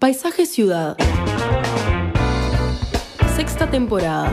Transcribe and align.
Paisaje 0.00 0.46
Ciudad. 0.46 0.96
Sexta 3.36 3.68
temporada. 3.70 4.32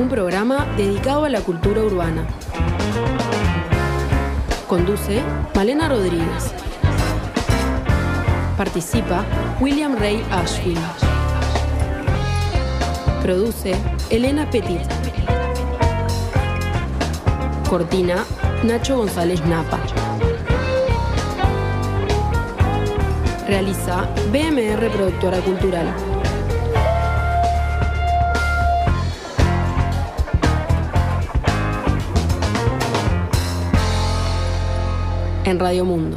Un 0.00 0.08
programa 0.08 0.64
dedicado 0.78 1.26
a 1.26 1.28
la 1.28 1.42
cultura 1.42 1.82
urbana. 1.82 2.26
Conduce 4.66 5.20
Malena 5.54 5.90
Rodríguez. 5.90 6.54
Participa 8.56 9.26
William 9.60 9.96
Ray 9.98 10.24
Ashfield. 10.30 10.80
Produce 13.20 13.74
Elena 14.08 14.48
Petit. 14.48 14.80
Cortina 17.68 18.24
Nacho 18.64 18.96
González 18.96 19.44
Napa. 19.44 19.78
Realiza 23.50 24.08
BMR 24.30 24.88
Productora 24.92 25.40
Cultural. 25.40 25.92
En 35.44 35.58
Radio 35.58 35.84
Mundo. 35.84 36.16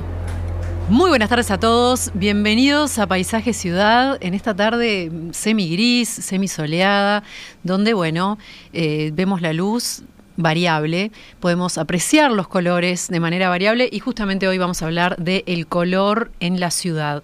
Muy 0.90 1.10
buenas 1.10 1.30
tardes 1.30 1.50
a 1.50 1.60
todos, 1.60 2.12
bienvenidos 2.14 3.00
a 3.00 3.08
Paisaje 3.08 3.54
Ciudad 3.54 4.20
en 4.22 4.36
esta 4.36 4.56
tarde 4.56 5.12
semi 5.32 5.72
gris, 5.72 6.10
semi 6.10 6.48
soleada, 6.48 7.24
donde 7.64 7.96
bueno, 7.96 8.38
eh, 8.74 9.10
vemos 9.12 9.42
la 9.42 9.54
luz 9.54 10.04
variable, 10.38 11.12
podemos 11.40 11.78
apreciar 11.78 12.32
los 12.32 12.48
colores 12.48 13.08
de 13.10 13.20
manera 13.20 13.50
variable 13.50 13.90
y 13.92 14.00
justamente 14.00 14.48
hoy 14.48 14.58
vamos 14.58 14.82
a 14.82 14.86
hablar 14.86 15.18
del 15.18 15.44
el 15.46 15.68
color 15.68 16.32
en 16.40 16.60
la 16.60 16.72
ciudad. 16.72 17.24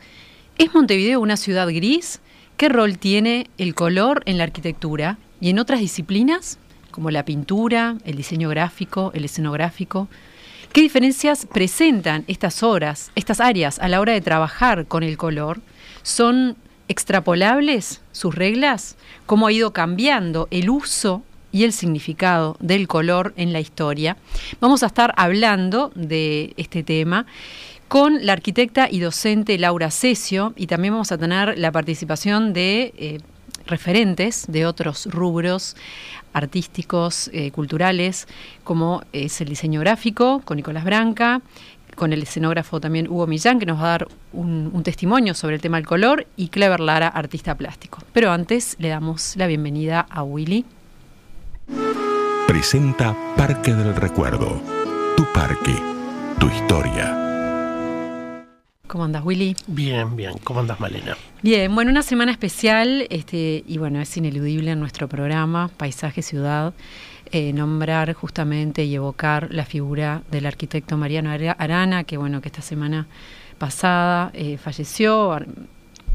¿Es 0.58 0.74
Montevideo 0.74 1.20
una 1.20 1.38
ciudad 1.38 1.68
gris? 1.68 2.20
¿Qué 2.58 2.70
rol 2.70 2.98
tiene 2.98 3.50
el 3.58 3.74
color 3.74 4.22
en 4.26 4.38
la 4.38 4.44
arquitectura 4.44 5.18
y 5.40 5.50
en 5.50 5.60
otras 5.60 5.80
disciplinas 5.80 6.60
como 6.92 7.12
la 7.12 7.24
pintura, 7.24 7.96
el 8.04 8.18
diseño 8.18 8.50
gráfico, 8.50 9.12
el 9.14 9.26
escenográfico? 9.26 10.10
¿Qué 10.74 10.82
diferencias 10.82 11.48
presentan 11.48 12.26
estas 12.28 12.62
horas, 12.62 13.12
estas 13.16 13.40
áreas 13.40 13.80
a 13.80 13.88
la 13.88 14.02
hora 14.02 14.14
de 14.14 14.22
trabajar 14.22 14.86
con 14.86 15.04
el 15.04 15.18
color? 15.18 15.62
¿Son 16.04 16.58
extrapolables 16.88 18.02
sus 18.12 18.36
reglas? 18.36 18.98
¿Cómo 19.26 19.48
ha 19.48 19.52
ido 19.52 19.74
cambiando 19.74 20.48
el 20.52 20.70
uso 20.70 21.24
y 21.52 21.64
el 21.64 21.74
significado 21.74 22.58
del 22.60 22.88
color 22.88 23.34
en 23.38 23.54
la 23.54 23.60
historia? 23.60 24.18
Vamos 24.60 24.84
a 24.84 24.88
estar 24.88 25.14
hablando 25.18 25.92
de 25.96 26.54
este 26.58 26.84
tema 26.84 27.26
con 27.88 28.26
la 28.26 28.34
arquitecta 28.34 28.88
y 28.90 29.00
docente 29.00 29.58
Laura 29.58 29.90
Cesio 29.90 30.54
y 30.56 30.68
también 30.68 30.94
vamos 30.94 31.12
a 31.12 31.18
tener 31.18 31.58
la 31.58 31.72
participación 31.72 32.54
de 32.54 32.94
eh, 32.98 33.20
referentes 33.66 34.46
de 34.48 34.66
otros 34.66 35.08
rubros 35.08 35.76
artísticos, 36.34 37.30
eh, 37.34 37.52
culturales, 37.52 38.28
como 38.64 39.02
es 39.12 39.42
el 39.42 39.50
diseño 39.50 39.80
gráfico 39.80 40.42
con 40.46 40.58
Nicolás 40.58 40.84
Branca, 40.84 41.42
con 41.96 42.14
el 42.14 42.22
escenógrafo 42.22 42.80
también 42.80 43.08
Hugo 43.10 43.28
Millán, 43.28 43.60
que 43.60 43.66
nos 43.66 43.78
va 43.80 43.86
a 43.86 43.90
dar 43.90 44.08
un, 44.32 44.70
un, 44.72 44.84
testimonio 44.84 45.34
sobre 45.34 45.56
el 45.56 45.62
tema 45.62 45.78
del 45.78 45.88
color, 45.88 46.28
y 46.38 46.50
Clever 46.50 46.80
Lara, 46.80 47.08
artista 47.08 47.56
plástico. 47.56 48.00
Pero 48.14 48.32
antes 48.32 48.76
le 48.80 48.90
damos 48.90 49.36
la 49.36 49.48
bienvenida 49.48 50.06
a 50.10 50.24
Willy. 50.24 50.66
Presenta 52.60 53.16
Parque 53.38 53.74
del 53.74 53.96
Recuerdo. 53.96 54.62
Tu 55.16 55.24
parque, 55.34 55.74
tu 56.38 56.48
historia. 56.48 57.16
¿Cómo 58.86 59.06
andas, 59.06 59.24
Willy? 59.24 59.56
Bien, 59.68 60.14
bien. 60.18 60.34
¿Cómo 60.44 60.60
andas, 60.60 60.78
Malena? 60.78 61.16
Bien, 61.42 61.74
bueno, 61.74 61.90
una 61.90 62.02
semana 62.02 62.34
especial, 62.34 63.08
este, 63.12 63.64
y 63.66 63.78
bueno, 63.78 64.02
es 64.02 64.18
ineludible 64.18 64.72
en 64.72 64.82
nuestro 64.82 65.08
programa, 65.08 65.70
Paisaje 65.78 66.22
Ciudad, 66.22 66.74
eh, 67.32 67.54
nombrar 67.54 68.12
justamente 68.12 68.84
y 68.84 68.94
evocar 68.94 69.48
la 69.52 69.64
figura 69.64 70.24
del 70.30 70.46
arquitecto 70.46 70.98
Mariano 70.98 71.32
Arana, 71.32 72.04
que 72.04 72.18
bueno, 72.18 72.42
que 72.42 72.50
esta 72.50 72.62
semana 72.62 73.08
pasada 73.58 74.32
eh, 74.34 74.58
falleció, 74.58 75.40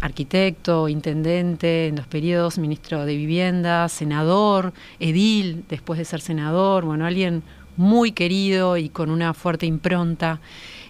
arquitecto, 0.04 0.88
intendente 0.88 1.88
en 1.88 1.97
dos 1.97 2.06
periodos, 2.06 2.59
ministro 2.59 3.06
de 3.06 3.16
Vivienda, 3.16 3.88
senador, 3.88 4.75
edil, 5.00 5.65
después 5.69 5.98
de 5.98 6.04
ser 6.04 6.20
senador, 6.20 6.84
bueno, 6.84 7.06
alguien 7.06 7.42
muy 7.78 8.12
querido 8.12 8.76
y 8.76 8.91
con 8.91 9.10
una 9.10 9.32
fuerte 9.32 9.64
impronta 9.64 10.41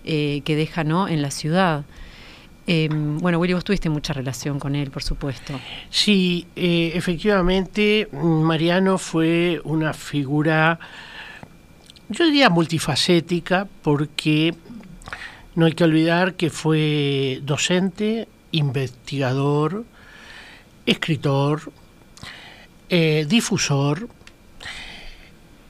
eh, 0.05 0.43
que 0.45 0.57
deja 0.57 0.83
¿no? 0.83 1.07
en 1.07 1.23
la 1.23 1.31
ciudad. 1.31 1.85
Eh, 2.67 2.89
bueno, 2.91 3.39
Willy, 3.39 3.53
vos 3.53 3.63
tuviste 3.63 3.89
mucha 3.89 4.13
relación 4.13 4.59
con 4.59 4.75
él, 4.75 4.91
por 4.91 5.05
supuesto. 5.05 5.61
Sí, 5.91 6.47
eh, 6.57 6.93
efectivamente, 6.95 8.09
Mariano 8.13 8.99
fue 8.99 9.61
una 9.63 9.93
figura, 9.93 10.81
yo 12.09 12.25
diría 12.25 12.51
multifacética, 12.51 13.69
porque 13.83 14.55
no 15.55 15.67
hay 15.67 15.73
que 15.73 15.85
olvidar 15.85 16.35
que 16.35 16.51
fue 16.51 17.41
docente, 17.45 18.27
investigador, 18.55 19.85
escritor, 20.87 21.73
eh, 22.89 23.27
difusor, 23.29 24.09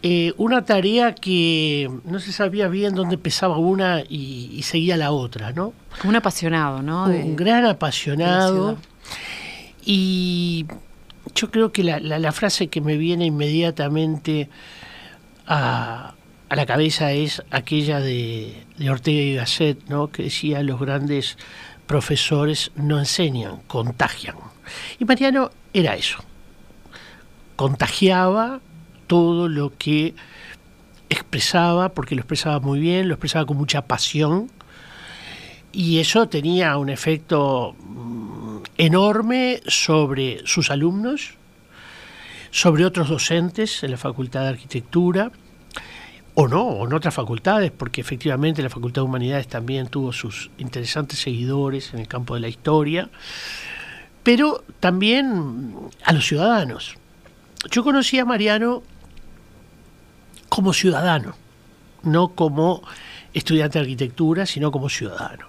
eh, 0.02 0.34
una 0.36 0.64
tarea 0.66 1.14
que 1.14 1.90
no 2.04 2.20
se 2.20 2.32
sabía 2.32 2.68
bien 2.68 2.94
dónde 2.94 3.14
empezaba 3.14 3.56
una 3.56 4.02
y, 4.02 4.50
y 4.52 4.62
seguía 4.62 4.98
la 4.98 5.12
otra, 5.12 5.52
¿no? 5.52 5.72
Un 6.04 6.14
apasionado, 6.14 6.82
¿no? 6.82 7.08
De, 7.08 7.22
un 7.22 7.36
gran 7.36 7.64
apasionado. 7.64 8.76
Y 9.82 10.66
yo 11.34 11.50
creo 11.50 11.72
que 11.72 11.84
la, 11.84 12.00
la, 12.00 12.18
la, 12.18 12.32
frase 12.32 12.68
que 12.68 12.82
me 12.82 12.98
viene 12.98 13.24
inmediatamente 13.24 14.50
a, 15.46 16.14
a 16.50 16.56
la 16.56 16.66
cabeza 16.66 17.12
es 17.12 17.42
aquella 17.50 18.00
de, 18.00 18.66
de, 18.76 18.90
Ortega 18.90 19.22
y 19.22 19.34
Gasset, 19.36 19.88
¿no? 19.88 20.08
Que 20.10 20.24
decía, 20.24 20.62
los 20.62 20.78
grandes 20.78 21.38
profesores 21.86 22.72
no 22.76 22.98
enseñan, 22.98 23.60
contagian. 23.66 24.36
Y 24.98 25.04
Mariano 25.04 25.50
era 25.72 25.96
eso. 25.96 26.18
Contagiaba 27.56 28.60
todo 29.06 29.48
lo 29.48 29.72
que 29.76 30.14
expresaba, 31.08 31.90
porque 31.90 32.14
lo 32.14 32.22
expresaba 32.22 32.60
muy 32.60 32.80
bien, 32.80 33.08
lo 33.08 33.14
expresaba 33.14 33.46
con 33.46 33.56
mucha 33.56 33.82
pasión, 33.82 34.50
y 35.72 35.98
eso 35.98 36.28
tenía 36.28 36.76
un 36.76 36.88
efecto 36.88 37.74
enorme 38.78 39.60
sobre 39.66 40.40
sus 40.46 40.70
alumnos, 40.70 41.34
sobre 42.50 42.84
otros 42.84 43.08
docentes 43.08 43.82
en 43.82 43.90
la 43.90 43.96
Facultad 43.96 44.42
de 44.42 44.48
Arquitectura, 44.50 45.32
o 46.34 46.48
no, 46.48 46.62
o 46.62 46.86
en 46.86 46.92
otras 46.92 47.14
facultades, 47.14 47.70
porque 47.70 48.00
efectivamente 48.00 48.62
la 48.62 48.70
Facultad 48.70 49.02
de 49.02 49.06
Humanidades 49.06 49.46
también 49.46 49.86
tuvo 49.86 50.12
sus 50.12 50.50
interesantes 50.58 51.20
seguidores 51.20 51.94
en 51.94 52.00
el 52.00 52.08
campo 52.08 52.34
de 52.34 52.40
la 52.40 52.48
historia, 52.48 53.08
pero 54.22 54.64
también 54.80 55.74
a 56.04 56.12
los 56.12 56.26
ciudadanos. 56.26 56.96
Yo 57.70 57.84
conocí 57.84 58.18
a 58.18 58.24
Mariano 58.24 58.82
como 60.48 60.72
ciudadano, 60.72 61.34
no 62.02 62.28
como 62.28 62.82
estudiante 63.32 63.78
de 63.78 63.84
arquitectura, 63.84 64.46
sino 64.46 64.70
como 64.72 64.88
ciudadano. 64.88 65.46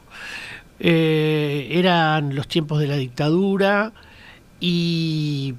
Eh, 0.79 1.69
eran 1.71 2.35
los 2.35 2.47
tiempos 2.47 2.79
de 2.79 2.87
la 2.87 2.95
dictadura 2.95 3.93
y 4.59 5.55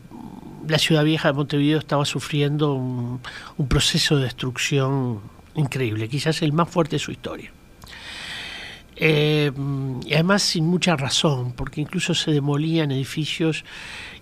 la 0.69 0.79
ciudad 0.79 1.05
vieja 1.05 1.29
de 1.29 1.35
Montevideo 1.35 1.79
estaba 1.79 2.05
sufriendo 2.05 2.75
un, 2.75 3.21
proceso 3.69 4.17
de 4.17 4.25
destrucción 4.25 5.21
increíble, 5.55 6.09
quizás 6.09 6.43
el 6.43 6.53
más 6.53 6.69
fuerte 6.69 6.97
de 6.97 7.01
su 7.01 7.11
historia. 7.11 7.53
Eh, 8.99 9.53
y 10.07 10.15
además 10.15 10.43
sin 10.43 10.67
mucha 10.67 10.97
razón, 10.97 11.53
porque 11.53 11.81
incluso 11.81 12.15
se 12.15 12.31
demolían 12.31 12.91
edificios 12.91 13.65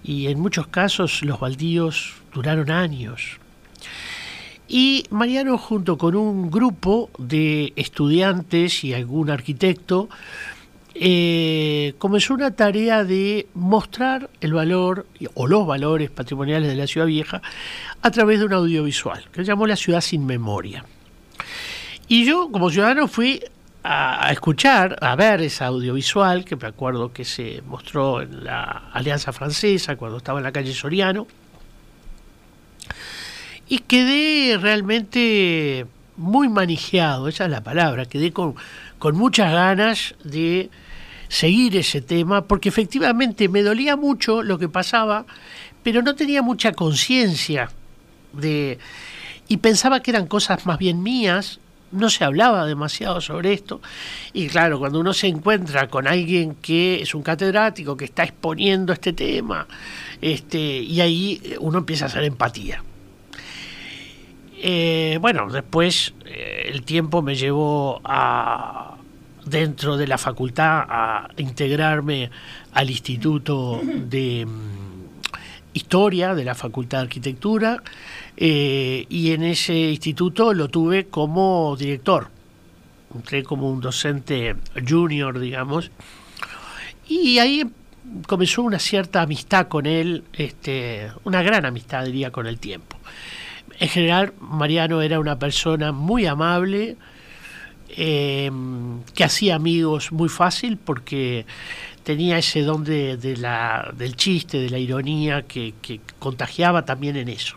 y 0.03 0.27
en 0.27 0.41
muchos 0.41 0.67
casos 0.67 1.23
los 1.23 1.39
baldíos 1.39 2.15
duraron 2.33 2.71
años. 2.71 3.39
Y 4.67 5.05
Mariano, 5.11 5.59
junto 5.59 5.99
con 5.99 6.17
un 6.17 6.51
grupo 6.51 7.11
de 7.19 7.73
estudiantes 7.77 8.83
y 8.83 8.95
algún 8.95 9.31
arquitecto, 9.31 10.09
eh, 10.95 11.95
comenzó 11.99 12.35
una 12.35 12.53
tarea 12.53 13.03
de 13.03 13.49
mostrar 13.55 14.31
el 14.41 14.55
valor 14.55 15.07
o 15.35 15.47
los 15.47 15.67
valores 15.67 16.11
patrimoniales 16.11 16.69
de 16.69 16.77
la 16.77 16.87
ciudad 16.87 17.07
vieja 17.07 17.43
a 18.01 18.11
través 18.11 18.39
de 18.39 18.47
un 18.47 18.53
audiovisual 18.53 19.25
que 19.33 19.43
llamó 19.43 19.67
La 19.67 19.77
ciudad 19.77 20.01
sin 20.01 20.25
memoria. 20.25 20.85
Y 22.07 22.25
yo, 22.25 22.51
como 22.53 22.71
ciudadano, 22.71 23.09
fui 23.09 23.43
a, 23.83 24.31
escuchar, 24.31 24.97
a 25.01 25.17
ver 25.17 25.43
esa 25.43 25.67
audiovisual, 25.67 26.45
que 26.45 26.57
me 26.57 26.69
acuerdo 26.69 27.13
que 27.13 27.25
se 27.25 27.63
mostró 27.67 28.23
en 28.23 28.45
la 28.45 28.91
Alianza 28.93 29.33
Francesa 29.33 29.97
cuando 29.97 30.19
estaba 30.19 30.39
en 30.39 30.45
la 30.45 30.53
calle 30.53 30.73
Soriano 30.73 31.27
y 33.69 33.81
quedé 33.81 34.59
realmente 34.59 35.87
muy 36.17 36.49
manejado, 36.49 37.29
esa 37.29 37.45
es 37.47 37.51
la 37.51 37.63
palabra, 37.63 38.07
quedé 38.07 38.33
con, 38.33 38.55
con 38.99 39.17
muchas 39.17 39.53
ganas 39.53 40.15
de 40.23 40.71
seguir 41.35 41.77
ese 41.77 42.01
tema, 42.01 42.45
porque 42.45 42.69
efectivamente 42.69 43.49
me 43.49 43.63
dolía 43.63 43.97
mucho 43.97 44.43
lo 44.43 44.57
que 44.57 44.69
pasaba, 44.69 45.27
pero 45.83 46.01
no 46.01 46.15
tenía 46.15 46.43
mucha 46.43 46.73
conciencia 46.73 47.71
de... 48.33 48.79
y 49.49 49.57
pensaba 49.57 50.01
que 50.01 50.13
eran 50.13 50.29
cosas 50.29 50.65
más 50.65 50.79
bien 50.79 51.03
mías, 51.03 51.59
no 51.91 52.09
se 52.09 52.25
hablaba 52.25 52.67
demasiado 52.67 53.21
sobre 53.21 53.53
esto. 53.53 53.81
Y 54.33 54.47
claro, 54.47 54.79
cuando 54.79 55.01
uno 55.01 55.13
se 55.13 55.27
encuentra 55.27 55.89
con 55.89 56.07
alguien 56.07 56.55
que 56.55 57.03
es 57.03 57.15
un 57.17 57.23
catedrático, 57.23 57.97
que 57.97 58.05
está 58.05 58.23
exponiendo 58.23 58.93
este 58.93 59.13
tema, 59.13 59.67
este, 60.21 60.59
y 60.59 61.01
ahí 61.01 61.57
uno 61.59 61.79
empieza 61.79 62.05
a 62.05 62.09
hacer 62.09 62.23
empatía. 62.23 62.83
Eh, 64.57 65.19
bueno, 65.21 65.51
después 65.51 66.15
eh, 66.27 66.71
el 66.73 66.85
tiempo 66.85 67.23
me 67.23 67.35
llevó 67.35 68.01
a 68.05 68.97
dentro 69.45 69.97
de 69.97 70.07
la 70.07 70.19
facultad 70.19 70.85
a 70.89 71.29
integrarme 71.37 72.31
al 72.73 72.91
Instituto 72.91 73.81
de 73.83 74.47
mm, 74.47 75.75
Historia 75.75 76.35
de 76.35 76.45
la 76.45 76.55
Facultad 76.55 76.99
de 76.99 77.03
Arquitectura 77.05 77.83
eh, 78.37 79.07
y 79.09 79.33
en 79.33 79.43
ese 79.43 79.75
instituto 79.91 80.55
lo 80.55 80.69
tuve 80.69 81.07
como 81.07 81.77
director. 81.77 82.29
Entré 83.15 83.43
como 83.43 83.71
un 83.71 83.81
docente 83.81 84.57
junior, 84.89 85.39
digamos, 85.39 85.91
y 87.09 87.39
ahí 87.39 87.65
comenzó 88.27 88.63
una 88.63 88.79
cierta 88.79 89.23
amistad 89.23 89.69
con 89.69 89.87
él, 89.87 90.25
este, 90.33 91.11
una 91.25 91.43
gran 91.43 91.65
amistad 91.65 92.05
diría 92.05 92.31
con 92.31 92.47
el 92.47 92.59
tiempo 92.59 92.97
en 93.79 93.89
general 93.89 94.35
Mariano 94.41 95.03
era 95.03 95.21
una 95.21 95.39
persona 95.39 95.93
muy 95.93 96.27
amable, 96.27 96.97
em, 97.97 99.03
que 99.15 99.25
hacía 99.25 99.55
amigos 99.57 100.13
muy 100.13 100.29
fácil 100.29 100.77
porque 100.77 101.47
tenía 102.05 102.39
ese 102.39 102.63
don 102.63 102.85
de, 102.85 103.37
la, 103.39 103.93
del 103.97 104.15
chiste, 104.15 104.59
de 104.59 104.71
la 104.71 104.79
ironía, 104.79 105.43
que, 105.43 105.75
contagiaba 106.19 106.85
también 106.85 107.17
en 107.17 107.29
eso. 107.29 107.57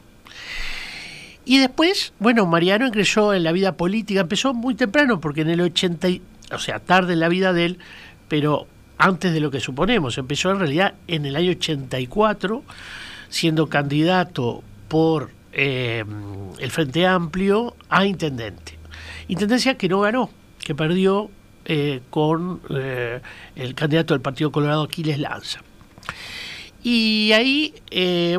Y 1.46 1.60
después, 1.60 2.14
bueno, 2.20 2.46
Mariano 2.46 2.88
ingresó 2.88 3.34
en 3.34 3.44
la 3.44 3.52
vida 3.52 3.74
política, 3.74 4.22
empezó 4.22 4.54
muy 4.54 4.76
temprano, 4.76 5.20
porque 5.20 5.42
en 5.42 5.50
el 5.50 5.62
80, 5.62 6.08
o 6.52 6.60
sea, 6.60 6.80
tarde 6.80 7.14
en 7.14 7.20
la 7.20 7.30
vida 7.30 7.54
de 7.54 7.66
él, 7.66 7.80
pero 8.28 8.68
antes 8.98 9.34
de 9.34 9.40
lo 9.40 9.52
que 9.52 9.60
suponemos, 9.60 10.18
empezó 10.18 10.52
en 10.52 10.60
realidad 10.60 10.96
en 11.08 11.26
el 11.26 11.36
año 11.36 11.52
84, 11.52 12.64
siendo 13.30 13.68
candidato 13.68 14.64
por 14.88 15.32
eh, 15.54 16.04
el 16.60 16.72
Frente 16.72 17.06
Amplio 17.06 17.76
a 17.90 18.06
intendente. 18.06 18.77
Intendencia 19.28 19.78
que 19.78 19.90
no 19.90 20.02
ganó, 20.02 20.30
que 20.64 20.74
perdió 20.76 21.30
eh, 21.66 22.02
con 22.10 22.62
eh, 22.70 23.22
el 23.56 23.76
candidato 23.76 24.14
del 24.14 24.22
Partido 24.22 24.52
Colorado, 24.52 24.84
Aquiles 24.84 25.20
Lanza. 25.20 25.62
Y 26.84 27.32
ahí, 27.34 27.74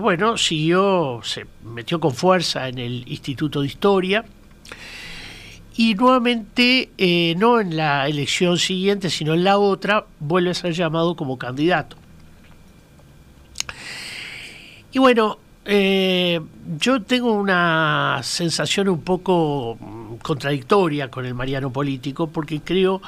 bueno, 0.01 0.39
siguió, 0.39 1.21
se 1.23 1.47
metió 1.63 2.01
con 2.01 2.15
fuerza 2.15 2.69
en 2.69 2.79
el 2.79 3.05
Instituto 3.07 3.61
de 3.61 3.67
Historia. 3.67 4.25
Y 5.77 5.95
nuevamente, 5.97 6.89
no 7.37 7.61
en 7.61 7.77
la 7.77 8.09
elección 8.09 8.57
siguiente, 8.57 9.11
sino 9.11 9.35
en 9.35 9.45
la 9.45 9.59
otra, 9.59 10.07
vuelve 10.19 10.51
a 10.51 10.55
ser 10.55 10.73
llamado 10.73 11.15
como 11.15 11.37
candidato. 11.37 11.99
Y 14.93 14.99
bueno, 14.99 15.39
eh, 15.71 16.41
yo 16.79 17.03
tengo 17.03 17.35
una 17.35 18.21
sensación 18.23 18.89
un 18.89 19.03
poco 19.03 19.77
mm, 19.79 20.15
contradictoria 20.23 21.11
con 21.11 21.27
el 21.27 21.35
Mariano 21.35 21.71
político 21.71 22.29
porque 22.29 22.63
creo, 22.63 23.03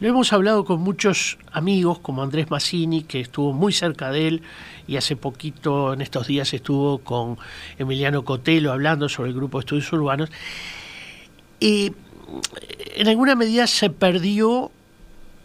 lo 0.00 0.08
hemos 0.08 0.34
hablado 0.34 0.66
con 0.66 0.82
muchos 0.82 1.38
amigos 1.50 2.00
como 2.00 2.22
Andrés 2.22 2.50
Massini, 2.50 3.04
que 3.04 3.20
estuvo 3.20 3.54
muy 3.54 3.72
cerca 3.72 4.10
de 4.10 4.28
él 4.28 4.42
y 4.86 4.98
hace 4.98 5.16
poquito, 5.16 5.94
en 5.94 6.02
estos 6.02 6.26
días, 6.26 6.52
estuvo 6.52 6.98
con 6.98 7.38
Emiliano 7.78 8.22
Cotelo 8.22 8.70
hablando 8.70 9.08
sobre 9.08 9.30
el 9.30 9.34
grupo 9.34 9.56
de 9.56 9.60
estudios 9.62 9.90
urbanos. 9.94 10.30
Y 11.58 11.94
en 12.96 13.08
alguna 13.08 13.34
medida 13.34 13.66
se 13.66 13.88
perdió, 13.88 14.70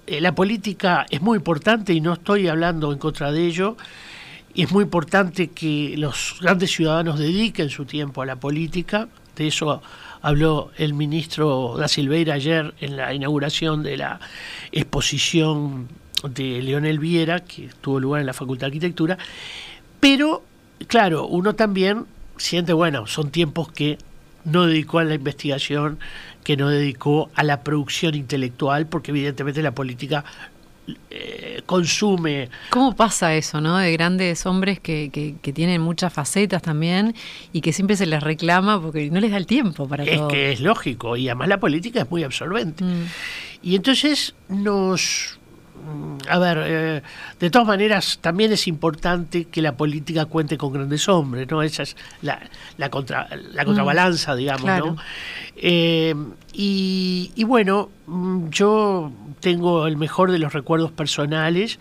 eh, 0.07 0.19
la 0.19 0.35
política 0.35 1.05
es 1.09 1.21
muy 1.21 1.37
importante 1.37 1.93
y 1.93 2.01
no 2.01 2.11
estoy 2.11 2.49
hablando 2.49 2.91
en 2.91 2.99
contra 2.99 3.31
de 3.31 3.45
ello, 3.45 3.77
y 4.53 4.63
es 4.63 4.71
muy 4.71 4.83
importante 4.83 5.49
que 5.49 5.95
los 5.97 6.37
grandes 6.41 6.71
ciudadanos 6.71 7.19
dediquen 7.19 7.69
su 7.69 7.85
tiempo 7.85 8.21
a 8.21 8.25
la 8.25 8.37
política. 8.37 9.07
De 9.35 9.47
eso 9.47 9.81
habló 10.21 10.71
el 10.77 10.93
ministro 10.93 11.75
da 11.77 11.87
Silveira 11.87 12.33
ayer 12.33 12.73
en 12.81 12.97
la 12.97 13.13
inauguración 13.13 13.83
de 13.83 13.97
la 13.97 14.19
exposición 14.71 15.87
de 16.27 16.61
Leonel 16.61 16.99
Viera, 16.99 17.41
que 17.41 17.69
tuvo 17.79 17.99
lugar 17.99 18.21
en 18.21 18.27
la 18.27 18.33
Facultad 18.33 18.61
de 18.61 18.67
Arquitectura. 18.67 19.17
Pero, 19.99 20.43
claro, 20.87 21.27
uno 21.27 21.55
también 21.55 22.05
siente, 22.37 22.73
bueno, 22.73 23.07
son 23.07 23.31
tiempos 23.31 23.71
que 23.71 23.97
no 24.45 24.65
dedicó 24.65 24.99
a 24.99 25.03
la 25.03 25.15
investigación, 25.15 25.99
que 26.43 26.57
no 26.57 26.69
dedicó 26.69 27.29
a 27.35 27.43
la 27.43 27.63
producción 27.63 28.15
intelectual, 28.15 28.87
porque 28.87 29.11
evidentemente 29.11 29.61
la 29.61 29.75
política 29.75 30.25
eh, 31.09 31.61
consume. 31.65 32.49
¿Cómo 32.69 32.95
pasa 32.95 33.35
eso, 33.35 33.61
no? 33.61 33.77
De 33.77 33.91
grandes 33.91 34.45
hombres 34.45 34.79
que, 34.79 35.09
que, 35.11 35.53
tienen 35.53 35.81
muchas 35.81 36.13
facetas 36.13 36.61
también 36.61 37.15
y 37.51 37.61
que 37.61 37.73
siempre 37.73 37.95
se 37.95 38.05
les 38.05 38.21
reclama 38.21 38.81
porque 38.81 39.09
no 39.09 39.19
les 39.19 39.31
da 39.31 39.37
el 39.37 39.47
tiempo 39.47 39.87
para 39.87 40.03
es 40.03 40.15
todo. 40.15 40.27
Es 40.27 40.33
que 40.33 40.51
es 40.51 40.61
lógico 40.61 41.17
y 41.17 41.27
además 41.27 41.47
la 41.47 41.59
política 41.59 42.01
es 42.01 42.11
muy 42.11 42.23
absorbente. 42.23 42.83
Mm. 42.83 43.05
Y 43.63 43.75
entonces 43.75 44.35
nos 44.47 45.39
a 46.27 46.39
ver, 46.39 46.63
eh, 46.65 47.01
de 47.39 47.49
todas 47.49 47.67
maneras, 47.67 48.19
también 48.21 48.51
es 48.51 48.67
importante 48.67 49.45
que 49.45 49.61
la 49.61 49.75
política 49.75 50.25
cuente 50.25 50.57
con 50.57 50.73
grandes 50.73 51.07
hombres, 51.09 51.47
¿no? 51.49 51.61
Esa 51.61 51.83
es 51.83 51.95
la, 52.21 52.39
la, 52.77 52.89
contra, 52.89 53.27
la 53.53 53.65
contrabalanza, 53.65 54.33
mm, 54.33 54.37
digamos, 54.37 54.65
¿no? 54.65 54.97
Eh, 55.55 56.13
y, 56.53 57.43
bueno, 57.45 57.89
mm, 58.07 58.49
yo 58.49 59.11
tengo 59.39 59.87
el 59.87 59.97
mejor 59.97 60.31
de 60.31 60.39
los 60.39 60.53
recuerdos 60.53 60.91
personales. 60.91 61.79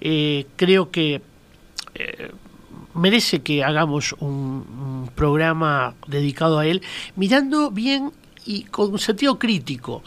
Eh, 0.00 0.46
creo 0.56 0.90
que 0.90 1.22
merece 2.94 3.42
que 3.42 3.62
hagamos 3.62 4.14
un 4.18 5.10
programa 5.14 5.94
dedicado 6.08 6.58
a 6.58 6.66
él, 6.66 6.82
mirando 7.16 7.70
bien 7.70 8.12
y 8.44 8.64
con 8.64 8.98
sentido 8.98 9.38
crítico 9.38 10.02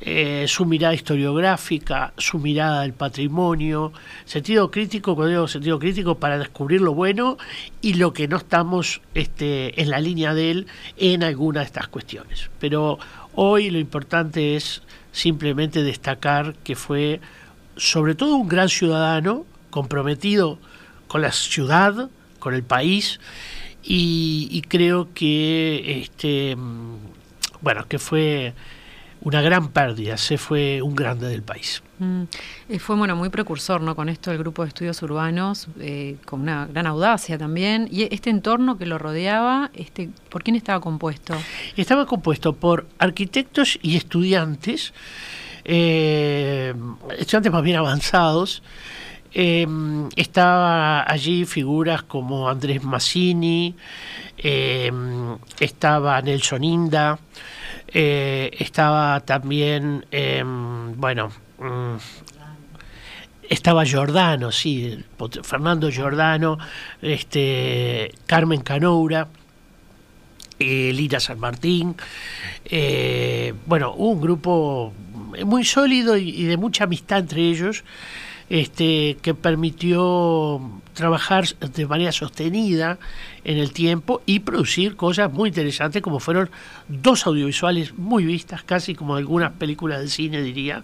eh, 0.00 0.44
su 0.46 0.64
mirada 0.64 0.94
historiográfica, 0.94 2.12
su 2.16 2.38
mirada 2.38 2.82
del 2.82 2.92
patrimonio, 2.92 3.92
sentido 4.24 4.70
crítico, 4.70 5.16
cuando 5.16 5.30
digo 5.30 5.48
sentido 5.48 5.80
crítico, 5.80 6.14
para 6.14 6.38
descubrir 6.38 6.80
lo 6.80 6.94
bueno 6.94 7.36
y 7.80 7.94
lo 7.94 8.12
que 8.12 8.28
no 8.28 8.36
estamos 8.36 9.00
este, 9.14 9.80
en 9.80 9.90
la 9.90 10.00
línea 10.00 10.34
de 10.34 10.52
él 10.52 10.66
en 10.98 11.24
alguna 11.24 11.60
de 11.60 11.66
estas 11.66 11.88
cuestiones. 11.88 12.48
Pero 12.60 13.00
hoy 13.34 13.70
lo 13.70 13.80
importante 13.80 14.54
es 14.54 14.82
simplemente 15.12 15.82
destacar 15.82 16.54
que 16.64 16.76
fue 16.76 17.20
sobre 17.76 18.14
todo 18.14 18.36
un 18.36 18.48
gran 18.48 18.68
ciudadano 18.68 19.44
comprometido 19.70 20.58
con 21.06 21.22
la 21.22 21.32
ciudad, 21.32 22.10
con 22.38 22.54
el 22.54 22.62
país, 22.62 23.20
y, 23.82 24.62
creo 24.68 25.08
que 25.14 26.00
este 26.02 26.56
bueno 27.62 27.86
que 27.88 27.98
fue 27.98 28.52
una 29.20 29.42
gran 29.42 29.68
pérdida, 29.68 30.16
se 30.16 30.38
fue 30.38 30.80
un 30.82 30.94
grande 30.94 31.28
del 31.28 31.42
país. 31.42 31.82
Mm. 31.98 32.24
fue 32.78 32.94
bueno 32.94 33.16
muy 33.16 33.28
precursor 33.28 33.80
¿no? 33.80 33.96
con 33.96 34.08
esto 34.08 34.30
del 34.30 34.38
grupo 34.38 34.62
de 34.62 34.68
estudios 34.68 35.02
urbanos, 35.02 35.66
eh, 35.80 36.16
con 36.24 36.42
una 36.42 36.66
gran 36.66 36.86
audacia 36.86 37.36
también. 37.36 37.88
¿Y 37.90 38.02
este 38.14 38.30
entorno 38.30 38.78
que 38.78 38.86
lo 38.86 38.98
rodeaba, 38.98 39.70
este, 39.74 40.10
por 40.28 40.42
quién 40.44 40.56
estaba 40.56 40.80
compuesto? 40.80 41.34
Estaba 41.76 42.06
compuesto 42.06 42.52
por 42.54 42.86
arquitectos 42.98 43.78
y 43.82 43.96
estudiantes, 43.96 44.92
eh, 45.64 46.74
estudiantes 47.18 47.52
más 47.52 47.62
bien 47.62 47.76
avanzados. 47.76 48.62
Eh, 49.32 49.66
estaba 50.16 51.10
allí 51.10 51.44
figuras 51.44 52.02
como 52.02 52.48
Andrés 52.48 52.82
Massini, 52.82 53.74
estaba 55.60 56.20
Nelson 56.22 56.64
Inda, 56.64 57.18
eh, 57.90 58.50
estaba 58.58 59.20
también, 59.20 60.04
em, 60.10 60.94
bueno, 61.00 61.30
mm, 61.58 61.96
estaba 63.48 63.84
Giordano, 63.84 64.52
sí, 64.52 65.04
Fernando 65.42 65.90
Giordano, 65.90 66.58
este, 67.00 68.12
Carmen 68.26 68.60
Canoura, 68.60 69.28
eh, 70.58 70.92
Lira 70.92 71.18
San 71.18 71.38
Martín. 71.40 71.96
Eh, 72.66 73.54
bueno, 73.64 73.94
un 73.94 74.20
grupo 74.20 74.92
muy 75.46 75.64
sólido 75.64 76.16
y 76.18 76.44
de 76.44 76.56
mucha 76.58 76.84
amistad 76.84 77.20
entre 77.20 77.42
ellos 77.42 77.84
este, 78.50 79.18
que 79.20 79.34
permitió 79.34 80.60
trabajar 80.94 81.46
de 81.46 81.86
manera 81.86 82.12
sostenida 82.12 82.98
en 83.44 83.58
el 83.58 83.72
tiempo 83.72 84.22
y 84.26 84.40
producir 84.40 84.96
cosas 84.96 85.32
muy 85.32 85.50
interesantes 85.50 86.02
como 86.02 86.18
fueron 86.18 86.50
dos 86.88 87.26
audiovisuales 87.26 87.96
muy 87.96 88.24
vistas, 88.24 88.62
casi 88.62 88.94
como 88.94 89.16
algunas 89.16 89.52
películas 89.52 90.00
de 90.00 90.08
cine 90.08 90.42
diría, 90.42 90.82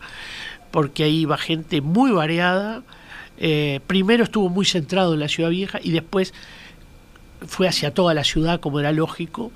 porque 0.71 1.05
ahí 1.05 1.21
iba 1.21 1.39
gente 1.39 1.81
muy 1.81 2.11
variada. 2.11 2.83
Eh, 3.39 3.81
primero 3.87 4.25
estuvo 4.25 4.49
muy 4.49 4.65
centrado 4.65 5.15
en 5.15 5.21
la 5.21 5.29
ciudad 5.29 5.51
vieja 5.51 5.81
y 5.83 5.91
después 5.91 6.33
fue 7.47 7.67
hacia 7.67 7.93
toda 7.93 8.15
la 8.15 8.25
ciudad, 8.25 8.61
como 8.61 8.81
era 8.81 8.93
lógico, 8.93 9.51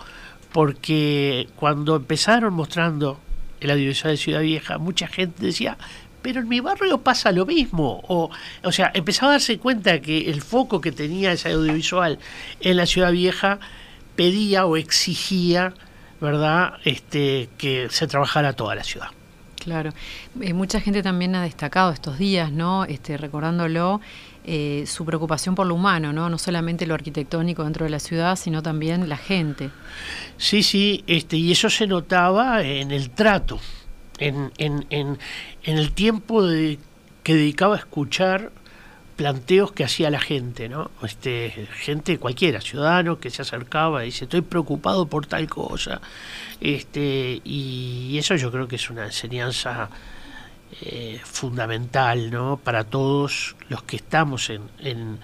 porque 0.53 1.49
cuando 1.57 1.97
empezaron 1.97 2.55
mostrando 2.55 3.21
el 3.61 3.71
audiovisual 3.71 4.15
de 4.15 4.17
Ciudad 4.17 4.41
Vieja, 4.41 4.79
mucha 4.79 5.07
gente 5.09 5.45
decía, 5.45 5.77
pero 6.23 6.41
en 6.41 6.49
mi 6.49 6.61
barrio 6.61 6.99
pasa 6.99 7.33
lo 7.33 7.47
mismo. 7.47 8.01
O, 8.09 8.31
o 8.63 8.73
sea, 8.73 8.91
empezaba 8.95 9.33
a 9.33 9.35
darse 9.35 9.59
cuenta 9.59 10.01
que 10.01 10.31
el 10.31 10.43
foco 10.43 10.81
que 10.81 10.93
tenía 10.93 11.33
ese 11.33 11.53
audiovisual 11.53 12.19
en 12.61 12.77
la 12.77 12.87
Ciudad 12.87 13.13
Vieja 13.13 13.59
pedía 14.17 14.67
o 14.67 14.77
exigía, 14.77 15.75
¿verdad?, 16.21 16.75
este, 16.85 17.49
que 17.57 17.89
se 17.91 18.07
trabajara 18.07 18.53
toda 18.53 18.75
la 18.75 18.85
ciudad. 18.85 19.09
Claro. 19.59 19.93
Eh, 20.41 20.55
mucha 20.55 20.81
gente 20.81 21.03
también 21.03 21.35
ha 21.35 21.43
destacado 21.43 21.93
estos 21.93 22.19
días, 22.19 22.51
¿no? 22.51 22.85
Este, 22.85 23.17
recordándolo, 23.17 24.01
eh, 24.45 24.85
su 24.87 25.05
preocupación 25.05 25.55
por 25.55 25.67
lo 25.67 25.75
humano, 25.75 26.13
¿no? 26.13 26.31
No 26.31 26.39
solamente 26.39 26.87
lo 26.87 26.95
arquitectónico 26.95 27.65
dentro 27.65 27.85
de 27.85 27.91
la 27.91 27.99
ciudad, 27.99 28.37
sino 28.37 28.63
también 28.63 29.09
la 29.09 29.19
gente. 29.19 29.71
Sí, 30.39 30.63
sí, 30.63 31.05
este, 31.07 31.37
y 31.37 31.53
eso 31.53 31.69
se 31.69 31.87
notaba 31.87 32.63
en 32.63 32.91
el 32.91 33.11
trato, 33.11 33.61
en, 34.19 34.53
en, 34.59 34.87
en, 34.91 35.19
el 35.65 35.93
tiempo 35.93 36.45
de, 36.45 36.79
que 37.23 37.35
dedicaba 37.35 37.77
a 37.77 37.79
escuchar 37.79 38.51
planteos 39.17 39.73
que 39.73 39.83
hacía 39.83 40.11
la 40.11 40.21
gente, 40.21 40.69
¿no? 40.69 40.91
Este, 41.03 41.69
gente 41.75 42.19
cualquiera, 42.19 42.61
ciudadano 42.61 43.19
que 43.19 43.31
se 43.31 43.43
acercaba 43.43 44.05
y 44.05 44.07
dice, 44.07 44.25
estoy 44.25 44.43
preocupado 44.43 45.07
por 45.07 45.27
tal 45.27 45.49
cosa. 45.49 46.01
Este, 46.61 47.41
y 47.45 48.17
eso 48.17 48.37
yo 48.37 48.53
creo 48.53 48.69
que 48.69 48.77
es 48.77 48.91
una 48.91 49.07
enseñanza 49.07 49.91
eh, 50.83 51.21
fundamental, 51.25 52.31
¿no? 52.31 52.59
Para 52.63 52.85
todos 52.85 53.57
los 53.69 53.83
que 53.83 53.97
estamos 53.97 54.51
en, 54.51 54.63
en, 54.79 55.19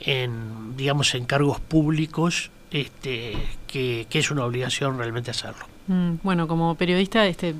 en 0.00 0.76
digamos, 0.76 1.14
en 1.14 1.26
cargos 1.26 1.60
públicos, 1.60 2.50
este, 2.70 3.36
que, 3.66 4.06
que 4.08 4.18
es 4.18 4.30
una 4.30 4.44
obligación 4.44 4.96
realmente 4.96 5.30
hacerlo. 5.30 5.73
Mm, 5.86 6.14
bueno, 6.22 6.48
como 6.48 6.74
periodista 6.76 7.26
este, 7.26 7.54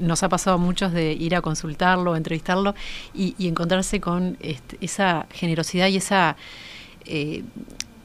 nos 0.00 0.22
ha 0.24 0.28
pasado 0.28 0.56
a 0.56 0.58
muchos 0.58 0.92
de 0.92 1.12
ir 1.12 1.36
a 1.36 1.40
consultarlo, 1.42 2.16
entrevistarlo 2.16 2.74
y, 3.14 3.34
y 3.38 3.46
encontrarse 3.46 4.00
con 4.00 4.36
este, 4.40 4.76
esa 4.80 5.26
generosidad 5.32 5.86
y 5.88 5.96
esa 5.98 6.36
eh, 7.04 7.44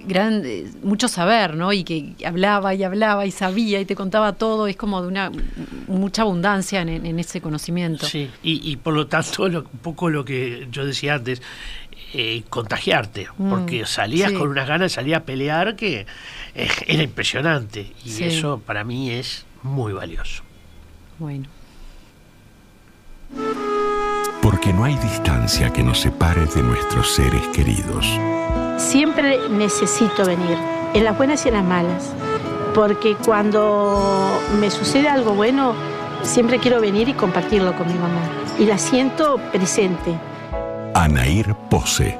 gran, 0.05 0.43
eh, 0.45 0.65
mucho 0.83 1.07
saber, 1.07 1.55
¿no? 1.55 1.73
Y 1.73 1.83
que 1.83 2.13
hablaba 2.25 2.75
y 2.75 2.83
hablaba 2.83 3.25
y 3.25 3.31
sabía 3.31 3.79
y 3.81 3.85
te 3.85 3.95
contaba 3.95 4.33
todo, 4.33 4.67
es 4.67 4.75
como 4.75 5.01
de 5.01 5.07
una 5.07 5.31
mucha 5.87 6.21
abundancia 6.21 6.81
en, 6.81 6.89
en 6.89 7.17
ese 7.19 7.41
conocimiento. 7.41 8.05
Sí, 8.05 8.29
y, 8.43 8.69
y 8.71 8.75
por 8.77 8.93
lo 8.93 9.07
tanto, 9.07 9.47
lo, 9.49 9.59
un 9.61 9.79
poco 9.81 10.09
lo 10.09 10.23
que 10.23 10.67
yo 10.71 10.85
decía 10.85 11.15
antes, 11.15 11.41
eh, 12.13 12.43
contagiarte, 12.49 13.27
Mm, 13.37 13.49
porque 13.49 13.85
salías 13.87 14.29
sí. 14.31 14.37
con 14.37 14.49
unas 14.49 14.67
ganas, 14.67 14.91
salías 14.91 15.21
a 15.21 15.25
pelear 15.25 15.75
que 15.75 16.05
era 16.53 17.01
impresionante. 17.01 17.91
Y 18.05 18.09
Sí. 18.09 18.25
eso 18.25 18.61
para 18.63 18.83
mí 18.83 19.09
es 19.09 19.45
muy 19.63 19.93
valioso. 19.93 20.43
Bueno. 21.19 21.47
Porque 24.41 24.73
no 24.73 24.83
hay 24.83 24.95
distancia 24.97 25.71
que 25.71 25.83
nos 25.83 25.99
separe 25.99 26.45
de 26.45 26.61
nuestros 26.61 27.15
seres 27.15 27.47
queridos. 27.47 28.05
Siempre 28.77 29.49
necesito 29.49 30.25
venir, 30.25 30.57
en 30.93 31.03
las 31.03 31.17
buenas 31.17 31.45
y 31.45 31.47
en 31.47 31.55
las 31.55 31.63
malas, 31.63 32.13
porque 32.75 33.15
cuando 33.15 34.39
me 34.59 34.69
sucede 34.69 35.07
algo 35.07 35.33
bueno, 35.33 35.73
siempre 36.23 36.59
quiero 36.59 36.81
venir 36.81 37.07
y 37.09 37.13
compartirlo 37.13 37.75
con 37.75 37.87
mi 37.87 37.93
mamá. 37.93 38.21
Y 38.59 38.65
la 38.65 38.77
siento 38.77 39.37
presente. 39.51 40.13
Anair 40.93 41.55
Pose. 41.69 42.19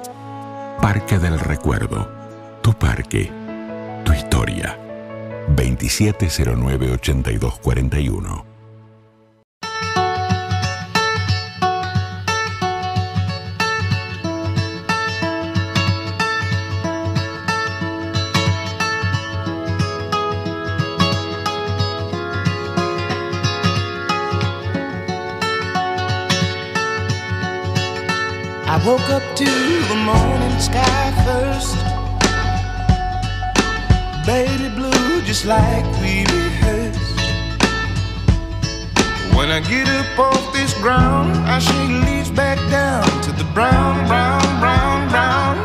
Parque 0.81 1.19
del 1.19 1.39
Recuerdo. 1.39 2.09
Tu 2.61 2.73
parque. 2.73 3.31
Tu 4.03 4.13
historia. 4.13 4.82
2709-8241. 5.47 8.45
I 28.65 28.77
woke 28.85 29.09
up 29.11 29.21
to 29.35 29.45
the 29.45 29.95
morning 30.03 30.59
sky 30.59 31.11
first. 31.23 31.77
Baby 34.25 34.69
just 35.33 35.45
like 35.45 35.83
we 35.99 36.25
rehearsed. 36.25 37.17
When 39.35 39.49
I 39.49 39.61
get 39.67 39.87
up 39.89 40.19
off 40.19 40.53
this 40.53 40.75
ground, 40.75 41.31
I 41.49 41.57
shake 41.57 42.05
leaves 42.05 42.29
back 42.29 42.59
down 42.69 43.03
to 43.23 43.31
the 43.31 43.43
brown, 43.45 44.05
brown, 44.05 44.43
brown, 44.59 45.09
brown, 45.09 45.55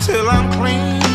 till 0.00 0.28
I'm 0.28 0.50
clean. 0.54 1.11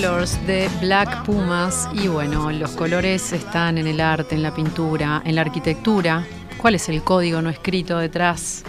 Colors 0.00 0.46
de 0.46 0.70
Black 0.80 1.26
Pumas 1.26 1.86
y 1.92 2.08
bueno, 2.08 2.50
los 2.52 2.70
colores 2.70 3.34
están 3.34 3.76
en 3.76 3.86
el 3.86 4.00
arte, 4.00 4.34
en 4.34 4.42
la 4.42 4.54
pintura, 4.54 5.20
en 5.26 5.34
la 5.34 5.42
arquitectura. 5.42 6.24
¿Cuál 6.56 6.76
es 6.76 6.88
el 6.88 7.02
código 7.02 7.42
no 7.42 7.50
escrito 7.50 7.98
detrás 7.98 8.64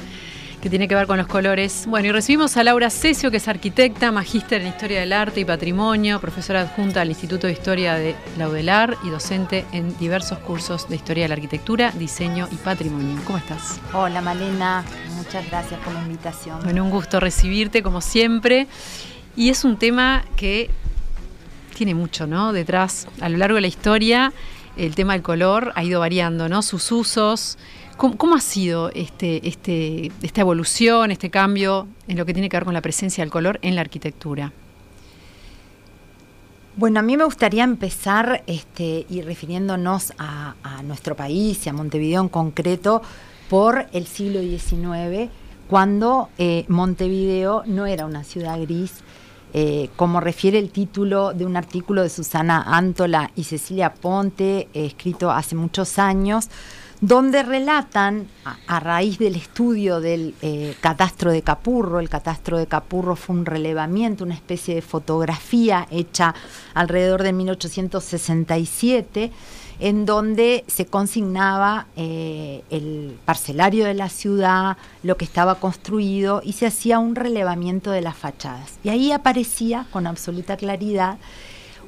que 0.62 0.70
tiene 0.70 0.90
que 0.90 0.96
ver 0.96 1.08
con 1.08 1.18
los 1.18 1.28
colores? 1.28 1.86
Bueno, 1.88 2.10
y 2.10 2.12
recibimos 2.12 2.58
a 2.58 2.66
Laura 2.66 2.90
Cesio, 2.90 3.32
que 3.32 3.38
es 3.38 3.48
arquitecta, 3.48 4.12
magíster 4.12 4.62
en 4.62 4.68
Historia 4.68 5.00
del 5.00 5.14
Arte 5.14 5.40
y 5.40 5.46
Patrimonio, 5.46 6.20
profesora 6.20 6.64
adjunta 6.64 7.00
al 7.00 7.08
Instituto 7.08 7.48
de 7.48 7.54
Historia 7.54 7.96
de 7.96 8.14
Laudelar 8.38 8.98
y 9.06 9.10
docente 9.10 9.66
en 9.72 9.98
diversos 10.00 10.38
cursos 10.40 10.90
de 10.90 10.98
Historia 10.98 11.24
de 11.24 11.30
la 11.30 11.36
Arquitectura, 11.36 11.92
Diseño 11.92 12.50
y 12.52 12.56
Patrimonio. 12.56 13.18
¿Cómo 13.24 13.38
estás? 13.38 13.80
Hola 13.94 14.20
Malena, 14.20 14.84
muchas 15.16 15.50
gracias 15.50 15.80
por 15.80 15.94
la 15.94 16.02
invitación. 16.02 16.60
Bueno, 16.66 16.84
un 16.84 16.90
gusto 16.90 17.22
recibirte 17.22 17.82
como 17.82 18.02
siempre. 18.02 18.68
Y 19.34 19.50
es 19.50 19.64
un 19.64 19.78
tema 19.78 20.26
que 20.36 20.70
tiene 21.76 21.96
mucho, 21.96 22.28
¿no? 22.28 22.54
Detrás, 22.54 23.08
a 23.20 23.30
lo 23.30 23.38
largo 23.38 23.56
de 23.56 23.62
la 23.62 23.68
historia, 23.68 24.34
el 24.78 24.96
tema 24.96 25.14
del 25.14 25.22
color 25.22 25.72
ha 25.76 25.84
ido 25.84 26.00
variando, 26.00 26.50
¿no? 26.50 26.62
Sus 26.62 26.92
usos. 26.92 27.58
¿Cómo, 27.98 28.36
ha 28.36 28.42
sido 28.42 28.90
este, 28.96 29.48
este, 29.48 30.12
esta 30.24 30.42
evolución, 30.42 31.12
este 31.12 31.30
cambio 31.30 31.88
en 32.08 32.18
lo 32.18 32.26
que 32.26 32.34
tiene 32.34 32.50
que 32.50 32.58
ver 32.58 32.66
con 32.66 32.74
la 32.74 32.82
presencia 32.82 33.24
del 33.24 33.32
color 33.32 33.60
en 33.62 33.76
la 33.76 33.82
arquitectura? 33.82 34.54
Bueno, 36.78 37.00
a 37.00 37.04
mí 37.04 37.16
me 37.18 37.26
gustaría 37.26 37.64
empezar 37.64 38.44
este, 38.48 39.06
y 39.08 39.22
refiriéndonos 39.22 40.14
a, 40.18 40.56
a 40.64 40.82
nuestro 40.82 41.16
país 41.16 41.64
y 41.66 41.70
a 41.70 41.74
Montevideo 41.74 42.22
en 42.22 42.30
concreto 42.30 43.04
por 43.50 43.86
el 43.92 44.08
siglo 44.08 44.40
XIX, 44.40 45.30
cuando 45.72 46.30
eh, 46.38 46.66
Montevideo 46.70 47.64
no 47.66 47.86
era 47.86 48.06
una 48.06 48.24
ciudad 48.24 48.60
gris, 48.62 49.04
eh, 49.54 49.90
como 49.96 50.20
refiere 50.20 50.60
el 50.60 50.72
título 50.72 51.34
de 51.34 51.46
un 51.46 51.58
artículo 51.58 52.04
de 52.04 52.10
Susana 52.10 52.64
Antola 52.66 53.32
y 53.36 53.44
Cecilia 53.44 53.94
Ponte, 53.94 54.70
eh, 54.74 54.86
escrito 54.86 55.30
hace 55.32 55.56
muchos 55.56 56.00
años, 56.00 56.50
donde 57.02 57.42
relatan, 57.42 58.28
a, 58.68 58.80
raíz 58.80 59.18
del 59.18 59.36
estudio 59.36 60.00
del 60.00 60.36
eh, 60.44 60.76
catastro 60.82 61.32
de 61.32 61.42
Capurro, 61.42 62.00
el 62.00 62.10
catastro 62.10 62.60
de 62.60 62.68
Capurro 62.68 63.16
fue 63.16 63.36
un 63.36 63.46
relevamiento, 63.46 64.24
una 64.24 64.36
especie 64.36 64.76
de 64.76 64.84
fotografía 64.84 65.88
hecha 65.90 66.36
alrededor 66.76 67.24
de 67.24 67.34
1867, 67.34 69.32
en 69.82 70.06
donde 70.06 70.64
se 70.68 70.86
consignaba 70.86 71.88
eh, 71.96 72.64
el 72.70 73.18
parcelario 73.26 73.86
de 73.86 73.96
la 73.96 74.10
ciudad, 74.10 74.78
lo 75.02 75.18
que 75.18 75.26
estaba 75.26 75.56
construido, 75.56 76.42
y 76.46 76.54
se 76.54 76.68
hacía 76.68 77.00
un 77.00 77.16
relevamiento 77.16 77.90
de 77.90 78.02
las 78.02 78.16
fachadas. 78.16 78.78
Y 78.84 78.90
ahí 78.90 79.12
aparecía 79.12 79.88
con 79.92 80.06
absoluta 80.06 80.56
claridad 80.56 81.18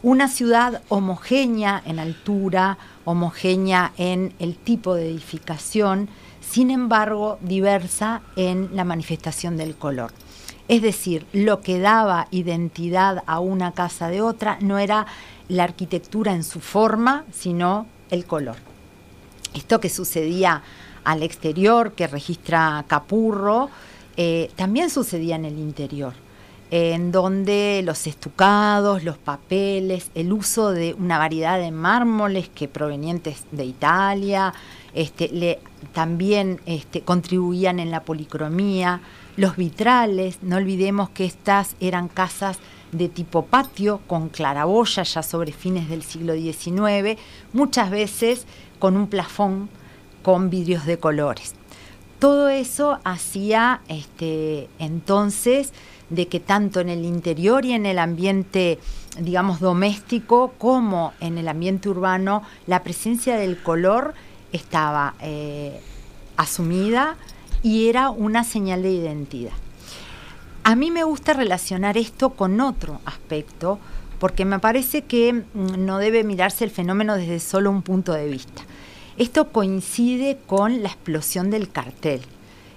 una 0.02 0.28
ciudad 0.28 0.82
homogénea 0.90 1.82
en 1.86 2.00
altura, 2.00 2.78
homogénea 3.06 3.94
en 3.98 4.34
el 4.40 4.56
tipo 4.56 4.96
de 4.96 5.10
edificación, 5.10 6.10
sin 6.42 6.72
embargo 6.72 7.38
diversa 7.42 8.22
en 8.36 8.70
la 8.74 8.84
manifestación 8.84 9.56
del 9.56 9.76
color. 9.76 10.12
Es 10.68 10.82
decir, 10.82 11.26
lo 11.34 11.62
que 11.62 11.80
daba 11.80 12.28
identidad 12.32 13.24
a 13.26 13.40
una 13.40 13.74
casa 13.74 14.10
de 14.10 14.22
otra 14.22 14.58
no 14.62 14.80
era 14.80 15.06
la 15.50 15.64
arquitectura 15.64 16.34
en 16.34 16.44
su 16.44 16.60
forma, 16.60 17.26
sino 17.32 17.86
el 18.10 18.26
color. 18.26 18.56
Esto 19.54 19.80
que 19.80 19.90
sucedía 19.90 20.64
al 21.04 21.22
exterior, 21.22 21.92
que 21.94 22.08
registra 22.08 22.86
Capurro, 22.88 23.70
eh, 24.16 24.52
también 24.56 24.90
sucedía 24.90 25.36
en 25.36 25.46
el 25.46 25.60
interior 25.60 26.14
en 26.76 27.12
donde 27.12 27.84
los 27.86 28.08
estucados, 28.08 29.04
los 29.04 29.20
papeles, 29.20 30.10
el 30.16 30.34
uso 30.34 30.72
de 30.72 30.96
una 30.96 31.20
variedad 31.20 31.60
de 31.60 31.70
mármoles 31.70 32.50
que 32.50 32.68
provenientes 32.68 33.44
de 33.52 33.64
Italia, 33.64 34.56
este, 34.94 35.30
le, 35.30 35.60
también 35.94 36.62
este, 36.66 37.02
contribuían 37.02 37.80
en 37.80 37.92
la 37.92 38.04
policromía, 38.04 39.02
los 39.36 39.56
vitrales, 39.56 40.40
no 40.42 40.58
olvidemos 40.58 41.10
que 41.10 41.26
estas 41.26 41.76
eran 41.80 42.08
casas 42.08 42.60
de 42.92 43.10
tipo 43.10 43.46
patio 43.46 44.02
con 44.06 44.30
claraboya 44.30 45.04
ya 45.04 45.24
sobre 45.24 45.52
fines 45.52 45.90
del 45.90 46.04
siglo 46.04 46.34
XIX, 46.34 47.20
muchas 47.52 47.90
veces 47.90 48.46
con 48.80 48.96
un 48.96 49.08
plafón 49.08 49.70
con 50.22 50.50
vidrios 50.50 50.86
de 50.86 50.98
colores. 50.98 51.56
Todo 52.20 52.48
eso 52.50 53.00
hacía 53.04 53.82
este, 53.90 54.70
entonces 54.80 55.74
de 56.10 56.28
que 56.28 56.40
tanto 56.40 56.80
en 56.80 56.90
el 56.90 57.06
interior 57.06 57.66
y 57.66 57.74
en 57.74 57.86
el 57.86 57.98
ambiente, 57.98 58.80
digamos, 59.20 59.60
doméstico, 59.60 60.54
como 60.58 61.14
en 61.20 61.38
el 61.38 61.48
ambiente 61.48 61.90
urbano, 61.90 62.44
la 62.68 62.84
presencia 62.84 63.36
del 63.36 63.62
color 63.62 64.14
estaba 64.54 65.16
eh, 65.20 65.82
asumida 66.38 67.18
y 67.62 67.90
era 67.90 68.10
una 68.10 68.46
señal 68.46 68.84
de 68.84 68.92
identidad. 68.92 69.52
A 70.64 70.76
mí 70.76 70.92
me 70.92 71.04
gusta 71.04 71.34
relacionar 71.34 71.98
esto 71.98 72.30
con 72.30 72.62
otro 72.62 73.02
aspecto, 73.06 73.80
porque 74.20 74.46
me 74.46 74.60
parece 74.60 75.02
que 75.02 75.34
mm, 75.34 75.86
no 75.86 75.98
debe 75.98 76.24
mirarse 76.24 76.64
el 76.64 76.72
fenómeno 76.72 77.18
desde 77.18 77.42
solo 77.42 77.70
un 77.70 77.82
punto 77.82 78.14
de 78.14 78.28
vista. 78.28 78.64
Esto 79.18 79.50
coincide 79.52 80.40
con 80.48 80.82
la 80.82 80.90
explosión 80.90 81.50
del 81.50 81.70
cartel 81.70 82.22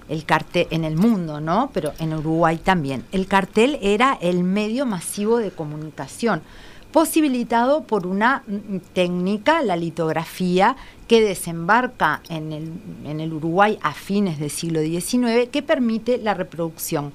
el 0.09 0.25
cartel 0.25 0.67
en 0.71 0.83
el 0.83 0.95
mundo, 0.95 1.41
¿no? 1.41 1.69
Pero 1.73 1.93
en 1.99 2.13
Uruguay 2.13 2.57
también. 2.57 3.05
El 3.11 3.27
cartel 3.27 3.77
era 3.81 4.17
el 4.21 4.43
medio 4.43 4.85
masivo 4.85 5.37
de 5.37 5.51
comunicación, 5.51 6.41
posibilitado 6.91 7.83
por 7.83 8.07
una 8.07 8.43
mm, 8.47 8.77
técnica, 8.93 9.61
la 9.61 9.75
litografía, 9.75 10.75
que 11.07 11.21
desembarca 11.21 12.21
en 12.29 12.51
el, 12.51 12.71
en 13.05 13.19
el 13.19 13.33
Uruguay 13.33 13.79
a 13.81 13.93
fines 13.93 14.39
del 14.39 14.51
siglo 14.51 14.81
XIX, 14.81 15.49
que 15.51 15.63
permite 15.63 16.17
la 16.17 16.33
reproducción 16.33 17.13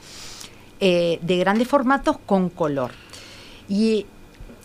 eh, 0.81 1.19
de 1.23 1.37
grandes 1.37 1.69
formatos 1.69 2.17
con 2.27 2.49
color. 2.49 2.93
Y 3.69 4.07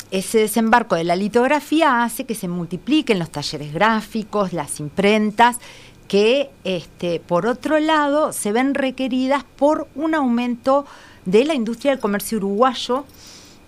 ese 0.09 0.39
desembarco 0.39 0.95
de 0.95 1.03
la 1.03 1.15
litografía 1.15 2.03
hace 2.03 2.25
que 2.25 2.35
se 2.35 2.47
multipliquen 2.47 3.19
los 3.19 3.29
talleres 3.29 3.73
gráficos, 3.73 4.53
las 4.53 4.79
imprentas, 4.79 5.59
que 6.07 6.49
este, 6.63 7.19
por 7.19 7.45
otro 7.45 7.79
lado 7.79 8.31
se 8.31 8.51
ven 8.51 8.73
requeridas 8.73 9.43
por 9.43 9.87
un 9.95 10.15
aumento 10.15 10.85
de 11.25 11.43
la 11.43 11.53
industria 11.53 11.91
del 11.91 11.99
comercio 11.99 12.37
uruguayo 12.37 13.05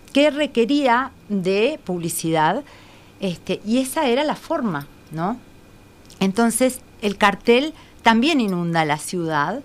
que 0.09 0.29
requería 0.31 1.11
de 1.29 1.79
publicidad 1.83 2.63
este, 3.19 3.59
y 3.65 3.79
esa 3.79 4.07
era 4.07 4.23
la 4.23 4.35
forma, 4.35 4.87
¿no? 5.11 5.37
Entonces 6.19 6.81
el 7.01 7.17
cartel 7.17 7.73
también 8.01 8.41
inunda 8.41 8.85
la 8.85 8.97
ciudad 8.97 9.61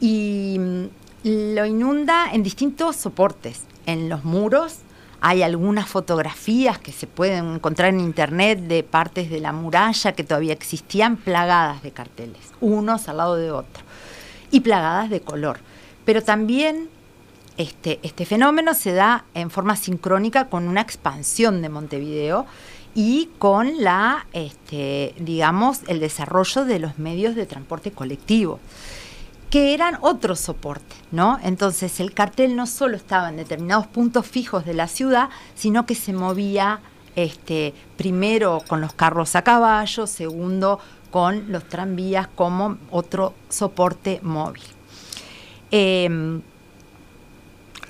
y 0.00 0.56
mm, 0.58 0.84
lo 1.24 1.66
inunda 1.66 2.30
en 2.32 2.42
distintos 2.42 2.96
soportes, 2.96 3.64
en 3.86 4.08
los 4.08 4.24
muros, 4.24 4.78
hay 5.26 5.42
algunas 5.42 5.88
fotografías 5.88 6.78
que 6.78 6.92
se 6.92 7.06
pueden 7.06 7.54
encontrar 7.54 7.88
en 7.88 8.00
internet 8.00 8.60
de 8.60 8.82
partes 8.82 9.30
de 9.30 9.40
la 9.40 9.52
muralla 9.52 10.12
que 10.12 10.22
todavía 10.22 10.52
existían 10.52 11.16
plagadas 11.16 11.82
de 11.82 11.92
carteles, 11.92 12.52
unos 12.60 13.08
al 13.08 13.16
lado 13.16 13.36
de 13.36 13.50
otros, 13.50 13.82
y 14.50 14.60
plagadas 14.60 15.08
de 15.08 15.22
color. 15.22 15.60
Pero 16.04 16.22
también 16.22 16.90
este, 17.56 18.00
este 18.02 18.24
fenómeno 18.24 18.74
se 18.74 18.92
da 18.92 19.24
en 19.34 19.50
forma 19.50 19.76
sincrónica 19.76 20.48
con 20.48 20.68
una 20.68 20.80
expansión 20.80 21.62
de 21.62 21.68
Montevideo 21.68 22.46
y 22.94 23.30
con 23.38 23.82
la, 23.82 24.26
este, 24.32 25.14
digamos, 25.18 25.80
el 25.88 26.00
desarrollo 26.00 26.64
de 26.64 26.78
los 26.78 26.98
medios 26.98 27.34
de 27.34 27.46
transporte 27.46 27.90
colectivo 27.92 28.60
que 29.50 29.72
eran 29.72 29.98
otros 30.00 30.40
soportes, 30.40 30.98
¿no? 31.12 31.38
Entonces 31.44 32.00
el 32.00 32.12
cartel 32.12 32.56
no 32.56 32.66
solo 32.66 32.96
estaba 32.96 33.28
en 33.28 33.36
determinados 33.36 33.86
puntos 33.86 34.26
fijos 34.26 34.64
de 34.64 34.74
la 34.74 34.88
ciudad, 34.88 35.28
sino 35.54 35.86
que 35.86 35.94
se 35.94 36.12
movía 36.12 36.80
este, 37.14 37.72
primero 37.96 38.62
con 38.66 38.80
los 38.80 38.94
carros 38.94 39.36
a 39.36 39.42
caballo, 39.42 40.08
segundo 40.08 40.80
con 41.12 41.52
los 41.52 41.68
tranvías 41.68 42.26
como 42.26 42.78
otro 42.90 43.34
soporte 43.48 44.18
móvil. 44.24 44.64
Em, 45.70 46.42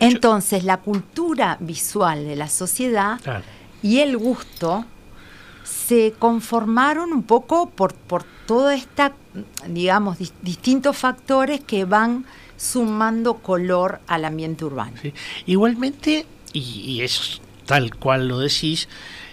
entonces 0.07 0.64
la 0.64 0.79
cultura 0.79 1.57
visual 1.61 2.25
de 2.27 2.37
la 2.37 2.49
sociedad 2.49 3.21
y 3.83 4.01
el 4.01 4.17
gusto 4.17 4.85
se 5.64 6.14
conformaron 6.19 7.12
un 7.12 7.23
poco 7.23 7.71
por, 7.71 7.95
por 7.95 8.25
toda 8.47 8.75
esta, 8.75 9.14
digamos, 9.67 10.19
distintos 10.43 10.97
factores 10.97 11.61
que 11.61 11.85
van 11.85 12.25
sumando 12.57 13.35
color 13.35 14.01
al 14.07 14.25
ambiente 14.25 14.64
urbano. 14.64 14.97
Igualmente, 15.47 16.27
y, 16.53 17.01
es 17.03 17.40
tal 17.67 17.95
cual 17.97 18.29
lo 18.29 18.38
decís, 18.38 18.88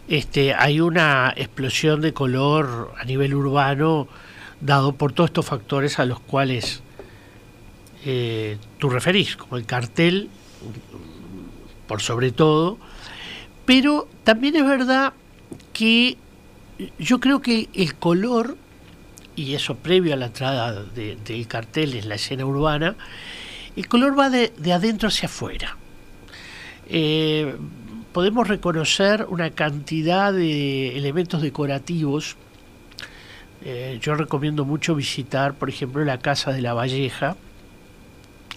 este, 0.07 0.53
hay 0.53 0.79
una 0.79 1.33
explosión 1.35 2.01
de 2.01 2.13
color 2.13 2.93
a 2.97 3.05
nivel 3.05 3.33
urbano 3.33 4.07
dado 4.59 4.93
por 4.93 5.13
todos 5.13 5.29
estos 5.29 5.45
factores 5.45 5.99
a 5.99 6.05
los 6.05 6.19
cuales 6.19 6.81
eh, 8.05 8.57
tú 8.77 8.89
referís, 8.89 9.35
como 9.35 9.57
el 9.57 9.65
cartel, 9.65 10.29
por 11.87 12.01
sobre 12.01 12.31
todo, 12.31 12.77
pero 13.65 14.07
también 14.23 14.55
es 14.55 14.65
verdad 14.65 15.13
que 15.73 16.17
yo 16.97 17.19
creo 17.19 17.41
que 17.41 17.69
el 17.73 17.95
color 17.95 18.57
y 19.35 19.55
eso 19.55 19.75
previo 19.75 20.13
a 20.13 20.17
la 20.17 20.27
entrada 20.27 20.83
del 20.83 21.47
cartel 21.47 21.95
en 21.95 22.09
la 22.09 22.15
escena 22.15 22.45
urbana, 22.45 22.95
el 23.75 23.87
color 23.87 24.17
va 24.17 24.29
de, 24.29 24.51
adentro 24.73 25.07
hacia 25.07 25.27
afuera. 25.27 25.77
Eh, 26.89 27.55
podemos 28.11 28.47
reconocer 28.47 29.25
una 29.29 29.51
cantidad 29.51 30.33
de 30.33 30.97
elementos 30.97 31.41
decorativos. 31.41 32.35
Eh, 33.63 33.99
yo 34.01 34.15
recomiendo 34.15 34.65
mucho 34.65 34.95
visitar, 34.95 35.53
por 35.53 35.69
ejemplo, 35.69 36.03
la 36.03 36.19
Casa 36.19 36.51
de 36.51 36.61
la 36.61 36.73
Valleja, 36.73 37.35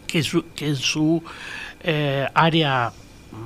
que, 0.07 0.23
en 0.59 0.77
su 0.77 1.23
eh, 1.85 2.27
área 2.35 2.93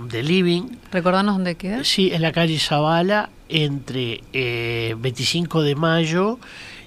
de 0.09 0.22
living. 0.22 0.77
¿Recordanos 0.90 1.35
dónde 1.35 1.57
queda? 1.57 1.85
Sí, 1.85 2.11
en 2.12 2.22
la 2.22 2.33
calle 2.33 2.59
Zavala, 2.59 3.31
entre 3.48 4.22
25 4.33 5.62
de 5.62 5.74
mayo 5.74 6.38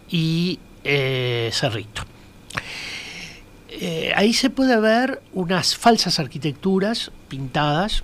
y 0.09 0.59
eh, 0.83 1.49
Cerrito. 1.53 2.03
Eh, 3.69 4.11
ahí 4.15 4.33
se 4.33 4.49
puede 4.49 4.79
ver 4.79 5.21
unas 5.33 5.75
falsas 5.75 6.19
arquitecturas 6.19 7.11
pintadas 7.29 8.03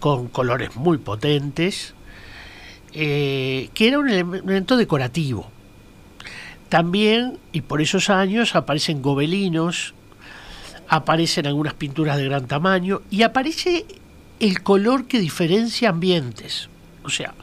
con 0.00 0.28
colores 0.28 0.76
muy 0.76 0.98
potentes, 0.98 1.94
eh, 2.92 3.70
que 3.74 3.88
era 3.88 3.98
un 3.98 4.08
elemento 4.08 4.76
decorativo. 4.76 5.50
También, 6.68 7.38
y 7.52 7.62
por 7.62 7.80
esos 7.80 8.10
años, 8.10 8.54
aparecen 8.54 9.00
gobelinos, 9.00 9.94
aparecen 10.88 11.46
algunas 11.46 11.74
pinturas 11.74 12.16
de 12.16 12.24
gran 12.24 12.46
tamaño 12.46 13.02
y 13.10 13.22
aparece 13.22 13.86
el 14.40 14.62
color 14.62 15.06
que 15.06 15.18
diferencia 15.18 15.90
ambientes. 15.90 16.68
O 17.04 17.10
sea, 17.10 17.34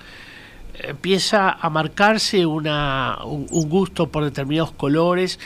empieza 0.79 1.51
a 1.51 1.69
marcarse 1.69 2.45
una, 2.45 3.19
un, 3.23 3.47
gusto 3.69 4.09
por 4.09 4.23
determinados 4.23 4.71
colores 4.71 5.39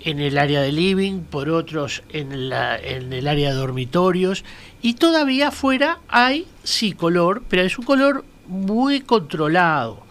en 0.00 0.20
el 0.20 0.38
área 0.38 0.60
de 0.60 0.72
living, 0.72 1.20
por 1.20 1.48
otros 1.48 2.02
en, 2.10 2.48
la, 2.48 2.76
en 2.76 3.12
el 3.12 3.28
área 3.28 3.50
de 3.50 3.56
dormitorios 3.56 4.44
y 4.80 4.94
todavía 4.94 5.48
afuera 5.48 5.98
hay 6.08 6.46
sí 6.64 6.92
color, 6.92 7.42
pero 7.48 7.62
es 7.62 7.78
un 7.78 7.84
color 7.84 8.24
muy 8.48 9.00
controlado 9.00 10.02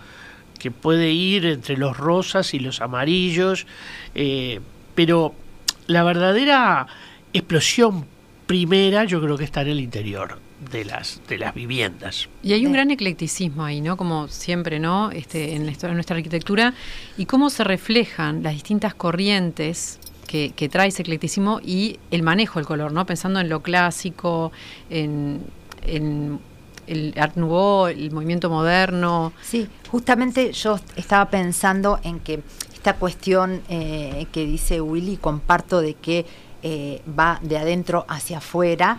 que 0.58 0.72
puede 0.72 1.12
ir 1.12 1.46
entre 1.46 1.76
los 1.76 1.98
rosas 1.98 2.54
y 2.54 2.60
los 2.60 2.82
amarillos, 2.82 3.66
eh, 4.16 4.62
pero 4.96 5.34
la 5.88 6.04
verdadera 6.04 6.88
explosión 7.34 8.06
primera 8.46 9.06
yo 9.06 9.22
creo 9.22 9.38
que 9.38 9.44
está 9.46 9.62
en 9.62 9.70
el 9.70 9.80
interior 9.80 10.40
de 10.72 10.86
las, 10.86 11.22
de 11.28 11.38
las 11.38 11.56
viviendas. 11.56 12.28
Y 12.44 12.54
hay 12.54 12.66
un 12.66 12.74
gran 12.74 12.92
eclecticismo 12.92 13.64
ahí, 13.64 13.82
¿no? 13.82 13.98
Como 13.98 14.28
siempre, 14.28 14.80
¿no? 14.80 15.10
Este, 15.12 15.56
en, 15.56 15.66
la 15.66 15.72
historia- 15.72 15.92
en 15.92 15.96
nuestra 15.98 16.18
arquitectura 16.18 16.74
y 17.18 17.26
cómo 17.26 17.50
se 17.50 17.64
reflejan 17.64 18.44
las 18.44 18.54
distintas 18.54 18.94
corrientes 18.94 20.00
que, 20.28 20.52
que 20.56 20.70
trae 20.70 20.90
ese 20.90 21.02
eclecticismo 21.02 21.60
y 21.64 21.98
el 22.12 22.24
manejo 22.24 22.60
del 22.60 22.68
color, 22.68 22.92
¿no? 22.92 23.06
Pensando 23.06 23.40
en 23.40 23.50
lo 23.50 23.62
clásico, 23.62 24.52
en, 24.90 25.42
en 25.84 26.40
el 26.88 27.14
Art 27.18 27.38
Nouveau, 27.38 27.88
el 27.88 28.12
movimiento 28.12 28.50
moderno. 28.50 29.34
Sí, 29.42 29.68
justamente 29.90 30.52
yo 30.52 30.80
estaba 30.96 31.30
pensando 31.30 32.00
en 32.04 32.20
que 32.20 32.42
esta 32.74 32.96
cuestión 32.96 33.62
eh, 33.70 34.26
que 34.32 34.46
dice 34.46 34.82
Willy, 34.82 35.18
comparto 35.18 35.82
de 35.82 35.94
que 35.94 36.26
eh, 36.64 37.02
va 37.08 37.40
de 37.42 37.58
adentro 37.58 38.06
hacia 38.08 38.40
afuera, 38.40 38.98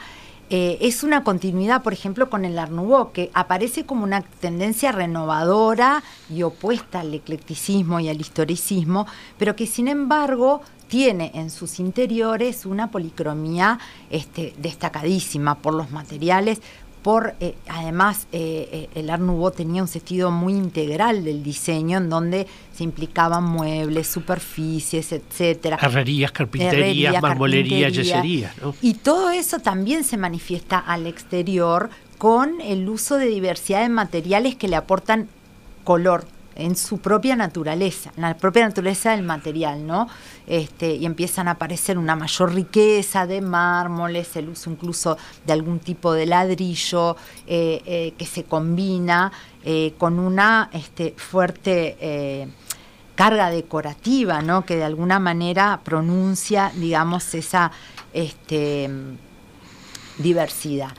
eh, 0.55 0.87
es 0.87 1.03
una 1.03 1.25
continuidad, 1.25 1.83
por 1.83 1.94
ejemplo, 1.94 2.29
con 2.29 2.44
el 2.44 2.59
Art 2.59 2.70
Nouveau, 2.70 3.12
que 3.12 3.31
aparece 3.33 3.87
como 3.87 4.05
una 4.05 4.20
tendencia 4.20 4.92
renovadora 4.92 6.03
y 6.29 6.42
opuesta 6.42 7.01
al 7.01 7.14
eclecticismo 7.14 8.01
y 8.01 8.11
al 8.11 8.20
historicismo, 8.20 9.07
pero 9.38 9.57
que 9.57 9.66
sin 9.66 9.88
embargo 9.88 10.61
tiene 10.88 11.31
en 11.35 11.48
sus 11.48 11.81
interiores 11.81 12.66
una 12.66 12.90
policromía 12.90 13.79
este, 14.11 14.53
destacadísima 14.59 15.55
por 15.55 15.72
los 15.72 15.90
materiales, 15.90 16.61
por 17.03 17.35
eh, 17.41 17.55
además 17.69 18.27
eh, 18.33 18.69
eh, 18.73 18.88
el 18.95 19.11
Art 19.11 19.23
Nouveau 19.23 19.51
tenía 19.51 19.83
un 19.83 19.88
sentido 19.88 20.31
muy 20.31 20.55
integral 20.55 21.25
del 21.25 21.43
diseño 21.43 21.99
en 21.99 22.09
donde 22.09 22.47
se 22.75 22.85
implicaban 22.85 23.45
muebles, 23.45 24.07
superficies, 24.09 25.12
etcétera. 25.12 25.79
Herrerías, 25.81 26.33
carpinterías, 26.33 26.75
Herrería, 26.75 27.21
marmolería, 27.21 27.87
carpintería. 27.87 28.15
yeserías. 28.15 28.59
¿no? 28.62 28.75
Y 28.81 28.95
todo 28.95 29.31
eso 29.31 29.59
también 29.59 30.05
se 30.05 30.17
manifiesta 30.17 30.79
al 30.79 31.07
exterior 31.07 31.91
con 32.19 32.61
el 32.61 32.88
uso 32.88 33.17
de 33.17 33.27
diversidad 33.27 33.83
de 33.83 33.88
materiales 33.88 34.55
que 34.55 34.69
le 34.69 34.77
aportan 34.77 35.29
color 35.83 36.25
en 36.55 36.77
su 36.77 36.99
propia 36.99 37.37
naturaleza, 37.37 38.12
en 38.17 38.23
la 38.23 38.37
propia 38.37 38.67
naturaleza 38.67 39.12
del 39.12 39.23
material, 39.23 39.87
¿no? 39.87 40.09
Este, 40.47 40.95
y 40.95 41.07
empiezan 41.07 41.49
a 41.49 41.53
aparecer 41.53 41.99
una 41.99 42.17
mayor 42.17 42.55
riqueza 42.55 43.27
de 43.27 43.41
mármoles, 43.41 44.35
el 44.37 44.49
uso 44.49 44.71
incluso 44.71 45.17
de 45.47 45.53
algún 45.53 45.79
tipo 45.79 46.12
de 46.12 46.27
ladrillo 46.27 47.17
eh, 47.47 47.83
eh, 47.87 48.15
que 48.17 48.27
se 48.27 48.45
combina 48.45 49.33
eh, 49.65 49.95
con 49.99 50.19
una 50.19 50.71
este, 50.73 51.15
fuerte 51.17 52.49
carga 53.15 53.51
decorativa, 53.51 54.43
¿no? 54.43 54.65
Que 54.65 54.77
de 54.77 54.85
alguna 54.85 55.19
manera 55.19 55.81
pronuncia, 55.85 56.73
digamos, 56.75 57.35
esa 57.35 57.71
este, 58.12 58.91
diversidad. 60.19 60.93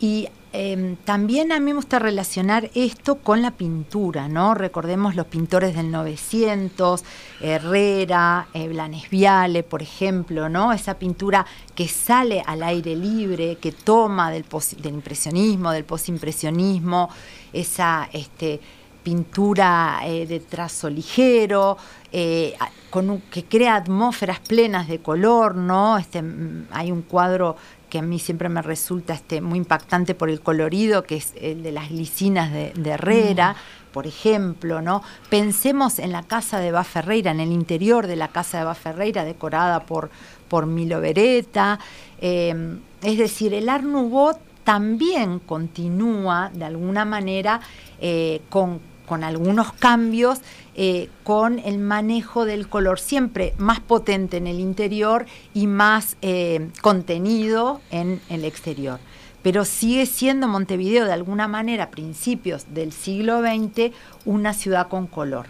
Y 0.00 0.28
eh, 0.52 0.96
también 1.04 1.50
a 1.52 1.58
mí 1.58 1.66
me 1.66 1.74
gusta 1.74 1.98
relacionar 1.98 2.70
esto 2.74 3.16
con 3.16 3.40
la 3.40 3.52
pintura, 3.52 4.28
¿no? 4.28 4.54
Recordemos 4.54 5.16
los 5.16 5.26
pintores 5.26 5.74
del 5.74 5.90
900, 5.90 7.04
Herrera, 7.40 8.48
eh, 8.52 8.68
Blanes 8.68 9.08
Viale, 9.08 9.62
por 9.62 9.82
ejemplo, 9.82 10.48
¿no? 10.48 10.72
Esa 10.72 10.98
pintura 10.98 11.46
que 11.74 11.88
sale 11.88 12.42
al 12.46 12.62
aire 12.62 12.94
libre, 12.94 13.56
que 13.56 13.72
toma 13.72 14.30
del, 14.30 14.44
del 14.78 14.94
impresionismo, 14.94 15.70
del 15.70 15.84
posimpresionismo, 15.84 17.08
esa 17.52 18.08
este, 18.12 18.60
pintura 19.02 20.00
eh, 20.04 20.26
de 20.26 20.40
trazo 20.40 20.88
ligero, 20.90 21.76
eh, 22.12 22.54
a- 22.60 22.68
con 22.90 23.10
un- 23.10 23.20
que 23.22 23.44
crea 23.44 23.76
atmósferas 23.76 24.40
plenas 24.40 24.88
de 24.88 24.98
color, 25.00 25.54
¿no? 25.56 25.98
Este, 25.98 26.22
mm, 26.22 26.66
hay 26.70 26.90
un 26.92 27.02
cuadro 27.02 27.56
que 27.88 27.98
a 27.98 28.02
mí 28.02 28.18
siempre 28.18 28.48
me 28.48 28.62
resulta 28.62 29.12
este, 29.14 29.40
muy 29.40 29.58
impactante 29.58 30.14
por 30.14 30.30
el 30.30 30.40
colorido, 30.40 31.02
que 31.02 31.16
es 31.16 31.34
el 31.40 31.62
de 31.62 31.72
las 31.72 31.88
glicinas 31.90 32.50
de, 32.52 32.72
de 32.74 32.90
Herrera, 32.90 33.54
por 33.92 34.06
ejemplo, 34.06 34.80
¿no? 34.80 35.02
Pensemos 35.28 35.98
en 35.98 36.12
la 36.12 36.22
casa 36.22 36.58
de 36.60 36.72
Bá 36.72 36.84
Ferreira, 36.84 37.30
en 37.32 37.40
el 37.40 37.52
interior 37.52 38.06
de 38.06 38.16
la 38.16 38.28
casa 38.28 38.58
de 38.58 38.64
Bá 38.64 38.74
Ferreira, 38.74 39.24
decorada 39.24 39.80
por, 39.80 40.10
por 40.48 40.64
Milo 40.66 41.00
Beretta. 41.00 41.78
eh, 42.20 42.78
es 43.02 43.18
decir, 43.18 43.52
el 43.52 43.68
Art 43.68 43.84
Nouveau 43.84 44.38
también 44.64 45.40
continúa 45.40 46.50
de 46.54 46.64
alguna 46.64 47.04
manera 47.04 47.60
eh, 48.00 48.40
con, 48.48 48.80
con 49.12 49.24
algunos 49.24 49.74
cambios, 49.74 50.38
eh, 50.74 51.10
con 51.22 51.58
el 51.58 51.76
manejo 51.78 52.46
del 52.46 52.66
color 52.66 52.98
siempre 52.98 53.52
más 53.58 53.78
potente 53.78 54.38
en 54.38 54.46
el 54.46 54.58
interior 54.58 55.26
y 55.52 55.66
más 55.66 56.16
eh, 56.22 56.70
contenido 56.80 57.82
en 57.90 58.22
el 58.30 58.46
exterior. 58.46 59.00
Pero 59.42 59.66
sigue 59.66 60.06
siendo 60.06 60.48
Montevideo 60.48 61.04
de 61.04 61.12
alguna 61.12 61.46
manera, 61.46 61.84
a 61.84 61.90
principios 61.90 62.64
del 62.72 62.90
siglo 62.92 63.42
XX, 63.42 63.92
una 64.24 64.54
ciudad 64.54 64.88
con 64.88 65.06
color. 65.06 65.44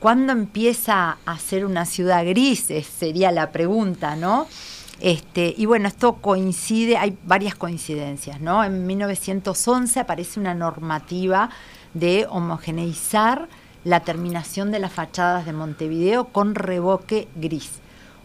¿Cuándo 0.00 0.32
empieza 0.32 1.18
a 1.24 1.38
ser 1.38 1.64
una 1.66 1.86
ciudad 1.86 2.24
gris? 2.26 2.68
Es- 2.68 2.88
sería 2.88 3.30
la 3.30 3.52
pregunta, 3.52 4.16
¿no? 4.16 4.48
Este, 5.00 5.54
y 5.56 5.66
bueno, 5.66 5.86
esto 5.86 6.14
coincide, 6.14 6.96
hay 6.96 7.16
varias 7.24 7.54
coincidencias, 7.54 8.40
¿no? 8.40 8.64
En 8.64 8.88
1911 8.88 10.00
aparece 10.00 10.40
una 10.40 10.54
normativa 10.54 11.50
de 11.94 12.26
homogeneizar 12.28 13.48
la 13.84 14.00
terminación 14.00 14.70
de 14.70 14.78
las 14.78 14.92
fachadas 14.92 15.46
de 15.46 15.52
Montevideo 15.52 16.26
con 16.26 16.54
revoque 16.54 17.28
gris. 17.36 17.80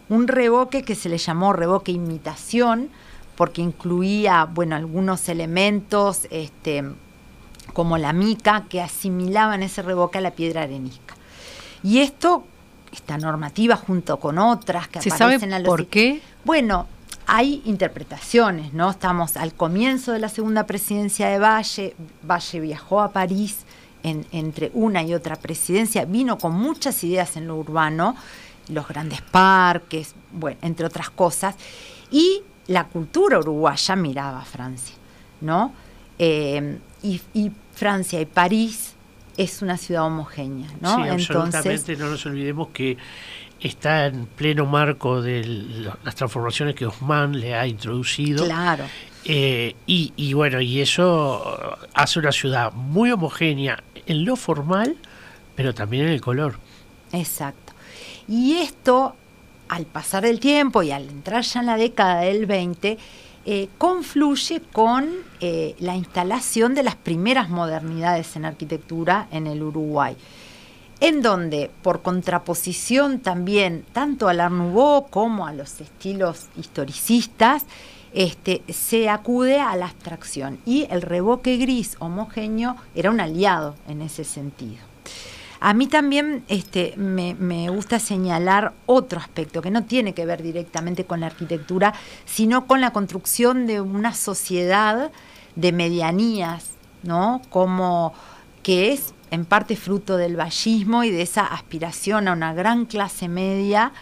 Un 0.08 0.28
revoque 0.28 0.82
que 0.82 0.94
se 0.94 1.08
le 1.08 1.18
llamó 1.18 1.52
revoque 1.52 1.92
imitación, 1.92 2.90
porque 3.36 3.62
incluía, 3.62 4.44
bueno, 4.44 4.76
algunos 4.76 5.28
elementos, 5.28 6.26
este, 6.30 6.84
como 7.72 7.98
la 7.98 8.12
mica, 8.12 8.64
que 8.68 8.80
asimilaban 8.82 9.62
ese 9.62 9.82
revoque 9.82 10.18
a 10.18 10.20
la 10.20 10.32
piedra 10.32 10.62
arenisca. 10.62 11.14
Y 11.82 12.00
esto, 12.00 12.44
esta 12.92 13.18
normativa 13.18 13.76
junto 13.76 14.18
con 14.18 14.38
otras 14.38 14.88
que 14.88 15.00
¿Se 15.00 15.10
sabe 15.10 15.36
aparecen 15.36 15.52
a 15.54 15.58
los 15.58 15.68
por 15.68 15.86
qué? 15.86 16.20
bueno, 16.44 16.86
hay 17.26 17.62
interpretaciones, 17.64 18.72
¿no? 18.72 18.90
Estamos 18.90 19.36
al 19.36 19.54
comienzo 19.54 20.12
de 20.12 20.18
la 20.18 20.28
segunda 20.28 20.66
presidencia 20.66 21.28
de 21.28 21.38
Valle. 21.38 21.94
Valle 22.22 22.60
viajó 22.60 23.00
a 23.00 23.12
París 23.12 23.58
en- 24.02 24.26
entre 24.32 24.70
una 24.74 25.02
y 25.02 25.14
otra 25.14 25.36
presidencia, 25.36 26.04
vino 26.04 26.36
con 26.38 26.52
muchas 26.54 27.02
ideas 27.04 27.36
en 27.36 27.46
lo 27.46 27.56
urbano, 27.56 28.14
los 28.68 28.86
grandes 28.86 29.22
parques, 29.22 30.14
bueno, 30.32 30.58
entre 30.62 30.86
otras 30.86 31.10
cosas. 31.10 31.54
Y 32.10 32.42
la 32.66 32.84
cultura 32.84 33.38
uruguaya 33.38 33.96
miraba 33.96 34.40
a 34.40 34.44
Francia, 34.44 34.94
¿no? 35.40 35.72
Eh, 36.18 36.78
y, 37.02 37.20
y 37.34 37.50
Francia 37.74 38.20
y 38.20 38.26
París 38.26 38.92
es 39.36 39.62
una 39.62 39.76
ciudad 39.76 40.04
homogénea, 40.06 40.68
¿no? 40.80 40.94
Sí, 40.96 41.02
absolutamente. 41.10 41.96
No 41.96 42.10
nos 42.10 42.24
olvidemos 42.26 42.68
que 42.68 42.96
está 43.60 44.06
en 44.06 44.26
pleno 44.26 44.66
marco 44.66 45.22
de 45.22 45.44
la- 45.44 45.98
las 46.04 46.14
transformaciones 46.14 46.74
que 46.74 46.86
Osman 46.86 47.38
le 47.40 47.54
ha 47.54 47.66
introducido. 47.66 48.44
claro. 48.44 48.84
Eh, 49.26 49.74
y, 49.86 50.12
y 50.16 50.34
bueno, 50.34 50.60
y 50.60 50.82
eso 50.82 51.78
hace 51.94 52.18
una 52.18 52.30
ciudad 52.30 52.72
muy 52.74 53.10
homogénea 53.10 53.82
en 54.06 54.24
lo 54.26 54.36
formal, 54.36 54.96
pero 55.54 55.72
también 55.72 56.04
en 56.06 56.10
el 56.12 56.20
color. 56.20 56.56
Exacto. 57.10 57.72
Y 58.28 58.56
esto, 58.56 59.16
al 59.68 59.86
pasar 59.86 60.26
el 60.26 60.40
tiempo 60.40 60.82
y 60.82 60.90
al 60.90 61.08
entrar 61.08 61.42
ya 61.42 61.60
en 61.60 61.66
la 61.66 61.76
década 61.78 62.20
del 62.20 62.44
20, 62.44 62.98
eh, 63.46 63.68
confluye 63.78 64.60
con 64.72 65.08
eh, 65.40 65.74
la 65.78 65.96
instalación 65.96 66.74
de 66.74 66.82
las 66.82 66.96
primeras 66.96 67.48
modernidades 67.48 68.36
en 68.36 68.44
arquitectura 68.44 69.28
en 69.30 69.46
el 69.46 69.62
Uruguay, 69.62 70.16
en 71.04 71.20
donde, 71.20 71.70
por 71.82 72.00
contraposición 72.00 73.20
también, 73.20 73.84
tanto 73.92 74.26
al 74.26 74.40
Art 74.40 74.54
Nouveau 74.54 75.08
como 75.10 75.46
a 75.46 75.52
los 75.52 75.78
estilos 75.82 76.46
historicistas, 76.56 77.66
este, 78.14 78.62
se 78.72 79.10
acude 79.10 79.60
a 79.60 79.76
la 79.76 79.84
abstracción 79.84 80.60
y 80.64 80.86
el 80.88 81.02
revoque 81.02 81.58
gris 81.58 81.96
homogéneo 81.98 82.76
era 82.94 83.10
un 83.10 83.20
aliado 83.20 83.74
en 83.86 84.00
ese 84.00 84.24
sentido. 84.24 84.78
A 85.60 85.74
mí 85.74 85.88
también 85.88 86.42
este, 86.48 86.94
me, 86.96 87.34
me 87.34 87.68
gusta 87.68 87.98
señalar 87.98 88.72
otro 88.86 89.20
aspecto 89.20 89.60
que 89.60 89.70
no 89.70 89.84
tiene 89.84 90.14
que 90.14 90.24
ver 90.24 90.42
directamente 90.42 91.04
con 91.04 91.20
la 91.20 91.26
arquitectura, 91.26 91.92
sino 92.24 92.66
con 92.66 92.80
la 92.80 92.94
construcción 92.94 93.66
de 93.66 93.82
una 93.82 94.14
sociedad 94.14 95.12
de 95.54 95.72
medianías, 95.72 96.70
¿no? 97.02 97.42
Como 97.50 98.14
que 98.62 98.94
es 98.94 99.12
en 99.30 99.44
parte 99.44 99.76
fruto 99.76 100.16
del 100.16 100.36
vallismo 100.36 101.04
y 101.04 101.10
de 101.10 101.22
esa 101.22 101.46
aspiración 101.46 102.28
a 102.28 102.32
una 102.32 102.54
gran 102.54 102.86
clase 102.86 103.28
media, 103.28 103.92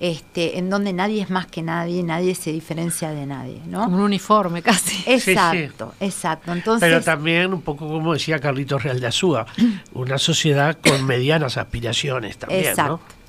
este, 0.00 0.58
en 0.58 0.68
donde 0.68 0.92
nadie 0.92 1.22
es 1.22 1.30
más 1.30 1.46
que 1.46 1.62
nadie, 1.62 2.02
nadie 2.02 2.34
se 2.34 2.50
diferencia 2.50 3.10
de 3.10 3.24
nadie, 3.24 3.60
¿no? 3.66 3.84
Como 3.84 3.98
un 3.98 4.02
uniforme 4.02 4.60
casi. 4.60 5.02
Exacto, 5.10 5.94
exacto. 6.00 6.52
Entonces, 6.52 6.88
Pero 6.88 7.00
también, 7.02 7.54
un 7.54 7.62
poco 7.62 7.86
como 7.86 8.12
decía 8.12 8.40
Carlitos 8.40 8.82
Real 8.82 8.98
de 8.98 9.06
Azúa, 9.06 9.46
una 9.92 10.18
sociedad 10.18 10.76
con 10.84 11.06
medianas 11.06 11.56
aspiraciones 11.56 12.36
también, 12.36 12.64
Exacto. 12.66 13.00
¿no? 13.06 13.22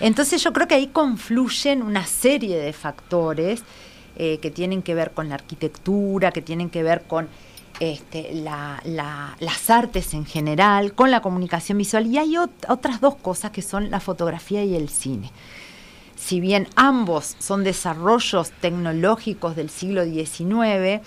Entonces 0.00 0.42
yo 0.42 0.52
creo 0.52 0.68
que 0.68 0.74
ahí 0.74 0.88
confluyen 0.88 1.82
una 1.82 2.04
serie 2.04 2.58
de 2.58 2.72
factores 2.72 3.62
eh, 4.16 4.38
que 4.38 4.50
tienen 4.50 4.82
que 4.82 4.94
ver 4.94 5.12
con 5.12 5.28
la 5.28 5.36
arquitectura, 5.36 6.32
que 6.32 6.42
tienen 6.42 6.70
que 6.70 6.82
ver 6.82 7.02
con 7.02 7.28
este, 7.80 8.32
la- 8.34 8.80
la- 8.84 9.36
las 9.40 9.68
artes 9.70 10.14
en 10.14 10.24
general, 10.26 10.94
con 10.94 11.10
la 11.10 11.20
comunicación 11.20 11.78
visual. 11.78 12.06
Y 12.06 12.18
hay 12.18 12.34
ot- 12.34 12.50
otras 12.68 13.00
dos 13.00 13.16
cosas 13.16 13.50
que 13.50 13.62
son 13.62 13.90
la 13.90 14.00
fotografía 14.00 14.64
y 14.64 14.74
el 14.74 14.88
cine. 14.88 15.30
Si 16.16 16.40
bien 16.40 16.68
ambos 16.76 17.36
son 17.38 17.62
desarrollos 17.64 18.50
tecnológicos 18.60 19.54
del 19.56 19.68
siglo 19.70 20.04
XIX, 20.04 21.00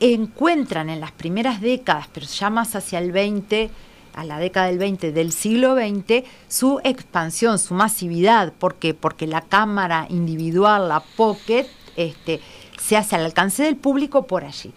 encuentran 0.00 0.90
en 0.90 1.00
las 1.00 1.12
primeras 1.12 1.60
décadas, 1.60 2.08
pero 2.12 2.26
ya 2.26 2.50
más 2.50 2.74
hacia 2.74 2.98
el 2.98 3.12
20, 3.12 3.70
a 4.14 4.24
la 4.24 4.38
década 4.38 4.66
del 4.66 4.78
20 4.78 5.12
del 5.12 5.32
siglo 5.32 5.74
XX, 5.76 6.24
su 6.48 6.80
expansión, 6.84 7.58
su 7.58 7.74
masividad. 7.74 8.52
Porque 8.58 9.26
la 9.26 9.40
cámara 9.40 10.06
individual, 10.10 10.88
la 10.88 11.00
pocket, 11.00 11.66
este, 11.96 12.40
se 12.80 12.96
hace 12.96 13.16
al 13.16 13.24
alcance 13.24 13.62
del 13.62 13.76
público 13.76 14.26
por 14.26 14.44
allí. 14.44 14.72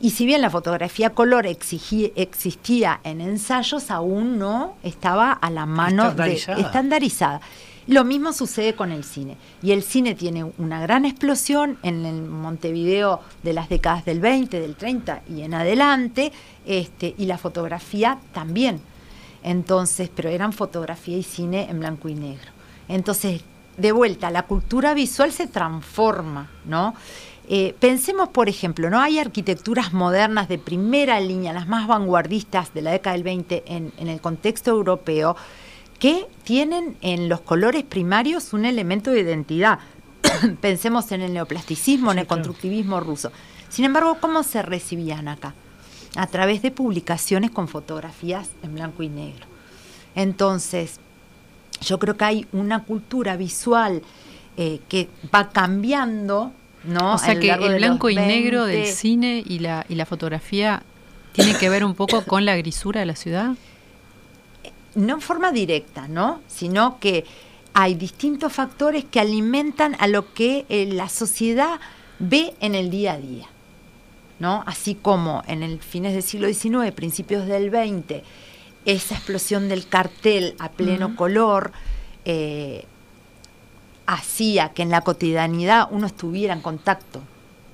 Y 0.00 0.10
si 0.10 0.26
bien 0.26 0.42
la 0.42 0.50
fotografía 0.50 1.10
color 1.10 1.46
exigí- 1.46 2.12
existía 2.16 3.00
en 3.04 3.20
ensayos, 3.20 3.90
aún 3.90 4.38
no 4.38 4.74
estaba 4.82 5.32
a 5.32 5.50
la 5.50 5.64
mano 5.66 6.02
Estandarizada. 6.04 6.56
de 6.58 6.62
estandarizada. 6.62 7.40
Lo 7.86 8.04
mismo 8.04 8.32
sucede 8.32 8.74
con 8.74 8.90
el 8.90 9.04
cine. 9.04 9.36
Y 9.62 9.70
el 9.72 9.82
cine 9.82 10.14
tiene 10.16 10.44
una 10.58 10.80
gran 10.80 11.04
explosión 11.04 11.78
en 11.84 12.04
el 12.04 12.20
Montevideo 12.20 13.20
de 13.44 13.52
las 13.52 13.68
décadas 13.68 14.04
del 14.04 14.20
20, 14.20 14.58
del 14.60 14.74
30 14.74 15.22
y 15.30 15.42
en 15.42 15.54
adelante, 15.54 16.32
este, 16.66 17.14
y 17.16 17.26
la 17.26 17.38
fotografía 17.38 18.18
también. 18.32 18.80
Entonces, 19.42 20.10
pero 20.14 20.28
eran 20.28 20.52
fotografía 20.52 21.16
y 21.16 21.22
cine 21.22 21.68
en 21.70 21.78
blanco 21.78 22.08
y 22.08 22.14
negro. 22.14 22.50
Entonces, 22.88 23.42
de 23.76 23.92
vuelta, 23.92 24.30
la 24.30 24.42
cultura 24.42 24.92
visual 24.94 25.30
se 25.32 25.46
transforma, 25.46 26.50
¿no? 26.64 26.94
Eh, 27.48 27.74
pensemos, 27.78 28.28
por 28.30 28.48
ejemplo, 28.48 28.90
¿no? 28.90 29.00
Hay 29.00 29.18
arquitecturas 29.18 29.92
modernas 29.92 30.48
de 30.48 30.58
primera 30.58 31.20
línea, 31.20 31.52
las 31.52 31.68
más 31.68 31.86
vanguardistas 31.86 32.74
de 32.74 32.82
la 32.82 32.90
década 32.90 33.14
del 33.14 33.22
20 33.22 33.64
en, 33.66 33.92
en 33.98 34.08
el 34.08 34.20
contexto 34.20 34.72
europeo, 34.72 35.36
que 35.98 36.26
tienen 36.44 36.96
en 37.02 37.28
los 37.28 37.40
colores 37.40 37.84
primarios 37.84 38.52
un 38.52 38.64
elemento 38.64 39.12
de 39.12 39.20
identidad. 39.20 39.78
Pensemos 40.60 41.12
en 41.12 41.22
el 41.22 41.32
neoplasticismo, 41.32 42.12
en 42.12 42.18
el 42.18 42.26
claro. 42.26 42.42
constructivismo 42.42 43.00
ruso. 43.00 43.30
Sin 43.68 43.84
embargo, 43.84 44.18
¿cómo 44.20 44.42
se 44.42 44.62
recibían 44.62 45.28
acá? 45.28 45.54
A 46.16 46.26
través 46.26 46.62
de 46.62 46.70
publicaciones 46.70 47.50
con 47.50 47.68
fotografías 47.68 48.50
en 48.62 48.74
blanco 48.74 49.02
y 49.02 49.08
negro. 49.08 49.46
Entonces, 50.14 50.98
yo 51.80 51.98
creo 51.98 52.16
que 52.16 52.24
hay 52.24 52.46
una 52.52 52.84
cultura 52.84 53.36
visual 53.36 54.02
eh, 54.56 54.80
que 54.88 55.08
va 55.34 55.50
cambiando, 55.50 56.52
¿no? 56.86 57.14
o 57.14 57.18
sea 57.18 57.38
que 57.38 57.50
el 57.50 57.76
blanco 57.76 58.10
y 58.10 58.16
negro 58.16 58.64
del 58.64 58.82
20. 58.82 58.92
cine 58.92 59.42
y 59.46 59.58
la, 59.58 59.84
y 59.88 59.94
la 59.94 60.06
fotografía 60.06 60.82
tiene 61.32 61.54
que 61.56 61.68
ver 61.68 61.84
un 61.84 61.94
poco 61.94 62.24
con 62.24 62.44
la 62.44 62.56
grisura 62.56 63.00
de 63.00 63.06
la 63.06 63.16
ciudad. 63.16 63.54
no 64.94 65.14
en 65.14 65.20
forma 65.20 65.52
directa, 65.52 66.08
¿no? 66.08 66.40
Sino 66.48 66.98
que 66.98 67.24
hay 67.74 67.94
distintos 67.94 68.52
factores 68.54 69.04
que 69.04 69.20
alimentan 69.20 69.96
a 69.98 70.06
lo 70.06 70.32
que 70.32 70.64
eh, 70.70 70.86
la 70.86 71.10
sociedad 71.10 71.78
ve 72.18 72.54
en 72.60 72.74
el 72.74 72.88
día 72.88 73.12
a 73.12 73.18
día, 73.18 73.48
¿no? 74.38 74.64
Así 74.66 74.94
como 74.94 75.42
en 75.46 75.62
el 75.62 75.80
fines 75.80 76.14
del 76.14 76.22
siglo 76.22 76.48
XIX, 76.48 76.92
principios 76.94 77.46
del 77.46 77.70
XX, 77.70 78.22
esa 78.86 79.16
explosión 79.16 79.68
del 79.68 79.86
cartel 79.88 80.54
a 80.58 80.70
pleno 80.70 81.16
color 81.16 81.72
eh, 82.24 82.86
hacía 84.06 84.70
que 84.70 84.82
en 84.82 84.90
la 84.90 85.00
cotidianidad 85.02 85.88
uno 85.90 86.06
estuviera 86.06 86.54
en 86.54 86.60
contacto 86.60 87.20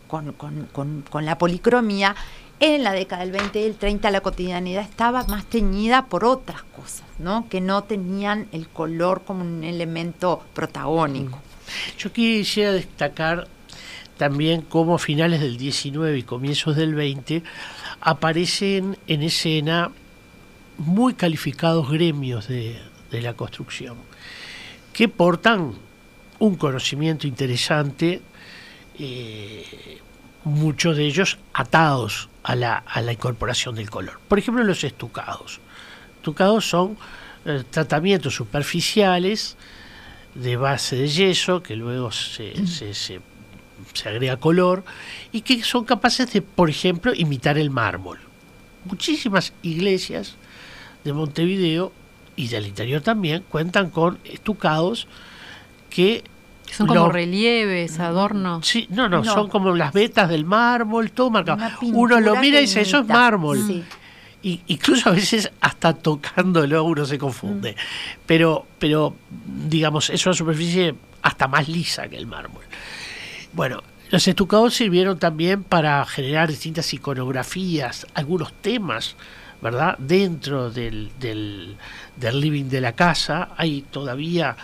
con, 0.09 0.33
con- 0.33 1.03
con- 1.11 1.25
la 1.25 1.39
policromía, 1.39 2.15
en 2.61 2.85
la 2.85 2.93
década 2.93 3.23
del 3.23 3.33
20 3.33 3.61
y 3.61 3.65
el 3.65 3.75
30 3.77 4.11
la 4.11 4.21
cotidianidad 4.21 4.83
estaba 4.85 5.25
más 5.25 5.45
teñida 5.47 6.07
por 6.07 6.25
otras 6.25 6.63
cosas, 6.63 7.03
¿no? 7.19 7.49
que 7.49 7.61
no 7.61 7.83
tenían 7.85 8.47
el 8.53 8.69
color 8.69 9.23
como 9.27 9.43
un 9.43 9.65
elemento 9.65 10.43
protagónico. 10.55 11.41
Yo 11.99 12.13
quisiera 12.13 12.73
destacar 12.73 13.49
también 14.17 14.63
cómo 14.63 14.95
a 14.95 14.99
finales 14.99 15.41
del 15.41 15.57
19 15.57 16.19
y 16.19 16.23
comienzos 16.23 16.77
del 16.77 16.95
20 16.95 17.43
aparecen 18.01 18.97
en 19.07 19.23
escena 19.23 19.91
muy 20.79 21.15
calificados 21.15 21.91
gremios 21.91 22.49
de, 22.49 22.79
de 23.11 23.23
la 23.23 23.35
construcción 23.35 23.97
que 24.93 25.09
portan 25.09 25.73
un 26.43 26.57
conocimiento 26.57 27.29
interesante, 27.29 28.21
eh, 28.99 29.99
muchos 30.45 30.97
de 30.97 31.05
ellos 31.07 31.39
atados 31.55 32.29
a 32.43 32.57
la, 32.57 32.79
a 32.79 33.01
la 33.01 33.13
incorporación 33.13 33.77
del 33.77 33.89
color. 33.91 34.19
Por 34.27 34.39
ejemplo, 34.41 34.65
los 34.65 34.83
estucados. 34.83 35.61
Estucados 36.17 36.69
son 36.69 36.97
eh, 37.45 37.63
tratamientos 37.71 38.35
superficiales 38.35 39.57
de 40.35 40.57
base 40.57 40.97
de 40.97 41.07
yeso 41.09 41.63
que 41.63 41.77
luego 41.77 42.11
se, 42.11 42.67
se, 42.67 42.93
se- 42.95 43.21
se 43.95 44.09
agrega 44.09 44.37
color 44.39 44.85
y 45.31 45.43
que 45.43 45.63
son 45.63 45.85
capaces 45.85 46.33
de, 46.33 46.43
por 46.43 46.71
ejemplo, 46.71 47.13
imitar 47.15 47.57
el 47.59 47.71
mármol. 47.71 48.19
Muchísimas 48.85 49.53
iglesias 49.63 50.35
de 51.05 51.13
Montevideo 51.13 51.93
y 52.35 52.49
del 52.49 52.67
interior 52.67 53.01
también 53.03 53.45
cuentan 53.49 53.91
con 53.91 54.19
estucados 54.25 55.07
que 55.91 56.25
Que 56.73 56.79
son 56.79 56.87
como 56.87 57.01
lo- 57.07 57.13
relieves, 57.13 58.01
adornos. 58.01 58.67
Sí, 58.67 58.87
no, 58.89 59.07
no, 59.09 59.23
No. 59.23 59.33
son 59.35 59.49
como 59.51 59.75
las 59.77 59.93
vetas 59.93 60.29
del 60.31 60.47
mármol, 60.47 61.11
todo 61.11 61.29
marcado. 61.31 61.59
Uno 61.83 62.19
lo 62.19 62.37
mira 62.37 62.59
y 62.59 62.63
dice, 62.63 62.81
eso 62.81 62.97
es 62.99 63.01
imita". 63.03 63.15
mármol. 63.15 63.59
Sí. 63.67 63.85
Y, 64.43 64.61
incluso 64.69 65.11
a 65.11 65.13
veces 65.13 65.51
hasta 65.61 65.93
tocándolo 65.93 66.83
uno 66.85 67.05
se 67.05 67.19
confunde. 67.19 67.77
Pero, 68.27 68.67
pero, 68.79 69.15
digamos, 69.69 70.09
es 70.11 70.25
una 70.27 70.35
superficie 70.35 70.95
hasta 71.21 71.47
más 71.47 71.69
lisa 71.69 72.09
que 72.09 72.17
el 72.17 72.27
mármol. 72.27 72.65
Bueno, 73.53 73.83
los 74.11 74.27
estucados 74.27 74.75
sirvieron 74.75 75.19
también 75.19 75.63
para 75.65 76.05
generar 76.07 76.49
distintas 76.49 76.93
iconografías, 76.95 78.07
algunos 78.15 78.53
temas, 78.55 79.15
¿verdad? 79.61 79.97
Dentro 79.99 80.71
del, 80.71 81.11
del, 81.21 81.77
del 82.17 82.41
living 82.41 82.65
de 82.65 82.81
la 82.81 82.93
casa 82.93 83.51
hay 83.57 83.83
todavía 83.83 84.57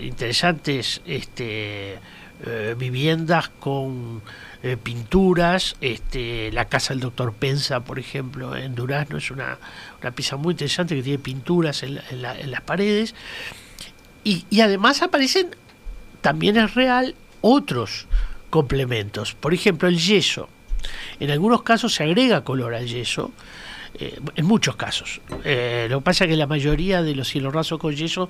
interesantes 0.00 1.00
este, 1.06 1.98
eh, 2.44 2.74
viviendas 2.78 3.48
con 3.48 4.22
eh, 4.62 4.76
pinturas. 4.76 5.76
Este, 5.80 6.50
la 6.52 6.66
casa 6.66 6.94
del 6.94 7.00
doctor 7.00 7.32
Pensa, 7.32 7.80
por 7.80 7.98
ejemplo, 7.98 8.56
en 8.56 8.74
Durazno, 8.74 9.18
es 9.18 9.30
una, 9.30 9.58
una 10.00 10.10
pieza 10.10 10.36
muy 10.36 10.52
interesante 10.52 10.94
que 10.96 11.02
tiene 11.02 11.18
pinturas 11.18 11.82
en, 11.82 12.00
en 12.10 12.22
la- 12.22 12.38
en 12.38 12.50
las 12.50 12.60
paredes. 12.62 13.14
Y, 14.24 14.44
además 14.60 15.02
aparecen, 15.02 15.54
también 16.20 16.56
es 16.56 16.74
real, 16.74 17.14
otros 17.42 18.06
complementos. 18.50 19.34
Por 19.34 19.54
ejemplo, 19.54 19.88
el 19.88 19.98
yeso. 19.98 20.48
En 21.20 21.30
algunos 21.30 21.62
casos 21.62 21.94
se 21.94 22.02
agrega 22.02 22.42
color 22.42 22.74
al 22.74 22.86
yeso, 22.88 23.30
eh, 23.98 24.18
en 24.34 24.44
muchos 24.44 24.74
casos. 24.76 25.20
Lo 25.30 25.98
que 25.98 26.00
pasa 26.02 26.24
es 26.24 26.30
que 26.30 26.36
la 26.36 26.46
mayoría 26.48 27.02
de 27.02 27.14
los 27.14 27.28
cielos 27.28 27.54
rasos 27.54 27.78
con 27.78 27.94
yeso 27.94 28.28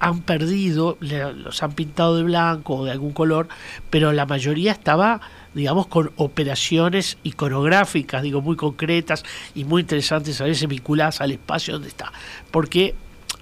han 0.00 0.22
perdido, 0.22 0.96
los 1.00 1.62
han 1.62 1.72
pintado 1.72 2.16
de 2.16 2.22
blanco 2.22 2.76
o 2.76 2.84
de 2.84 2.90
algún 2.90 3.12
color, 3.12 3.48
pero 3.90 4.12
la 4.12 4.26
mayoría 4.26 4.72
estaba, 4.72 5.20
digamos, 5.54 5.86
con 5.86 6.12
operaciones 6.16 7.18
iconográficas, 7.22 8.22
digo, 8.22 8.40
muy 8.40 8.56
concretas 8.56 9.24
y 9.54 9.64
muy 9.64 9.82
interesantes, 9.82 10.40
a 10.40 10.44
veces 10.44 10.68
vinculadas 10.68 11.20
al 11.20 11.32
espacio 11.32 11.74
donde 11.74 11.88
está. 11.88 12.12
Porque 12.50 12.94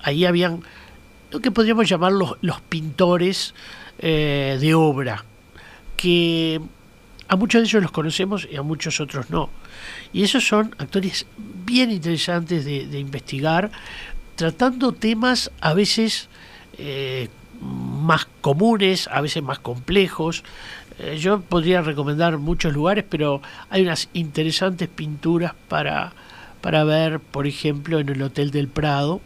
ahí 0.03 0.25
habían 0.25 0.63
lo 1.31 1.41
que 1.41 1.51
podríamos 1.51 1.89
llamar 1.89 2.13
los, 2.13 2.37
los 2.41 2.61
pintores 2.63 3.55
eh, 3.99 4.59
de 4.61 4.75
obra, 4.75 5.25
que 5.97 6.61
a 7.29 7.37
muchos 7.37 7.61
de 7.61 7.67
ellos 7.67 7.83
los 7.83 7.91
conocemos 7.91 8.47
y 8.51 8.57
a 8.57 8.63
muchos 8.63 9.01
otros 9.01 9.31
no. 9.31 9.51
Y 10.13 10.23
esos 10.23 10.47
son 10.47 10.75
actores 10.79 11.27
bien 11.37 11.91
interesantes 11.91 12.65
de 12.65 12.99
investigar, 12.99 13.71
tratando 14.37 14.93
temas 14.93 15.51
a 15.61 15.75
veces 15.75 16.29
eh, 16.79 17.29
más 17.61 18.27
comunes, 18.41 19.09
a 19.11 19.21
veces 19.21 19.43
más 19.43 19.59
complejos. 19.59 20.45
Eh, 20.99 21.19
yo 21.19 21.41
podría 21.41 21.83
recomendar 21.83 22.39
muchos 22.39 22.73
lugares, 22.73 23.05
pero 23.09 23.43
hay 23.71 23.83
unas 23.83 24.09
interesantes 24.13 24.89
pinturas 24.89 25.55
para, 25.69 26.13
para 26.61 26.85
ver, 26.85 27.21
por 27.21 27.47
ejemplo, 27.47 27.99
en 27.99 28.09
el 28.09 28.23
Hotel 28.23 28.51
del 28.51 28.69
Prado, 28.69 29.21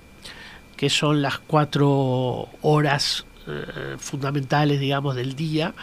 que 0.77 0.91
son 0.91 1.23
las 1.23 1.39
cuatro 1.39 2.49
horas 2.63 3.25
eh, 3.47 3.97
fundamentales, 3.99 4.81
digamos, 4.81 5.15
del 5.15 5.35
día, 5.35 5.75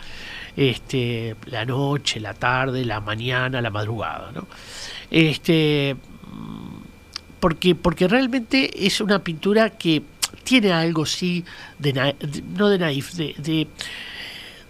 este, 0.55 1.35
la 1.45 1.65
noche, 1.65 2.19
la 2.19 2.33
tarde, 2.33 2.83
la 2.83 2.99
mañana, 2.99 3.61
la 3.61 3.69
madrugada, 3.69 4.31
¿no? 4.33 4.47
Este, 5.11 5.95
mm, 5.95 6.77
porque, 7.39 7.75
porque 7.75 8.07
realmente 8.07 8.85
es 8.85 8.99
una 8.99 9.19
pintura 9.19 9.69
que 9.69 10.01
tiene 10.47 10.71
algo 10.71 11.05
sí 11.05 11.43
de, 11.77 11.91
na- 11.91 12.15
no 12.57 12.69
de 12.69 12.79
naif, 12.79 13.13
de, 13.15 13.35
de, 13.37 13.67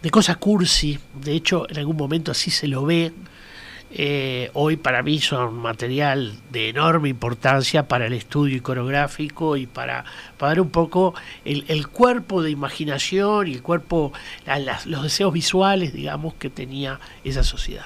de 0.02 0.10
cosa 0.10 0.34
cursi, 0.36 0.98
de 1.22 1.34
hecho 1.34 1.70
en 1.70 1.78
algún 1.78 1.96
momento 1.96 2.32
así 2.32 2.50
se 2.50 2.68
lo 2.68 2.84
ve, 2.84 3.14
eh, 3.92 4.50
hoy 4.54 4.76
para 4.76 5.04
mí 5.04 5.20
son 5.22 5.56
material 5.60 6.34
de 6.52 6.70
enorme 6.70 7.10
importancia 7.10 7.88
para 7.88 8.08
el 8.08 8.14
estudio 8.14 8.58
iconográfico 8.58 9.56
y 9.56 9.68
para, 9.68 10.04
para 10.38 10.50
dar 10.50 10.62
un 10.62 10.72
poco 10.72 11.14
el, 11.46 11.64
el 11.68 11.88
cuerpo 11.88 12.42
de 12.42 12.50
imaginación 12.50 13.48
y 13.48 13.54
el 13.54 13.62
cuerpo, 13.62 14.12
la- 14.48 14.80
los 14.86 15.04
deseos 15.04 15.32
visuales, 15.32 15.94
digamos, 15.94 16.34
que 16.34 16.50
tenía 16.50 17.00
esa 17.24 17.44
sociedad. 17.44 17.86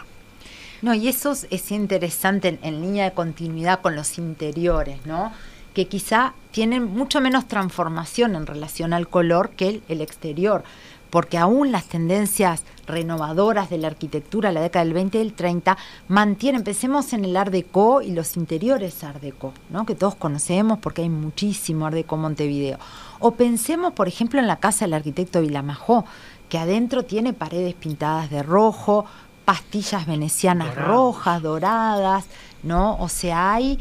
No, 0.81 0.93
y 0.95 1.09
eso 1.09 1.33
es- 1.33 1.45
es 1.51 1.71
interesante 1.71 2.47
en, 2.47 2.59
en 2.63 2.81
línea 2.81 3.03
de 3.03 3.11
continuidad 3.13 3.81
con 3.81 3.95
los 3.95 4.17
interiores, 4.17 5.05
¿no? 5.05 5.31
Que 5.73 5.87
quizá 5.87 6.33
tienen 6.51 6.83
mucho 6.83 7.21
menos 7.21 7.47
transformación 7.47 8.35
en 8.35 8.45
relación 8.45 8.93
al 8.93 9.07
color 9.07 9.51
que 9.51 9.69
el, 9.69 9.83
el 9.87 10.01
exterior, 10.01 10.63
porque 11.09 11.37
aún 11.37 11.71
las 11.71 11.85
tendencias 11.85 12.63
renovadoras 12.87 13.69
de 13.69 13.77
la 13.77 13.87
arquitectura 13.87 14.49
de 14.49 14.55
la 14.55 14.61
década 14.61 14.85
del 14.85 14.93
20 14.93 15.17
y 15.17 15.21
del 15.21 15.33
30 15.33 15.77
mantienen, 16.07 16.63
pensemos 16.63 17.13
en 17.13 17.25
el 17.25 17.37
Art 17.37 17.51
Deco 17.51 18.01
y 18.01 18.11
los 18.11 18.37
interiores 18.37 19.03
Art 19.03 19.21
Deco, 19.21 19.53
¿no? 19.69 19.85
que 19.85 19.95
todos 19.95 20.15
conocemos 20.15 20.79
porque 20.79 21.03
hay 21.03 21.09
muchísimo 21.09 21.85
Art 21.85 21.95
Deco 21.95 22.17
Montevideo. 22.17 22.79
O 23.19 23.31
pensemos, 23.31 23.93
por 23.93 24.07
ejemplo, 24.07 24.39
en 24.39 24.47
la 24.47 24.57
casa 24.57 24.85
del 24.85 24.93
arquitecto 24.93 25.41
Vilamajó, 25.41 26.05
que 26.49 26.57
adentro 26.57 27.03
tiene 27.03 27.33
paredes 27.33 27.75
pintadas 27.75 28.29
de 28.29 28.43
rojo, 28.43 29.05
pastillas 29.45 30.05
venecianas 30.05 30.75
rojas, 30.75 31.41
doradas, 31.41 32.25
¿no? 32.63 32.97
O 32.97 33.09
sea, 33.09 33.53
hay 33.53 33.79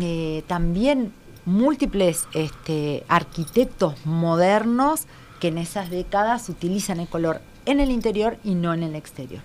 eh, 0.00 0.44
también 0.46 1.12
múltiples 1.44 2.26
este, 2.34 3.04
arquitectos 3.08 3.94
modernos 4.04 5.06
que 5.40 5.48
en 5.48 5.58
esas 5.58 5.90
décadas 5.90 6.48
utilizan 6.48 7.00
el 7.00 7.08
color 7.08 7.40
en 7.66 7.80
el 7.80 7.90
interior 7.90 8.38
y 8.44 8.54
no 8.54 8.74
en 8.74 8.82
el 8.82 8.94
exterior. 8.94 9.42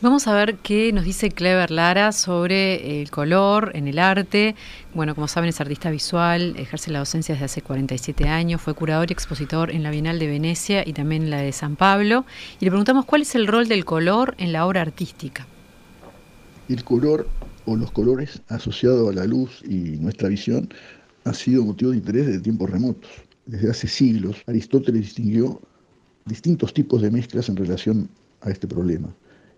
Vamos 0.00 0.28
a 0.28 0.34
ver 0.34 0.54
qué 0.58 0.92
nos 0.92 1.02
dice 1.02 1.32
Clever 1.32 1.72
Lara 1.72 2.12
sobre 2.12 3.02
el 3.02 3.10
color 3.10 3.72
en 3.74 3.88
el 3.88 3.98
arte. 3.98 4.54
Bueno, 4.94 5.16
como 5.16 5.26
saben, 5.26 5.48
es 5.48 5.60
artista 5.60 5.90
visual, 5.90 6.54
ejerce 6.56 6.92
la 6.92 7.00
docencia 7.00 7.34
desde 7.34 7.46
hace 7.46 7.62
47 7.62 8.28
años, 8.28 8.62
fue 8.62 8.74
curador 8.74 9.10
y 9.10 9.12
expositor 9.12 9.72
en 9.72 9.82
la 9.82 9.90
Bienal 9.90 10.20
de 10.20 10.28
Venecia 10.28 10.84
y 10.86 10.92
también 10.92 11.24
en 11.24 11.30
la 11.30 11.38
de 11.38 11.50
San 11.50 11.74
Pablo. 11.74 12.24
Y 12.60 12.64
le 12.64 12.70
preguntamos 12.70 13.06
cuál 13.06 13.22
es 13.22 13.34
el 13.34 13.48
rol 13.48 13.66
del 13.66 13.84
color 13.84 14.36
en 14.38 14.52
la 14.52 14.66
obra 14.66 14.82
artística. 14.82 15.48
El 16.68 16.84
color 16.84 17.28
o 17.66 17.74
los 17.74 17.90
colores 17.90 18.40
asociados 18.46 19.10
a 19.10 19.12
la 19.12 19.24
luz 19.24 19.62
y 19.64 19.96
nuestra 19.98 20.28
visión 20.28 20.68
ha 21.28 21.34
sido 21.34 21.64
motivo 21.64 21.90
de 21.90 21.98
interés 21.98 22.26
desde 22.26 22.40
tiempos 22.40 22.70
remotos. 22.70 23.10
Desde 23.46 23.70
hace 23.70 23.88
siglos, 23.88 24.42
Aristóteles 24.46 25.02
distinguió 25.02 25.60
distintos 26.26 26.74
tipos 26.74 27.00
de 27.02 27.10
mezclas 27.10 27.48
en 27.48 27.56
relación 27.56 28.08
a 28.42 28.50
este 28.50 28.66
problema, 28.66 29.14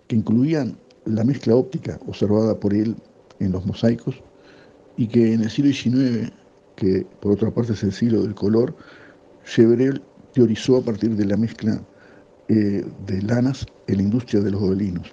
que 0.06 0.16
incluían 0.16 0.78
la 1.04 1.24
mezcla 1.24 1.54
óptica 1.56 1.98
observada 2.06 2.58
por 2.58 2.72
él 2.72 2.94
en 3.40 3.52
los 3.52 3.66
mosaicos 3.66 4.22
y 4.96 5.06
que 5.06 5.32
en 5.32 5.42
el 5.42 5.50
siglo 5.50 5.72
XIX, 5.72 6.32
que 6.76 7.06
por 7.20 7.32
otra 7.32 7.50
parte 7.52 7.72
es 7.72 7.82
el 7.82 7.92
siglo 7.92 8.22
del 8.22 8.34
color, 8.34 8.76
Chevrel 9.44 10.02
teorizó 10.32 10.76
a 10.76 10.82
partir 10.82 11.16
de 11.16 11.24
la 11.24 11.36
mezcla 11.36 11.82
eh, 12.48 12.84
de 13.06 13.22
lanas 13.22 13.66
en 13.86 13.96
la 13.96 14.02
industria 14.02 14.40
de 14.40 14.50
los 14.50 14.60
gobelinos. 14.60 15.08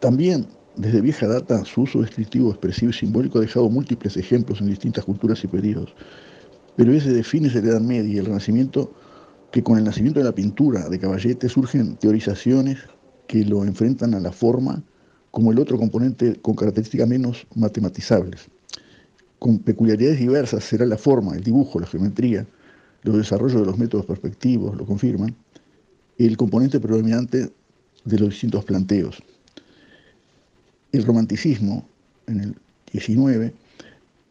También, 0.00 0.46
desde 0.78 1.00
vieja 1.00 1.26
data, 1.26 1.64
su 1.64 1.82
uso 1.82 2.00
descriptivo, 2.00 2.50
expresivo 2.50 2.90
y 2.90 2.94
simbólico 2.94 3.38
ha 3.38 3.42
dejado 3.42 3.68
múltiples 3.68 4.16
ejemplos 4.16 4.60
en 4.60 4.68
distintas 4.68 5.04
culturas 5.04 5.42
y 5.42 5.48
periodos. 5.48 5.92
Pero 6.76 6.92
es 6.92 7.04
desde 7.04 7.24
fines 7.24 7.52
de 7.52 7.62
la 7.62 7.70
Edad 7.70 7.80
Media 7.80 8.14
y 8.14 8.18
el 8.18 8.26
Renacimiento 8.26 8.92
que 9.50 9.62
con 9.62 9.76
el 9.76 9.84
nacimiento 9.84 10.20
de 10.20 10.24
la 10.24 10.34
pintura 10.34 10.88
de 10.88 10.98
Caballete 11.00 11.48
surgen 11.48 11.96
teorizaciones 11.96 12.78
que 13.26 13.44
lo 13.44 13.64
enfrentan 13.64 14.14
a 14.14 14.20
la 14.20 14.30
forma 14.30 14.82
como 15.32 15.50
el 15.50 15.58
otro 15.58 15.78
componente 15.78 16.36
con 16.36 16.54
características 16.54 17.08
menos 17.08 17.46
matematizables. 17.56 18.48
Con 19.40 19.58
peculiaridades 19.58 20.20
diversas 20.20 20.62
será 20.62 20.86
la 20.86 20.96
forma, 20.96 21.34
el 21.34 21.42
dibujo, 21.42 21.80
la 21.80 21.86
geometría, 21.86 22.46
los 23.02 23.16
desarrollos 23.16 23.60
de 23.60 23.66
los 23.66 23.78
métodos 23.78 24.06
perspectivos 24.06 24.76
lo 24.76 24.86
confirman, 24.86 25.34
el 26.18 26.36
componente 26.36 26.78
predominante 26.78 27.50
de 28.04 28.18
los 28.18 28.30
distintos 28.30 28.64
planteos. 28.64 29.22
El 30.92 31.04
romanticismo, 31.04 31.86
en 32.26 32.40
el 32.40 32.54
19, 32.92 33.52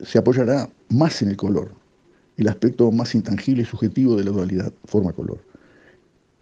se 0.02 0.17
apoyará 0.17 0.70
más 0.89 1.22
en 1.22 1.30
el 1.30 1.38
color, 1.38 1.72
el 2.38 2.48
aspecto 2.48 2.91
más 2.91 3.15
intangible 3.15 3.63
y 3.63 3.65
subjetivo 3.65 4.15
de 4.15 4.24
la 4.24 4.32
dualidad 4.32 4.74
forma-color. 4.86 5.39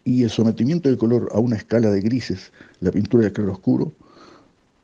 Y 0.04 0.24
el 0.24 0.30
sometimiento 0.30 0.90
del 0.90 0.98
color 0.98 1.30
a 1.34 1.40
una 1.40 1.56
escala 1.56 1.90
de 1.90 2.02
grises, 2.02 2.52
la 2.80 2.92
pintura 2.92 3.24
del 3.24 3.34
claroscuro, 3.34 3.92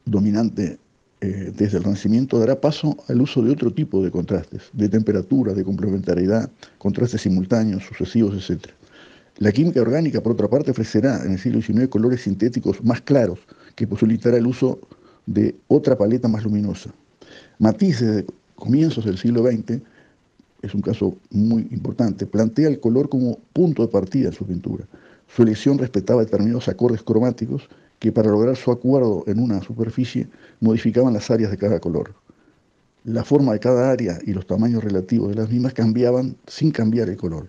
dominante 0.06 0.80
eh, 1.22 1.54
desde 1.56 1.78
el 1.78 1.84
Renacimiento, 1.84 2.40
dará 2.40 2.60
paso 2.60 2.98
al 3.08 3.22
uso 3.22 3.44
de 3.44 3.52
otro 3.52 3.72
tipo 3.72 4.04
de 4.04 4.10
contrastes, 4.10 4.64
de 4.74 4.90
temperatura, 4.90 5.54
de 5.54 5.64
complementariedad, 5.64 6.50
contrastes 6.80 7.22
simultáneos, 7.22 7.84
sucesivos, 7.84 8.50
etc. 8.50 8.72
La 9.38 9.52
química 9.52 9.82
orgánica, 9.82 10.22
por 10.22 10.34
otra 10.34 10.50
parte, 10.50 10.72
ofrecerá 10.72 11.24
en 11.24 11.34
el 11.34 11.40
siglo 11.40 11.62
XIX 11.62 11.88
colores 11.88 12.22
sintéticos 12.22 12.84
más 12.84 13.02
claros, 13.02 13.40
que 13.76 13.88
posibilitará 13.88 14.38
el 14.38 14.48
uso 14.48 14.80
de 15.26 15.56
otra 15.68 15.98
paleta 15.98 16.28
más 16.28 16.44
luminosa. 16.44 16.92
Matisse, 17.60 18.02
desde 18.02 18.26
comienzos 18.56 19.06
del 19.06 19.18
siglo 19.18 19.44
XX, 19.44 19.82
es 20.62 20.76
un 20.76 20.82
caso 20.82 21.18
muy 21.32 21.68
importante, 21.72 22.26
plantea 22.26 22.68
el 22.68 22.80
color 22.80 23.10
como 23.10 23.40
punto 23.54 23.82
de 23.82 23.88
partida 23.88 24.28
en 24.28 24.34
su 24.34 24.46
pintura. 24.46 24.86
Su 25.28 25.44
elección 25.44 25.78
respetaba 25.78 26.24
determinados 26.24 26.68
acordes 26.68 27.02
cromáticos 27.04 27.68
que 28.00 28.12
para 28.12 28.30
lograr 28.30 28.56
su 28.56 28.72
acuerdo 28.72 29.24
en 29.28 29.40
una 29.40 29.62
superficie 29.62 30.28
modificaban 30.60 31.14
las 31.14 31.30
áreas 31.32 31.52
de 31.52 31.58
cada 31.58 31.80
color. 31.80 32.14
La 33.04 33.24
forma 33.24 33.54
de 33.54 33.60
cada 33.60 33.90
área 33.90 34.20
y 34.26 34.34
los 34.34 34.46
tamaños 34.46 34.84
relativos 34.84 35.30
de 35.30 35.36
las 35.36 35.50
mismas 35.50 35.74
cambiaban 35.74 36.36
sin 36.48 36.72
cambiar 36.72 37.10
el 37.10 37.18
color. 37.18 37.48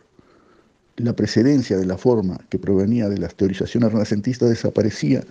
La 0.97 1.15
precedencia 1.15 1.77
de 1.77 1.87
la 1.87 1.99
forma 1.99 2.39
que 2.49 2.59
provenía 2.59 3.09
de 3.09 3.19
las 3.19 3.35
teorizaciones 3.35 3.93
renacentistas 3.93 4.49
desaparecía 4.49 5.25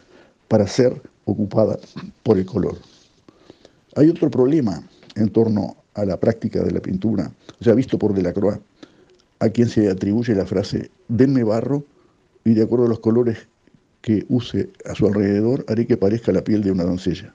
para 0.51 0.67
ser 0.67 1.01
ocupada 1.23 1.79
por 2.23 2.37
el 2.37 2.45
color. 2.45 2.77
Hay 3.95 4.09
otro 4.09 4.29
problema 4.29 4.83
en 5.15 5.29
torno 5.29 5.77
a 5.93 6.03
la 6.03 6.19
práctica 6.19 6.61
de 6.61 6.71
la 6.71 6.81
pintura, 6.81 7.31
ya 7.61 7.73
visto 7.73 7.97
por 7.97 8.13
Delacroix, 8.13 8.59
a 9.39 9.47
quien 9.47 9.69
se 9.69 9.89
atribuye 9.89 10.35
la 10.35 10.45
frase, 10.45 10.91
denme 11.07 11.45
barro 11.45 11.85
y 12.43 12.53
de 12.53 12.63
acuerdo 12.63 12.87
a 12.87 12.89
los 12.89 12.99
colores 12.99 13.47
que 14.01 14.25
use 14.27 14.69
a 14.83 14.93
su 14.93 15.07
alrededor, 15.07 15.63
haré 15.69 15.87
que 15.87 15.95
parezca 15.95 16.33
la 16.33 16.43
piel 16.43 16.63
de 16.63 16.71
una 16.71 16.83
doncella. 16.83 17.33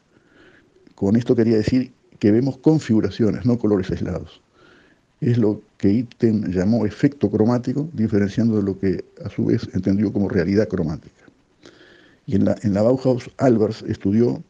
Con 0.95 1.17
esto 1.17 1.35
quería 1.35 1.57
decir 1.57 1.93
que 2.19 2.31
vemos 2.33 2.59
configuraciones, 2.59 3.47
no 3.47 3.59
colores 3.59 3.91
aislados. 3.91 4.43
Es 5.23 5.39
lo 5.39 5.63
que 5.79 5.91
Itten 5.91 6.53
llamó 6.53 6.85
efecto 6.85 7.31
cromático, 7.31 7.89
diferenciando 7.95 8.59
de 8.59 8.63
lo 8.63 8.79
que 8.79 9.07
a 9.25 9.31
su 9.31 9.47
vez 9.47 9.67
entendió 9.73 10.13
como 10.13 10.29
realidad 10.29 10.69
cromática. 10.69 11.26
Y 12.27 12.35
en 12.35 12.45
la, 12.45 12.83
Bauhaus, 12.83 13.31
Albers 13.39 13.83
estudió 13.83 14.43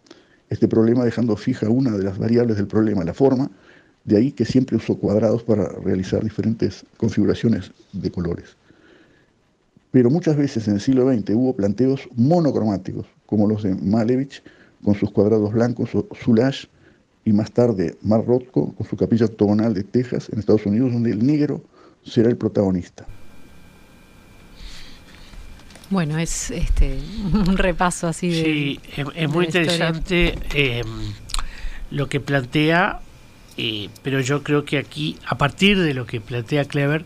este 0.48 0.66
problema 0.66 1.04
dejando 1.04 1.36
fija 1.36 1.68
una 1.68 1.96
de 1.96 2.04
las 2.04 2.18
variables 2.18 2.56
del 2.56 2.66
problema, 2.66 3.04
la 3.04 3.12
forma, 3.12 3.50
de 4.04 4.16
ahí 4.16 4.32
que 4.32 4.44
siempre 4.44 4.76
usó 4.76 4.96
cuadrados 4.96 5.42
para 5.42 5.68
realizar 5.84 6.22
diferentes 6.22 6.84
configuraciones 6.96 7.72
de 7.92 8.10
colores. 8.10 8.56
Pero 9.90 10.10
muchas 10.10 10.36
veces 10.36 10.68
en 10.68 10.74
el 10.74 10.80
siglo 10.80 11.12
XX 11.12 11.30
hubo 11.30 11.54
planteos 11.54 12.08
monocromáticos, 12.16 13.06
como 13.26 13.48
los 13.48 13.62
de 13.62 13.74
Malevich 13.74 14.42
con 14.82 14.94
sus 14.94 15.10
cuadrados 15.10 15.52
blancos, 15.52 15.94
o 15.94 16.06
Soulages, 16.22 16.68
y 17.24 17.32
más 17.32 17.50
tarde 17.50 17.96
Mar 18.02 18.24
Rothko 18.24 18.72
con 18.72 18.86
su 18.86 18.96
capilla 18.96 19.26
octogonal 19.26 19.74
de 19.74 19.82
Texas 19.82 20.28
en 20.32 20.38
Estados 20.38 20.64
Unidos, 20.64 20.92
donde 20.92 21.10
el 21.10 21.26
negro 21.26 21.60
será 22.04 22.30
el 22.30 22.36
protagonista. 22.36 23.06
Bueno, 25.90 26.18
es 26.18 26.50
este 26.50 26.98
un 27.32 27.56
repaso 27.56 28.08
así 28.08 28.28
de. 28.28 28.42
Sí, 28.42 28.80
es, 28.96 28.98
es 28.98 29.14
de 29.14 29.28
muy 29.28 29.44
interesante 29.46 30.38
eh, 30.52 30.84
lo 31.90 32.08
que 32.08 32.20
plantea, 32.20 33.00
eh, 33.56 33.88
pero 34.02 34.20
yo 34.20 34.42
creo 34.42 34.64
que 34.64 34.78
aquí, 34.78 35.16
a 35.26 35.38
partir 35.38 35.78
de 35.80 35.94
lo 35.94 36.06
que 36.06 36.20
plantea 36.20 36.64
Clever, 36.64 37.04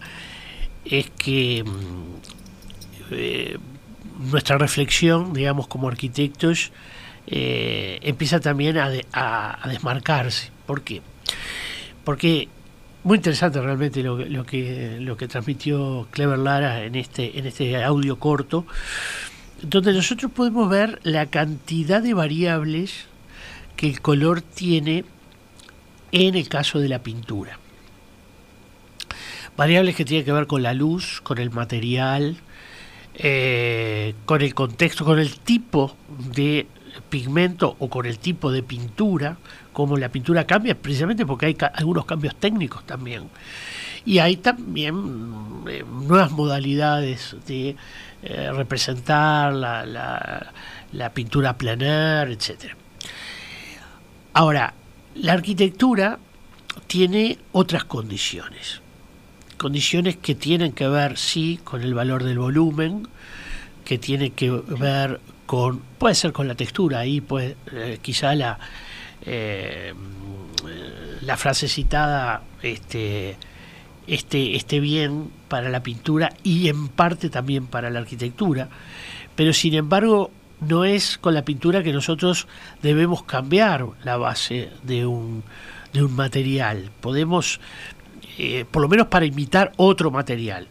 es 0.84 1.10
que 1.10 1.62
mm, 1.64 3.10
eh, 3.12 3.58
nuestra 4.30 4.56
reflexión, 4.58 5.32
digamos, 5.32 5.66
como 5.68 5.88
arquitectos, 5.88 6.72
eh, 7.26 7.98
empieza 8.02 8.40
también 8.40 8.78
a, 8.78 8.88
de- 8.88 9.04
a- 9.12 9.64
a 9.64 9.68
desmarcarse. 9.68 10.50
¿Por 10.66 10.82
qué? 10.82 11.02
Porque 12.04 12.48
muy 13.04 13.16
interesante 13.16 13.60
realmente 13.60 14.02
lo, 14.02 14.16
que- 14.18 14.26
lo 14.26 14.44
que 14.44 14.98
lo 15.00 15.16
que 15.16 15.26
transmitió 15.28 16.06
Clever 16.10 16.38
Lara 16.38 16.84
en 16.84 16.94
este 16.96 17.38
en 17.38 17.46
este 17.46 17.82
audio 17.82 18.18
corto, 18.18 18.66
donde 19.62 19.92
nosotros 19.92 20.30
podemos 20.32 20.68
ver 20.68 21.00
la 21.02 21.26
cantidad 21.26 22.02
de 22.02 22.14
variables 22.14 23.06
que 23.76 23.88
el 23.88 24.00
color 24.00 24.42
tiene 24.42 25.04
en 26.12 26.34
el 26.34 26.48
caso 26.48 26.78
de 26.78 26.88
la 26.88 27.02
pintura. 27.02 27.58
Variables 29.56 29.94
que 29.96 30.04
tienen 30.04 30.24
que 30.24 30.32
ver 30.32 30.46
con 30.46 30.62
la 30.62 30.74
luz, 30.74 31.20
con 31.22 31.38
el 31.38 31.50
material, 31.50 32.36
eh, 33.14 34.14
con 34.24 34.40
el 34.42 34.54
contexto, 34.54 35.04
con 35.04 35.18
el 35.18 35.38
tipo 35.38 35.96
de 36.34 36.66
pigmento 37.10 37.76
o 37.78 37.88
con 37.90 38.06
el 38.06 38.18
tipo 38.18 38.50
de 38.52 38.62
pintura, 38.62 39.36
como 39.80 39.96
la 39.96 40.08
pintura 40.08 40.46
cambia, 40.46 40.74
precisamente 40.74 41.24
porque 41.26 41.46
hay 41.46 41.56
algunos 41.74 42.04
cambios 42.04 42.34
técnicos 42.36 42.84
también. 42.86 43.24
Y 44.04 44.18
hay 44.18 44.36
también 44.36 45.62
eh, 45.68 45.84
nuevas 45.88 46.30
modalidades 46.32 47.36
de 47.46 47.76
eh, 48.22 48.52
representar 48.52 49.52
la, 49.52 49.84
la- 50.92 51.10
pintura 51.12 51.56
plenar, 51.58 52.30
etc. 52.30 52.74
Ahora, 54.32 54.74
la 55.14 55.32
arquitectura 55.32 56.18
tiene 56.86 57.38
otras 57.52 57.84
condiciones. 57.84 58.80
Condiciones 59.56 60.16
que 60.16 60.34
tienen 60.34 60.72
que 60.72 60.88
ver, 60.88 61.18
sí, 61.18 61.60
con 61.62 61.82
el 61.82 61.92
valor 61.94 62.24
del 62.24 62.38
volumen, 62.38 63.06
que 63.84 63.98
tiene 63.98 64.30
que 64.30 64.50
ver 64.50 65.20
con, 65.46 65.80
puede 65.98 66.14
ser 66.14 66.32
con 66.32 66.48
la 66.48 66.54
textura, 66.54 67.00
ahí 67.00 67.20
pues 67.20 67.56
quizá 68.02 68.34
la, 68.34 68.58
eh, 69.26 69.94
la 71.22 71.36
frase 71.36 71.68
citada 71.68 72.42
este, 72.62 73.36
esté, 74.06 74.56
esté 74.56 74.80
bien 74.80 75.30
para 75.48 75.68
la 75.68 75.82
pintura 75.82 76.32
y 76.42 76.68
en 76.68 76.88
parte 76.88 77.30
también 77.30 77.66
para 77.66 77.90
la 77.90 78.00
arquitectura, 78.00 78.68
pero 79.36 79.52
sin 79.52 79.74
embargo 79.74 80.30
no 80.60 80.84
es 80.84 81.18
con 81.18 81.34
la 81.34 81.44
pintura 81.44 81.82
que 81.82 81.92
nosotros 81.92 82.46
debemos 82.82 83.22
cambiar 83.24 83.86
la 84.04 84.16
base 84.16 84.70
de 84.82 85.06
un, 85.06 85.42
de 85.92 86.04
un 86.04 86.14
material. 86.14 86.90
Podemos, 87.00 87.60
eh, 88.38 88.64
por 88.70 88.82
lo 88.82 88.88
menos 88.88 89.06
para 89.06 89.24
imitar 89.24 89.72
otro 89.76 90.10
material. 90.10 90.68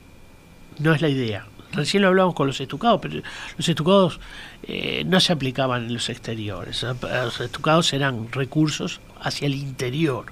No 0.78 0.94
es 0.94 1.02
la 1.02 1.10
idea. 1.10 1.46
Recién 1.74 2.02
lo 2.02 2.10
hablamos 2.10 2.34
con 2.34 2.48
los 2.48 2.60
estucados, 2.60 3.00
pero 3.02 3.22
los 3.58 3.70
estucados 3.70 4.20
eh, 4.64 5.04
no 5.06 5.20
se 5.20 5.34
aplicaban 5.34 5.86
en 5.86 5.94
los 5.94 6.10
exteriores. 6.10 6.84
Los 6.84 7.40
estucados 7.42 7.94
eran 7.94 8.32
recursos 8.32 9.02
hacia 9.22 9.46
el 9.46 9.56
interior. 9.56 10.26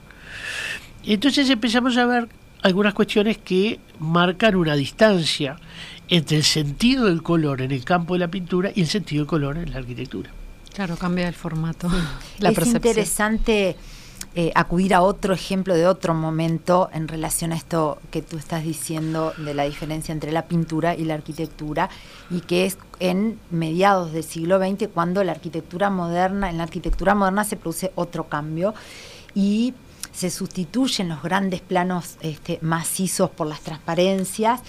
Entonces 1.03 1.49
empezamos 1.49 1.95
a 1.97 2.05
ver 2.05 2.27
algunas 2.63 2.93
cuestiones 2.93 3.37
que 3.37 3.79
marcan 3.99 4.55
una 4.55 4.75
distancia 4.75 5.57
entre 6.09 6.37
el 6.37 6.43
sentido 6.43 7.05
del 7.05 7.21
color 7.21 7.61
en 7.61 7.71
el 7.71 7.83
campo 7.83 8.13
de 8.15 8.19
la 8.19 8.27
pintura 8.29 8.71
y 8.73 8.81
el 8.81 8.87
sentido 8.87 9.23
del 9.23 9.27
color 9.27 9.57
en 9.57 9.71
la 9.71 9.77
arquitectura. 9.77 10.31
Claro, 10.73 10.95
cambia 10.95 11.27
el 11.27 11.33
formato, 11.33 11.89
la 12.39 12.49
es 12.49 12.55
percepción. 12.55 12.75
interesante 12.75 13.75
eh, 14.39 14.51
acudir 14.53 14.93
a 14.93 15.01
otro 15.01 15.33
ejemplo 15.33 15.73
de 15.73 15.87
otro 15.87 16.13
momento 16.13 16.91
en 16.93 17.07
relación 17.07 17.51
a 17.51 17.55
esto 17.55 17.97
que 18.11 18.21
tú 18.21 18.37
estás 18.37 18.63
diciendo 18.63 19.33
de 19.35 19.55
la 19.55 19.63
diferencia 19.63 20.11
entre 20.11 20.31
la 20.31 20.45
pintura 20.45 20.93
y 20.93 21.05
la 21.05 21.15
arquitectura 21.15 21.89
y 22.29 22.41
que 22.41 22.67
es 22.67 22.77
en 22.99 23.39
mediados 23.49 24.13
del 24.13 24.23
siglo 24.23 24.59
XX 24.59 24.89
cuando 24.93 25.23
la 25.23 25.31
arquitectura 25.31 25.89
moderna, 25.89 26.51
en 26.51 26.59
la 26.59 26.65
arquitectura 26.65 27.15
moderna 27.15 27.45
se 27.45 27.55
produce 27.55 27.91
otro 27.95 28.25
cambio 28.25 28.75
y 29.33 29.73
se 30.13 30.29
sustituyen 30.29 31.09
los 31.09 31.23
grandes 31.23 31.61
planos 31.61 32.17
este, 32.21 32.59
macizos 32.61 33.31
por 33.31 33.47
las 33.47 33.61
transparencias 33.61 34.61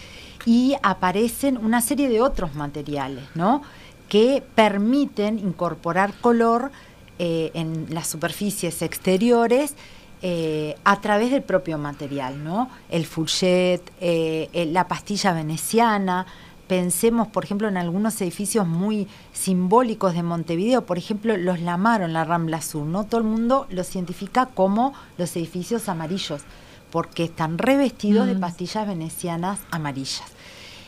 y 0.47 0.77
aparecen 0.83 1.59
una 1.59 1.83
serie 1.83 2.09
de 2.09 2.23
otros 2.23 2.55
materiales, 2.55 3.25
¿no? 3.35 3.61
que 4.09 4.43
permiten 4.55 5.39
incorporar 5.39 6.15
color 6.23 6.71
eh, 7.19 7.51
en 7.55 7.87
las 7.91 8.07
superficies 8.09 8.83
exteriores 8.83 9.75
eh, 10.23 10.75
a 10.85 11.01
través 11.01 11.31
del 11.31 11.43
propio 11.43 11.79
material, 11.79 12.43
¿no? 12.43 12.69
El 12.91 13.07
fulchet, 13.07 13.83
eh, 14.01 14.49
el- 14.53 14.73
la 14.73 14.89
pastilla 14.89 15.33
veneciana. 15.33 16.27
Pensemos, 16.67 17.29
por 17.29 17.45
ejemplo, 17.45 17.69
en 17.69 17.77
algunos 17.77 18.21
edificios 18.21 18.67
muy 18.67 19.07
simbólicos 19.33 20.15
de 20.15 20.23
Montevideo, 20.23 20.85
por 20.85 20.99
ejemplo, 20.99 21.37
los 21.37 21.61
Lamaro 21.61 22.05
en 22.05 22.13
la 22.13 22.25
Rambla 22.25 22.61
Sur, 22.61 22.85
¿no? 22.85 23.05
Todo 23.05 23.21
el 23.21 23.27
mundo 23.29 23.67
los 23.71 23.95
identifica 23.95 24.47
como 24.47 24.93
los 25.17 25.35
edificios 25.37 25.89
amarillos, 25.89 26.43
porque 26.91 27.25
están 27.25 27.57
revestidos 27.57 28.27
de 28.27 28.35
Mm. 28.35 28.41
pastillas 28.41 28.87
venecianas 28.89 29.61
amarillas. 29.71 30.25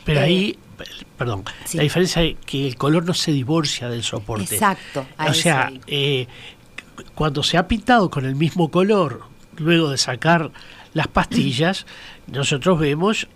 Pero 0.03 0.19
ahí, 0.21 0.57
perdón, 1.17 1.43
sí. 1.65 1.77
la 1.77 1.83
diferencia 1.83 2.21
es 2.21 2.35
que 2.45 2.67
el 2.67 2.75
color 2.75 3.05
no 3.05 3.13
se 3.13 3.31
divorcia 3.31 3.89
del 3.89 4.03
soporte. 4.03 4.55
Exacto, 4.55 5.05
O 5.17 5.33
sea, 5.33 5.71
eh, 5.87 6.27
cuando 7.15 7.43
se 7.43 7.57
ha 7.57 7.67
pintado 7.67 8.09
con 8.09 8.25
el 8.25 8.35
mismo 8.35 8.69
color, 8.69 9.23
luego 9.57 9.89
de 9.89 9.97
sacar 9.97 10.51
las 10.93 11.07
pastillas, 11.07 11.85
nosotros 12.27 12.79
vemos 12.79 13.27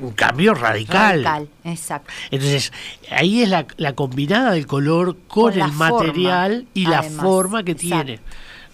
un 0.00 0.12
cambio 0.12 0.54
radical. 0.54 1.24
Radical, 1.24 1.48
exacto. 1.64 2.12
Entonces, 2.30 2.72
ahí 3.10 3.42
es 3.42 3.48
la, 3.48 3.66
la 3.76 3.94
combinada 3.94 4.52
del 4.52 4.66
color 4.66 5.16
con, 5.26 5.52
el 5.54 5.72
material 5.72 6.52
forma, 6.52 6.70
y 6.74 6.86
la 6.86 7.02
forma 7.02 7.62
que 7.64 7.72
exacto. 7.72 8.04
tiene. 8.04 8.20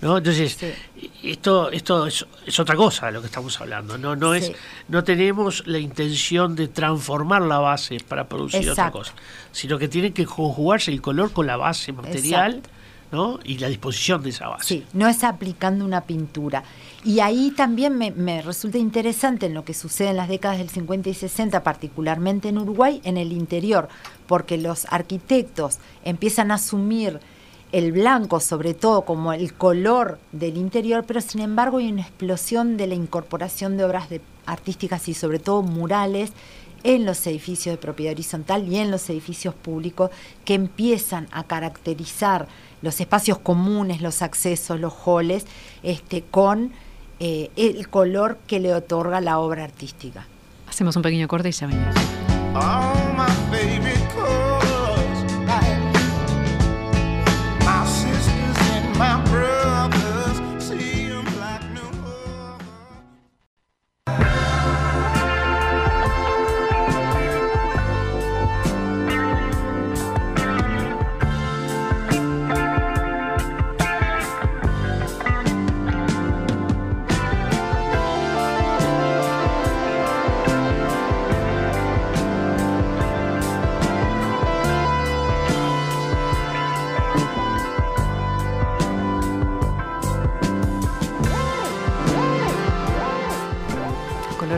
¿No? 0.05 0.19
Entonces, 0.19 0.53
Sí. 0.61 1.11
esto, 1.23 1.71
esto 1.71 2.07
es, 2.07 2.27
es 2.47 2.61
otra 2.61 2.77
cosa 2.77 3.07
de 3.07 3.13
lo 3.13 3.21
que 3.21 3.27
estamos 3.27 3.59
hablando. 3.61 3.97
No, 3.99 4.15
no, 4.15 4.35
es, 4.35 4.47
Sí. 4.47 4.53
no 4.89 5.03
tenemos 5.03 5.67
la 5.67 5.79
intención 5.79 6.55
de 6.55 6.69
transformar 6.69 7.43
la 7.43 7.59
base 7.59 7.97
para 8.07 8.29
producir 8.29 8.69
otra 8.71 8.91
cosa, 8.93 9.15
sino 9.51 9.79
que 9.79 9.89
tiene 9.89 10.13
que 10.13 10.27
conjugarse 10.27 10.91
el 10.93 11.01
color 11.01 11.33
con 11.33 11.47
la 11.47 11.57
base 11.57 11.93
material 11.93 12.61
¿no? 13.13 13.39
y 13.45 13.59
la 13.59 13.69
disposición 13.69 14.23
de 14.23 14.31
esa 14.31 14.49
base. 14.49 14.67
Sí, 14.67 14.85
no 14.93 15.09
es 15.09 15.25
aplicando 15.25 15.85
una 15.85 16.03
pintura. 16.03 16.65
Y 17.05 17.21
ahí 17.21 17.53
también 17.57 17.97
me, 17.97 18.11
me 18.11 18.43
resulta 18.43 18.77
interesante 18.79 19.47
en 19.47 19.55
lo 19.55 19.65
que 19.65 19.73
sucede 19.73 20.09
en 20.11 20.17
las 20.17 20.29
décadas 20.29 20.59
del 20.59 20.69
50 20.69 21.09
y 21.11 21.15
60, 21.15 21.63
particularmente 21.63 22.49
en 22.49 22.59
Uruguay, 22.59 23.01
en 23.05 23.17
el 23.17 23.33
interior, 23.33 23.89
porque 24.27 24.59
los 24.59 24.87
arquitectos 24.91 25.79
empiezan 26.05 26.51
a 26.51 26.55
asumir 26.55 27.21
el 27.75 27.91
blanco, 27.93 28.39
sobre 28.39 28.73
todo, 28.73 29.05
como 29.05 29.33
el 29.33 29.53
color 29.53 30.19
del 30.31 30.57
interior, 30.57 31.05
pero 31.07 31.21
sin 31.21 31.41
embargo 31.41 31.79
hay 31.79 31.91
una 31.91 32.03
explosión 32.03 32.77
de 32.77 32.87
la 32.87 32.95
incorporación 32.95 33.77
de 33.77 33.85
obras 33.85 34.09
de- 34.09 34.21
artísticas 34.47 35.09
y 35.09 35.15
sobre 35.15 35.39
todo 35.41 35.63
murales 35.63 36.33
en 36.85 37.05
los 37.05 37.27
edificios 37.27 37.73
de 37.73 37.79
propiedad 37.79 38.13
horizontal 38.13 38.69
y 38.69 38.77
en 38.77 38.91
los 38.91 39.09
edificios 39.11 39.55
públicos 39.55 40.11
que 40.45 40.55
empiezan 40.55 41.27
a 41.33 41.45
caracterizar 41.45 42.47
los 42.83 43.01
espacios 43.01 43.39
comunes, 43.39 44.01
los 44.03 44.23
accesos, 44.23 44.79
los 44.79 44.93
halls, 45.05 45.45
este, 45.83 46.23
con 46.23 46.71
eh, 47.21 47.51
el 47.57 47.89
color 47.89 48.39
que 48.47 48.61
le 48.61 48.73
otorga 48.75 49.21
la 49.21 49.39
obra 49.39 49.65
artística. 49.65 50.27
Hacemos 50.69 50.95
un 50.97 51.03
pequeño 51.03 51.27
corte 51.27 51.49
y 51.49 51.53
ya 51.53 51.67
venimos. 51.67 51.95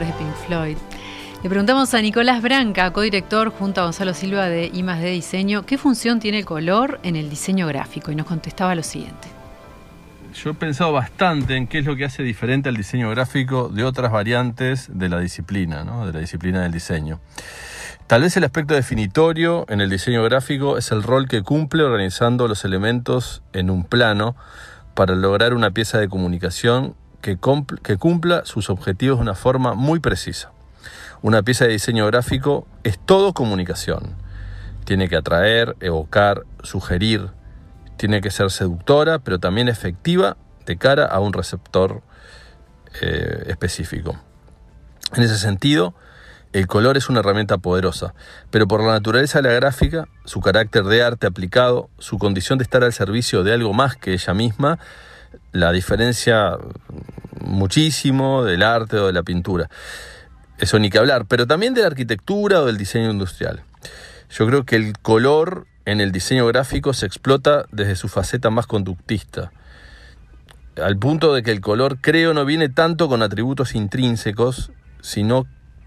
De 0.05 0.13
Pink 0.13 0.35
Floyd. 0.47 0.77
Le 1.43 1.49
preguntamos 1.49 1.95
a 1.95 2.01
Nicolás 2.01 2.43
Branca, 2.43 2.93
codirector 2.93 3.51
junto 3.51 3.81
a 3.81 3.85
Gonzalo 3.85 4.15
Silva 4.15 4.47
de 4.47 4.67
I+D 4.67 5.11
Diseño, 5.11 5.65
¿qué 5.65 5.79
función 5.79 6.19
tiene 6.19 6.39
el 6.39 6.45
color 6.45 6.99
en 7.03 7.17
el 7.17 7.31
diseño 7.31 7.67
gráfico? 7.67 8.11
Y 8.11 8.17
nos 8.17 8.27
contestaba 8.27 8.75
lo 8.75 8.83
siguiente. 8.83 9.29
Yo 10.35 10.51
he 10.51 10.55
pensado 10.55 10.93
bastante 10.93 11.57
en 11.57 11.67
qué 11.67 11.79
es 11.79 11.87
lo 11.87 11.97
que 11.97 12.05
hace 12.05 12.23
diferente 12.23 12.69
al 12.69 12.77
diseño 12.77 13.09
gráfico 13.11 13.69
de 13.69 13.85
otras 13.85 14.13
variantes 14.13 14.89
de 14.93 15.09
la 15.09 15.19
disciplina, 15.19 15.85
¿no? 15.85 16.07
de 16.07 16.13
la 16.13 16.19
disciplina 16.19 16.63
del 16.63 16.73
diseño. 16.73 17.21
Tal 18.07 18.23
vez 18.23 18.37
el 18.37 18.45
aspecto 18.45 18.75
definitorio 18.75 19.65
en 19.69 19.81
el 19.81 19.89
diseño 19.89 20.23
gráfico 20.23 20.79
es 20.79 20.93
el 20.93 21.03
rol 21.03 21.27
que 21.27 21.43
cumple 21.43 21.83
organizando 21.83 22.49
los 22.49 22.65
elementos 22.65 23.43
en 23.53 23.71
un 23.71 23.85
plano 23.85 24.37
para 24.95 25.15
lograr 25.15 25.55
una 25.55 25.71
pieza 25.71 25.99
de 25.99 26.09
comunicación 26.09 26.95
que, 27.21 27.37
cumpla 27.37 28.45
sus 28.45 28.71
objetivos 28.71 29.19
de 29.19 29.23
una 29.23 29.35
forma 29.35 29.75
muy 29.75 30.01
precisa. 30.01 30.53
Una 31.23 31.43
pieza 31.43 31.65
de 31.65 31.73
diseño 31.73 32.07
gráfico 32.07 32.67
es 32.85 32.99
todo 32.99 33.33
comunicación. 33.33 34.15
Tiene 34.85 35.09
que 35.09 35.17
atraer, 35.17 35.77
evocar, 35.81 36.43
sugerir, 36.63 37.31
tiene 37.97 38.21
que 38.21 38.31
ser 38.31 38.51
seductora, 38.51 39.19
pero 39.19 39.39
también 39.39 39.69
efectiva 39.69 40.37
de 40.67 40.77
cara 40.77 41.07
a 41.07 41.19
un 41.21 41.33
receptor 41.33 42.03
eh, 43.01 43.45
específico. 43.47 44.17
En 45.15 45.23
ese 45.23 45.39
sentido, 45.39 45.95
El 46.53 46.69
color 46.69 46.97
es 46.97 47.11
una 47.11 47.21
herramienta 47.21 47.59
poderosa, 47.59 48.15
pero 48.51 48.67
por 48.67 48.81
la 48.83 48.93
naturaleza 48.93 49.43
de 49.43 49.49
la 49.51 49.55
gráfica, 49.55 50.09
su 50.25 50.41
carácter 50.41 50.85
de 50.85 51.03
arte 51.03 51.27
aplicado, 51.27 51.91
su 51.99 52.17
condición 52.17 52.59
de 52.59 52.63
estar 52.63 52.83
al 52.83 52.95
servicio 52.95 53.43
de 53.43 53.53
algo 53.53 53.75
más 53.75 53.97
que 53.97 54.15
ella 54.15 54.33
misma, 54.33 54.79
la 55.57 55.73
diferencia 55.73 56.59
muchísimo 57.41 58.45
del 58.45 58.63
arte 58.63 58.99
o 58.99 59.07
de 59.07 59.13
la 59.13 59.23
pintura. 59.23 59.69
Eso 60.59 60.79
ni 60.79 60.91
que 60.91 60.99
hablar, 60.99 61.27
pero 61.27 61.47
también 61.47 61.75
de 61.75 61.83
la 61.83 61.89
arquitectura 61.89 62.61
o 62.61 62.67
del 62.67 62.77
diseño 62.77 63.11
industrial. 63.11 63.63
Yo 64.31 64.47
creo 64.47 64.65
que 64.65 64.77
el 64.77 64.99
color 64.99 65.67
en 65.85 66.01
el 66.01 66.13
diseño 66.13 66.47
gráfico 66.47 66.93
se 66.93 67.07
explota 67.07 67.67
desde 67.71 67.97
su 67.97 68.09
faceta 68.09 68.51
más 68.51 68.67
conductista, 68.67 69.53
al 70.83 70.99
punto 70.99 71.33
de 71.33 71.43
que 71.43 71.53
el 71.53 71.61
color 71.61 71.99
creo 72.01 72.35
no 72.35 72.45
viene 72.45 72.69
tanto 72.69 73.09
con 73.09 73.23
atributos 73.23 73.75
intrínsecos, 73.75 74.73
sino 75.01 75.47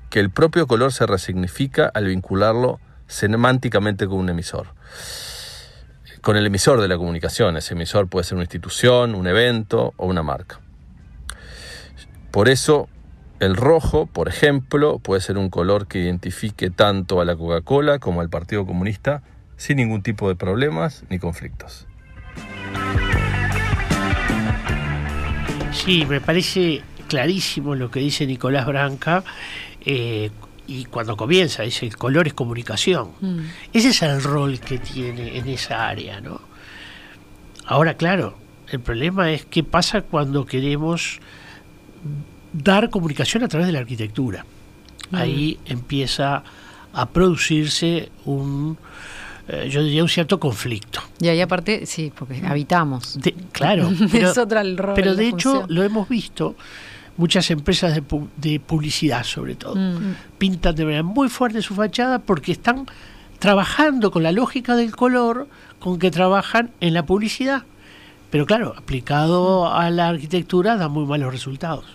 que 0.10 0.20
el 0.20 0.32
propio 0.32 0.66
color 0.66 0.94
se 0.94 1.06
resignifica 1.06 1.92
al 1.94 2.06
vincularlo 2.06 2.80
semánticamente 3.08 4.08
con 4.08 4.18
un 4.18 4.30
emisor. 4.30 4.68
Con 6.22 6.36
el 6.36 6.46
emisor 6.46 6.82
de 6.82 6.88
la 6.88 6.98
comunicación, 6.98 7.56
ese 7.56 7.74
emisor 7.74 8.08
puede 8.08 8.26
ser 8.26 8.36
una 8.36 8.44
institución, 8.44 9.16
un 9.16 9.28
evento 9.28 9.94
o 9.96 10.06
una 10.06 10.22
marca. 10.22 10.60
Por 12.32 12.50
eso, 12.50 12.90
el 13.40 13.56
rojo, 13.56 14.06
por 14.06 14.28
ejemplo, 14.28 15.00
puede 15.00 15.22
ser 15.22 15.38
un 15.38 15.50
color 15.50 15.88
que 15.88 16.00
identifique 16.00 16.70
tanto 16.70 17.22
a 17.22 17.26
la 17.26 17.36
Coca-Cola 17.36 18.00
como 18.00 18.22
al 18.22 18.30
Partido 18.30 18.66
Comunista 18.66 19.24
sin 19.56 19.78
ningún 19.78 20.04
tipo 20.04 20.28
de 20.28 20.36
problemas 20.36 21.04
ni 21.10 21.20
conflictos. 21.20 21.88
Sí, 25.72 26.06
me 26.06 26.20
parece 26.20 26.82
clarísimo 27.08 27.76
lo 27.76 27.90
que 27.90 28.02
dice 28.02 28.28
Nicolás 28.28 28.66
Branca. 28.66 29.24
eh, 29.86 30.32
y 30.70 30.86
cuando 30.86 31.18
comienza, 31.18 31.64
dice, 31.64 31.88
el 31.88 31.98
color 31.98 32.28
es 32.28 32.34
comunicación. 32.36 33.10
Mm. 33.22 33.40
Ese 33.74 33.90
es 33.90 34.02
el 34.04 34.22
rol 34.22 34.60
que 34.60 34.78
tiene 34.78 35.38
en 35.38 35.48
esa 35.48 35.88
área, 35.88 36.22
¿no? 36.22 36.40
Ahora, 37.66 37.96
claro, 37.96 38.38
el 38.72 38.80
problema 38.80 39.32
es 39.32 39.46
qué 39.46 39.64
pasa 39.64 40.02
cuando 40.02 40.46
queremos 40.46 41.20
dar 42.54 42.90
comunicación 42.92 43.44
a 43.44 43.48
través 43.48 43.68
de 43.68 43.74
la 43.74 43.80
arquitectura. 43.80 44.46
Ahí 45.12 45.58
empieza 45.66 46.44
a 46.94 47.10
producirse 47.10 48.12
un, 48.26 48.78
eh, 49.48 49.68
yo 49.72 49.84
diría, 49.84 50.04
un 50.04 50.10
cierto 50.10 50.40
conflicto. 50.40 51.02
Y 51.20 51.30
ahí 51.30 51.42
aparte, 51.42 51.88
sí, 51.88 52.12
porque 52.16 52.44
habitamos. 52.46 53.20
De- 53.20 53.34
claro, 53.52 53.92
pero, 54.12 54.30
es 54.30 54.38
otra 54.38 54.62
el 54.62 54.78
rol. 54.78 54.94
pero 54.96 55.16
de 55.16 55.28
hecho 55.30 55.66
lo 55.68 55.84
hemos 55.84 56.08
visto, 56.08 56.56
muchas 57.20 57.52
empresas 57.52 57.94
de, 57.94 58.02
pu- 58.04 58.28
de 58.38 58.60
publicidad 58.60 59.24
sobre 59.24 59.56
todo, 59.56 59.76
Mm. 59.76 60.16
pintan 60.38 60.74
de 60.76 60.86
manera 60.86 61.04
muy 61.04 61.28
fuerte 61.30 61.62
su 61.62 61.76
fachada 61.76 62.20
porque 62.20 62.52
están 62.54 62.86
trabajando 63.40 64.10
con 64.12 64.24
la 64.24 64.32
lógica 64.32 64.76
del 64.76 64.96
color 64.96 65.48
con 65.80 66.00
que 66.00 66.12
trabajan 66.12 66.72
en 66.82 66.94
la 66.94 67.06
publicidad. 67.06 67.64
Pero 68.32 68.46
claro, 68.46 68.74
aplicado 68.78 69.72
a 69.72 69.90
la 69.90 70.08
arquitectura 70.10 70.76
da 70.78 70.88
muy 70.88 71.06
malos 71.06 71.32
resultados. 71.32 71.86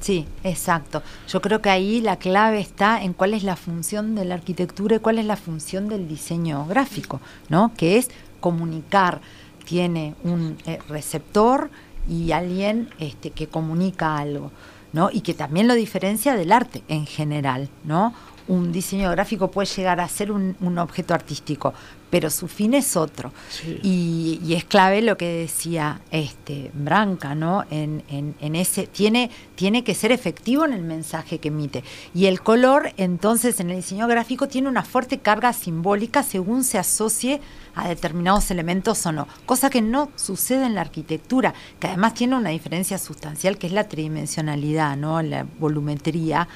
Sí, 0.00 0.26
exacto. 0.42 1.02
Yo 1.28 1.40
creo 1.40 1.62
que 1.62 1.70
ahí 1.70 2.00
la 2.00 2.16
clave 2.16 2.60
está 2.60 3.02
en 3.02 3.12
cuál 3.14 3.32
es 3.32 3.42
la 3.42 3.56
función 3.56 4.14
de 4.14 4.24
la 4.26 4.34
arquitectura 4.34 4.96
y 4.96 4.98
cuál 4.98 5.18
es 5.18 5.24
la 5.24 5.36
función 5.36 5.88
del 5.88 6.08
diseño 6.08 6.66
gráfico, 6.66 7.20
¿no? 7.48 7.72
Que 7.76 7.96
es 7.98 8.10
comunicar. 8.40 9.20
Tiene 9.64 10.14
un 10.24 10.58
eh, 10.66 10.78
receptor 10.90 11.70
y 12.08 12.32
alguien 12.32 12.90
este, 12.98 13.30
que 13.30 13.46
comunica 13.46 14.18
algo, 14.18 14.50
¿no? 14.94 15.10
Y 15.12 15.20
que 15.20 15.34
también 15.34 15.68
lo 15.68 15.74
diferencia 15.74 16.34
del 16.36 16.52
arte 16.52 16.82
en 16.88 17.04
general, 17.04 17.68
¿no? 17.84 18.14
Un 18.46 18.72
diseño 18.72 19.10
gráfico 19.10 19.50
puede 19.50 19.66
llegar 19.66 20.00
a 20.00 20.08
ser 20.08 20.30
un, 20.30 20.56
un 20.60 20.78
objeto 20.78 21.14
artístico, 21.14 21.72
pero 22.10 22.28
su 22.30 22.46
fin 22.46 22.74
es 22.74 22.94
otro. 22.96 23.32
Sí. 23.48 23.80
Y, 23.82 24.40
y 24.44 24.54
es 24.54 24.64
clave 24.64 25.00
lo 25.02 25.16
que 25.16 25.26
decía 25.32 26.00
este 26.10 26.70
Branca, 26.74 27.34
¿no? 27.34 27.64
En, 27.70 28.02
en- 28.08 28.34
en 28.40 28.54
ese, 28.54 28.86
tiene, 28.86 29.30
tiene 29.54 29.82
que 29.82 29.94
ser 29.94 30.12
efectivo 30.12 30.64
en 30.66 30.74
el 30.74 30.82
mensaje 30.82 31.38
que 31.38 31.48
emite. 31.48 31.82
Y 32.14 32.26
el 32.26 32.42
color, 32.42 32.92
entonces, 32.98 33.58
en 33.60 33.70
el 33.70 33.76
diseño 33.76 34.06
gráfico 34.06 34.46
tiene 34.46 34.68
una 34.68 34.82
fuerte 34.84 35.18
carga 35.18 35.52
simbólica 35.54 36.22
según 36.22 36.64
se 36.64 36.78
asocie 36.78 37.40
a 37.74 37.88
determinados 37.88 38.50
elementos 38.52 39.04
o 39.06 39.10
no. 39.12 39.26
Cosa 39.46 39.70
que 39.70 39.82
no 39.82 40.10
sucede 40.16 40.66
en 40.66 40.74
la 40.76 40.82
arquitectura, 40.82 41.54
que 41.80 41.88
además 41.88 42.14
tiene 42.14 42.36
una 42.36 42.50
diferencia 42.50 42.98
sustancial 42.98 43.58
que 43.58 43.66
es 43.66 43.72
la 43.72 43.88
tridimensionalidad, 43.88 44.96
¿no? 44.96 45.20
La 45.22 45.46
volumetría 45.58 46.46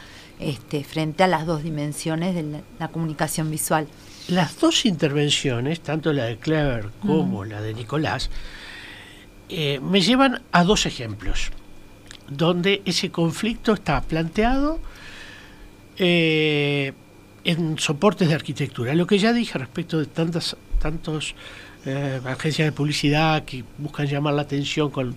este, 0.41 0.85
frente 0.85 1.23
a 1.25 1.27
las 1.27 1.47
dos 1.47 1.63
dimensiones 1.63 2.35
de 2.35 2.43
la- 2.45 2.61
la 2.79 2.89
comunicación 2.89 3.51
visual. 3.51 3.87
Las 4.29 4.59
dos 4.61 4.85
intervenciones, 4.87 5.81
tanto 5.81 6.13
la 6.13 6.25
de 6.25 6.37
Clever 6.37 6.91
como 7.07 7.45
la 7.45 7.61
de 7.63 7.75
Nicolás, 7.75 8.31
eh, 9.49 9.81
me 9.83 10.01
llevan 10.03 10.43
a 10.53 10.65
dos 10.65 10.85
ejemplos, 10.87 11.51
donde 12.29 12.83
ese 12.85 13.11
conflicto 13.11 13.73
está 13.73 14.03
planteado 14.03 14.79
eh, 15.97 16.93
en 17.45 17.79
soportes 17.79 18.29
de 18.29 18.35
arquitectura. 18.35 18.95
Lo 18.95 19.07
que 19.07 19.19
ya 19.19 19.33
dije 19.33 19.59
respecto 19.59 19.99
de 19.99 20.07
tantas 20.07 20.57
tantos 20.79 21.35
eh, 21.87 22.21
agencias 22.25 22.67
de 22.67 22.73
publicidad 22.73 23.45
que 23.45 23.65
buscan 23.79 24.07
llamar 24.07 24.35
la 24.35 24.43
atención 24.43 24.91
con 24.91 25.17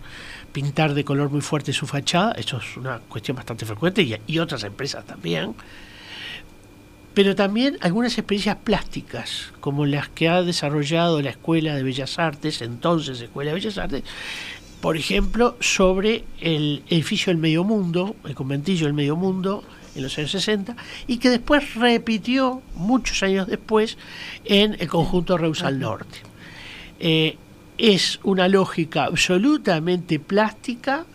pintar 0.52 0.94
de 0.94 1.04
color 1.04 1.30
muy 1.30 1.42
fuerte 1.42 1.74
su 1.74 1.88
fachada, 1.88 2.34
eso 2.34 2.58
es 2.58 2.78
una 2.78 3.00
cuestión 3.00 3.36
bastante 3.36 3.66
frecuente 3.66 4.02
y, 4.02 4.16
y 4.28 4.40
otras 4.40 4.64
empresas 4.64 5.06
también 5.06 5.56
pero 7.14 7.36
también 7.36 7.78
algunas 7.82 8.18
experiencias 8.18 8.58
plásticas, 8.64 9.52
como 9.60 9.86
las 9.86 10.10
que 10.10 10.30
ha 10.30 10.44
desarrollado 10.44 11.22
la 11.22 11.32
Escuela 11.32 11.76
de 11.76 11.84
Bellas 11.84 12.18
Artes, 12.20 12.62
entonces 12.62 13.20
Escuela 13.20 13.52
de 13.52 13.56
Bellas 13.56 13.78
Artes, 13.78 14.04
por 14.80 14.98
ejemplo, 14.98 15.58
sobre 15.60 16.24
el 16.40 16.84
edificio 16.90 17.32
del 17.32 17.38
Medio 17.38 17.64
Mundo, 17.64 18.16
el 18.24 18.34
conventillo 18.34 18.86
del 18.86 18.94
Medio 18.94 19.16
Mundo, 19.16 19.64
en 19.94 20.04
los 20.04 20.18
años 20.18 20.32
60, 20.32 20.76
y 21.06 21.18
que 21.18 21.30
después 21.30 21.76
repitió 21.76 22.62
muchos 22.76 23.22
años 23.24 23.48
después 23.48 23.98
en 24.46 24.78
el 24.80 24.88
conjunto 24.88 25.38
Reus 25.38 25.64
al 25.64 25.80
Norte. 25.80 26.20
Eh, 27.00 27.38
es 27.82 28.20
una 28.22 28.48
lógica 28.48 29.06
absolutamente 29.06 30.20
plástica 30.20 31.06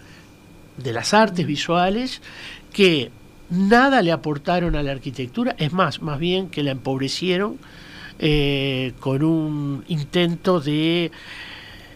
de 0.77 0.93
las 0.93 1.15
artes 1.15 1.47
visuales 1.47 2.21
que 2.73 3.13
nada 3.51 4.03
le 4.03 4.11
aportaron 4.11 4.75
a 4.75 4.83
la 4.83 4.91
arquitectura, 4.91 5.55
es 5.59 5.73
más, 5.73 6.03
más 6.03 6.19
bien 6.19 6.49
que 6.49 6.65
la 6.65 6.73
empobrecieron 6.73 7.59
eh, 8.19 8.95
con 8.99 9.23
un 9.23 9.85
intento 9.87 10.61
de 10.61 11.13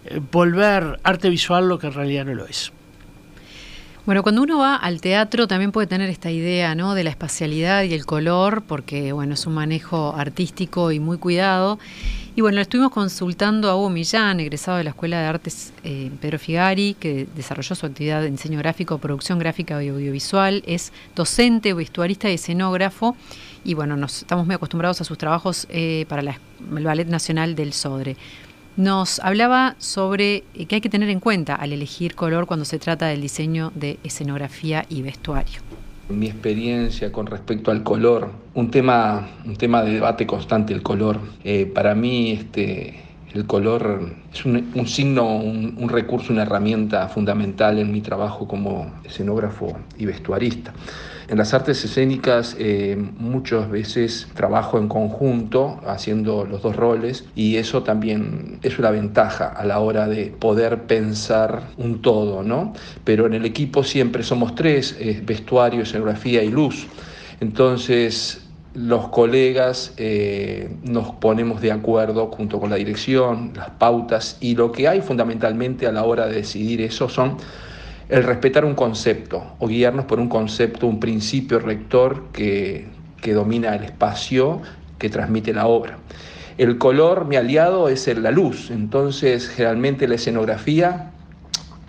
eh, 0.05 0.21
volver 0.31 1.01
arte 1.03 1.31
visual 1.31 1.69
lo 1.69 1.81
que 1.81 1.89
en 1.89 1.93
realidad 1.93 2.27
no 2.27 2.35
lo 2.35 2.47
es. 2.47 2.73
Bueno, 4.07 4.23
cuando 4.23 4.43
uno 4.43 4.59
va 4.59 4.77
al 4.77 5.01
teatro 5.01 5.49
también 5.49 5.73
puede 5.73 5.89
tener 5.89 6.09
esta 6.11 6.31
idea, 6.31 6.77
¿no? 6.77 6.95
De 6.95 7.05
la 7.05 7.11
espacialidad 7.11 7.83
y 7.83 7.93
el 7.93 8.07
color, 8.07 8.63
porque 8.63 9.13
bueno, 9.13 9.35
es 9.35 9.47
un 9.47 9.55
manejo 9.55 10.15
artístico 10.17 10.93
y 10.93 11.01
muy 11.01 11.19
cuidado. 11.19 11.79
Y 12.37 12.43
bueno, 12.43 12.61
estuvimos 12.61 12.93
consultando 12.93 13.69
a 13.69 13.77
Hugo 13.77 13.91
Millán, 13.91 14.39
egresado 14.41 14.79
de 14.79 14.85
la 14.85 14.91
Escuela 14.91 15.21
de 15.21 15.27
Artes 15.27 15.73
eh, 15.83 16.11
Pedro 16.21 16.39
Figari, 16.39 16.95
que 16.95 17.27
desarrolló 17.35 17.75
su 17.75 17.87
actividad 17.87 18.23
de 18.23 18.31
diseño 18.31 18.59
gráfico, 18.59 18.99
producción 18.99 19.39
gráfica 19.39 19.83
y 19.83 19.89
audiovisual, 19.89 20.63
es 20.67 20.93
docente, 21.17 21.75
vestuarista 21.75 22.31
y 22.31 22.35
escenógrafo. 22.35 23.17
Y 23.65 23.75
bueno, 23.75 23.97
nos 23.97 24.19
estamos 24.23 24.47
muy 24.47 24.55
acostumbrados 24.55 25.01
a 25.01 25.05
sus 25.05 25.19
trabajos 25.19 25.67
eh, 25.71 26.07
para 26.09 26.23
la- 26.23 26.39
el 26.77 26.85
Ballet 26.85 27.09
Nacional 27.09 27.55
del 27.57 27.73
Sodre. 27.73 28.17
Nos 28.77 29.19
hablaba 29.19 29.75
sobre 29.79 30.45
eh, 30.55 30.67
qué 30.67 30.77
hay 30.77 30.81
que 30.81 30.89
tener 30.89 31.11
en 31.11 31.21
cuenta 31.21 31.57
al 31.57 31.73
elegir 31.73 32.15
color 32.15 32.47
cuando 32.47 32.65
se 32.65 32.79
trata 32.79 33.07
del 33.07 33.21
diseño 33.21 33.73
de 33.75 33.99
escenografía 34.05 34.87
y 34.89 35.03
vestuario. 35.03 35.61
Mi 36.11 36.27
experiencia 36.27 37.13
con 37.13 37.27
respecto 37.27 37.71
al 37.71 37.83
color, 37.83 38.31
un 38.55 38.71
tema, 38.71 39.29
un 39.45 39.57
tema 39.57 39.83
de 39.83 39.93
debate 39.95 40.27
constante, 40.27 40.73
el 40.73 40.83
color. 40.83 41.21
Eh, 41.45 41.67
para 41.67 41.95
mí, 41.95 42.33
este, 42.33 43.01
el 43.35 43.47
color 43.47 44.13
es 44.33 44.45
un, 44.45 44.87
signo, 44.87 45.37
un, 45.37 45.77
un 45.79 45.89
recurso, 45.89 46.33
una 46.33 46.43
herramienta 46.43 47.09
fundamental 47.09 47.79
en 47.79 47.93
mi 47.93 48.01
trabajo 48.01 48.49
como 48.49 48.91
escenógrafo 49.05 49.77
y 49.99 50.07
vestuarista. 50.07 50.73
En 51.31 51.39
las 51.39 51.55
artes 51.55 51.85
escénicas 51.85 52.57
eh, 52.59 52.97
muchas 53.19 53.71
veces 53.71 54.27
trabajo 54.35 54.79
en 54.79 54.89
conjunto 54.89 55.81
haciendo 55.87 56.45
los 56.45 56.61
dos 56.61 56.75
roles 56.75 57.25
y 57.37 57.55
eso 57.55 57.85
también 57.85 58.59
es 58.65 58.81
una 58.81 58.91
ventaja 58.91 59.47
a 59.47 59.65
la 59.65 59.79
hora 59.79 60.09
de 60.09 60.27
poder 60.27 60.89
pensar 60.89 61.69
un 61.77 62.03
todo, 62.03 62.43
¿no? 62.43 62.73
Pero 63.05 63.27
en 63.27 63.35
el 63.35 63.45
equipo 63.45 63.85
siempre 63.85 64.25
somos 64.25 64.57
tres, 64.57 64.97
eh, 64.99 65.23
vestuario, 65.25 65.83
escenografía 65.83 66.43
y 66.43 66.51
luz. 66.51 66.89
Entonces 67.39 68.50
los 68.75 69.09
colegas 69.09 69.93
eh, 69.97 70.71
nos 70.85 71.13
ponemos 71.13 71.61
de 71.61 71.73
acuerdo 71.73 72.29
junto 72.29 72.61
con 72.61 72.71
la 72.71 72.77
dirección, 72.77 73.53
las 73.55 73.71
pautas 73.71 74.37
y 74.41 74.55
lo 74.55 74.71
que 74.71 74.89
hay 74.89 75.01
fundamentalmente 75.01 75.87
a 75.87 75.93
la 75.93 76.05
hora 76.05 76.27
de 76.27 76.35
decidir 76.35 76.81
eso 76.81 77.09
son 77.09 77.37
el 78.09 78.25
respetar 78.25 78.65
un 78.65 78.75
concepto 78.75 79.55
o 79.59 79.67
guiarnos 79.67 80.05
por 80.05 80.21
un 80.21 80.29
concepto, 80.29 80.87
un 80.87 81.01
principio 81.01 81.59
rector 81.59 82.25
que 82.33 82.89
que 83.21 83.35
domina 83.35 83.75
el 83.75 83.85
espacio 83.85 84.61
que 84.99 85.09
transmite 85.09 85.53
la 85.53 85.67
obra. 85.67 85.99
El 86.59 86.79
color, 86.79 87.27
mi 87.27 87.37
aliado, 87.37 87.89
es 87.89 88.07
la 88.19 88.31
luz, 88.31 88.71
entonces 88.71 89.49
generalmente 89.49 90.07
la 90.09 90.17
escenografía 90.17 91.13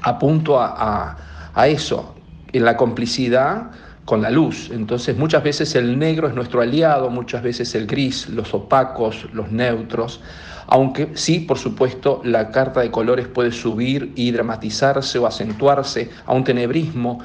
apunto 0.01 0.59
a, 0.59 1.17
a 1.53 1.67
eso, 1.67 2.15
en 2.53 2.65
la 2.65 2.77
complicidad 2.77 3.71
con 4.11 4.21
la 4.21 4.29
luz. 4.29 4.69
Entonces 4.73 5.15
muchas 5.15 5.41
veces 5.41 5.73
el 5.73 5.97
negro 5.97 6.27
es 6.27 6.35
nuestro 6.35 6.59
aliado, 6.59 7.09
muchas 7.09 7.41
veces 7.41 7.73
el 7.75 7.87
gris, 7.87 8.27
los 8.27 8.53
opacos, 8.53 9.25
los 9.31 9.53
neutros, 9.53 10.19
aunque 10.67 11.11
sí, 11.13 11.39
por 11.39 11.57
supuesto, 11.57 12.19
la 12.25 12.51
carta 12.51 12.81
de 12.81 12.91
colores 12.91 13.29
puede 13.29 13.53
subir 13.53 14.11
y 14.17 14.31
dramatizarse 14.31 15.17
o 15.17 15.25
acentuarse 15.25 16.09
a 16.25 16.33
un 16.33 16.43
tenebrismo. 16.43 17.19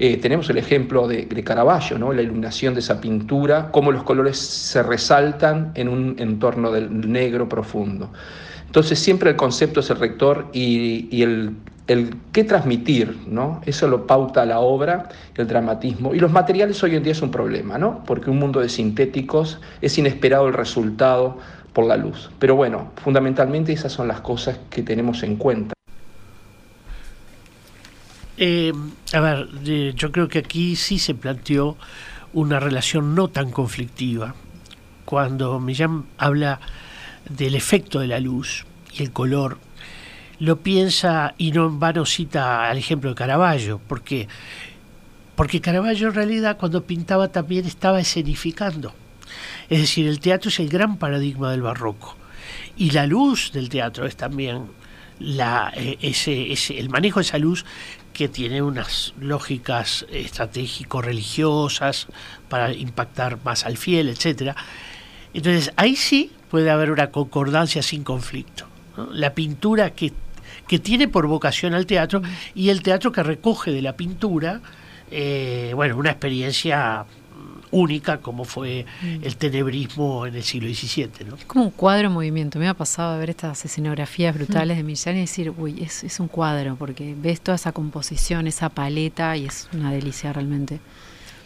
Eh, 0.00 0.16
tenemos 0.16 0.50
el 0.50 0.58
ejemplo 0.58 1.06
de, 1.06 1.26
de, 1.26 1.44
Caravaggio, 1.44 1.96
¿no? 1.96 2.12
la 2.12 2.22
iluminación 2.22 2.74
de 2.74 2.80
esa 2.80 3.00
pintura, 3.00 3.70
cómo 3.70 3.92
los 3.92 4.02
colores 4.02 4.36
se 4.36 4.82
resaltan 4.82 5.70
en 5.76 5.86
un 5.86 6.16
entorno 6.18 6.72
del 6.72 7.08
negro 7.08 7.48
profundo. 7.48 8.10
Entonces 8.72 9.00
siempre 9.00 9.28
el 9.28 9.36
concepto 9.36 9.80
es 9.80 9.90
el 9.90 9.98
rector 9.98 10.48
y, 10.54 11.20
el, 11.20 11.56
qué 12.32 12.42
transmitir, 12.42 13.18
¿no? 13.26 13.60
Eso 13.66 13.86
lo 13.86 14.06
pauta 14.06 14.46
la 14.46 14.60
obra, 14.60 15.10
el 15.34 15.46
dramatismo. 15.46 16.14
Y 16.14 16.20
los 16.20 16.32
materiales 16.32 16.82
hoy 16.82 16.96
en 16.96 17.02
día 17.02 17.12
es 17.12 17.20
un 17.20 17.30
problema, 17.30 17.76
¿no? 17.76 18.02
Porque 18.06 18.30
un 18.30 18.38
mundo 18.38 18.60
de 18.60 18.70
sintéticos 18.70 19.60
es 19.82 19.98
inesperado 19.98 20.48
el 20.48 20.54
resultado 20.54 21.36
por 21.74 21.84
la 21.84 21.98
luz. 21.98 22.30
Pero 22.38 22.56
bueno, 22.56 22.92
fundamentalmente 22.96 23.74
esas 23.74 23.92
son 23.92 24.08
las 24.08 24.22
cosas 24.22 24.58
que 24.70 24.82
tenemos 24.82 25.22
en 25.22 25.36
cuenta. 25.36 25.74
Eh, 28.38 28.72
a 29.12 29.20
ver, 29.20 29.48
eh, 29.66 29.92
yo 29.94 30.10
creo 30.12 30.28
que 30.28 30.38
aquí 30.38 30.76
sí 30.76 30.98
se 30.98 31.14
planteó 31.14 31.76
una 32.32 32.58
relación 32.58 33.14
no 33.14 33.28
tan 33.28 33.50
conflictiva. 33.50 34.34
Cuando 35.04 35.60
Millán 35.60 36.06
habla 36.16 36.58
del 37.28 37.54
efecto 37.54 38.00
de 38.00 38.08
la 38.08 38.20
luz 38.20 38.64
y 38.92 39.02
el 39.02 39.12
color, 39.12 39.58
lo 40.38 40.60
piensa 40.60 41.34
y 41.38 41.52
no 41.52 41.66
en 41.66 41.78
vano 41.78 42.04
cita 42.04 42.68
al 42.68 42.78
ejemplo 42.78 43.10
de 43.10 43.16
Caravaggio, 43.16 43.80
porque 43.86 44.28
porque 45.34 45.60
Caravaggio 45.60 46.08
en 46.08 46.14
realidad 46.14 46.58
cuando 46.58 46.84
pintaba 46.84 47.28
también 47.28 47.64
estaba 47.64 48.00
escenificando. 48.00 48.94
Es 49.70 49.80
decir, 49.80 50.06
el 50.06 50.20
teatro 50.20 50.50
es 50.50 50.60
el 50.60 50.68
gran 50.68 50.98
paradigma 50.98 51.50
del 51.50 51.62
barroco 51.62 52.16
y 52.76 52.90
la 52.90 53.06
luz 53.06 53.52
del 53.52 53.68
teatro 53.68 54.06
es 54.06 54.16
también 54.16 54.66
la, 55.18 55.72
eh, 55.76 55.98
ese, 56.02 56.52
ese, 56.52 56.78
el 56.78 56.90
manejo 56.90 57.20
de 57.20 57.24
esa 57.24 57.38
luz 57.38 57.64
que 58.12 58.28
tiene 58.28 58.60
unas 58.62 59.14
lógicas 59.18 60.04
estratégico-religiosas 60.10 62.08
para 62.48 62.72
impactar 62.72 63.38
más 63.44 63.64
al 63.64 63.76
fiel, 63.78 64.08
etcétera. 64.08 64.54
Entonces 65.32 65.72
ahí 65.76 65.96
sí 65.96 66.30
puede 66.52 66.68
haber 66.68 66.90
una 66.90 67.06
concordancia 67.10 67.82
sin 67.82 68.04
conflicto. 68.04 68.66
¿no? 68.98 69.10
La 69.10 69.32
pintura 69.32 69.94
que, 69.94 70.12
que, 70.68 70.78
tiene 70.78 71.08
por 71.08 71.26
vocación 71.26 71.72
al 71.72 71.86
teatro 71.86 72.20
y 72.54 72.68
el 72.68 72.82
teatro 72.82 73.10
que 73.10 73.22
recoge 73.22 73.70
de 73.70 73.80
la 73.80 73.96
pintura, 73.96 74.60
eh, 75.10 75.72
bueno, 75.74 75.96
una 75.96 76.10
experiencia 76.10 77.06
única 77.70 78.18
como 78.18 78.44
fue 78.44 78.84
el 79.22 79.34
tenebrismo 79.36 80.26
en 80.26 80.34
el 80.34 80.42
siglo 80.42 80.68
XVII. 80.68 81.26
¿no? 81.26 81.36
Es 81.36 81.46
como 81.46 81.64
un 81.64 81.70
cuadro 81.70 82.08
en 82.08 82.12
movimiento. 82.12 82.58
Me 82.58 82.68
ha 82.68 82.74
pasado 82.74 83.14
a 83.14 83.16
ver 83.16 83.30
estas 83.30 83.64
escenografías 83.64 84.34
brutales 84.34 84.76
de 84.76 84.82
Millán 84.82 85.16
y 85.16 85.20
decir, 85.20 85.54
uy, 85.56 85.82
es, 85.82 86.04
es 86.04 86.20
un 86.20 86.28
cuadro, 86.28 86.76
porque 86.76 87.14
ves 87.16 87.40
toda 87.40 87.54
esa 87.54 87.72
composición, 87.72 88.46
esa 88.46 88.68
paleta 88.68 89.38
y 89.38 89.46
es 89.46 89.70
una 89.72 89.90
delicia 89.90 90.34
realmente. 90.34 90.80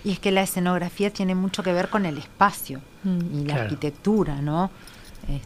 Y 0.02 0.10
es 0.10 0.18
que 0.18 0.32
la 0.32 0.42
escenografía 0.42 1.10
tiene 1.10 1.36
mucho 1.36 1.62
que 1.62 1.72
ver 1.72 1.90
con 1.90 2.06
el 2.06 2.18
espacio 2.18 2.80
mm, 3.04 3.18
y 3.34 3.38
la 3.38 3.44
claro. 3.44 3.62
arquitectura, 3.62 4.42
¿no? 4.42 4.72
Eh. 5.28 5.40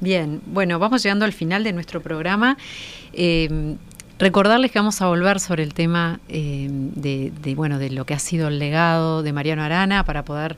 Bien, 0.00 0.40
bueno, 0.46 0.78
vamos 0.78 1.02
llegando 1.02 1.24
al 1.24 1.32
final 1.32 1.64
de 1.64 1.72
nuestro 1.72 2.00
programa. 2.00 2.56
Eh, 3.12 3.76
Recordarles 4.18 4.72
que 4.72 4.80
vamos 4.80 5.00
a 5.00 5.06
volver 5.06 5.38
sobre 5.38 5.62
el 5.62 5.74
tema 5.74 6.18
eh, 6.28 6.66
de, 6.68 7.32
de, 7.40 7.54
bueno, 7.54 7.78
de 7.78 7.90
lo 7.90 8.04
que 8.04 8.14
ha 8.14 8.18
sido 8.18 8.48
el 8.48 8.58
legado 8.58 9.22
de 9.22 9.32
Mariano 9.32 9.62
Arana 9.62 10.02
para 10.04 10.24
poder, 10.24 10.56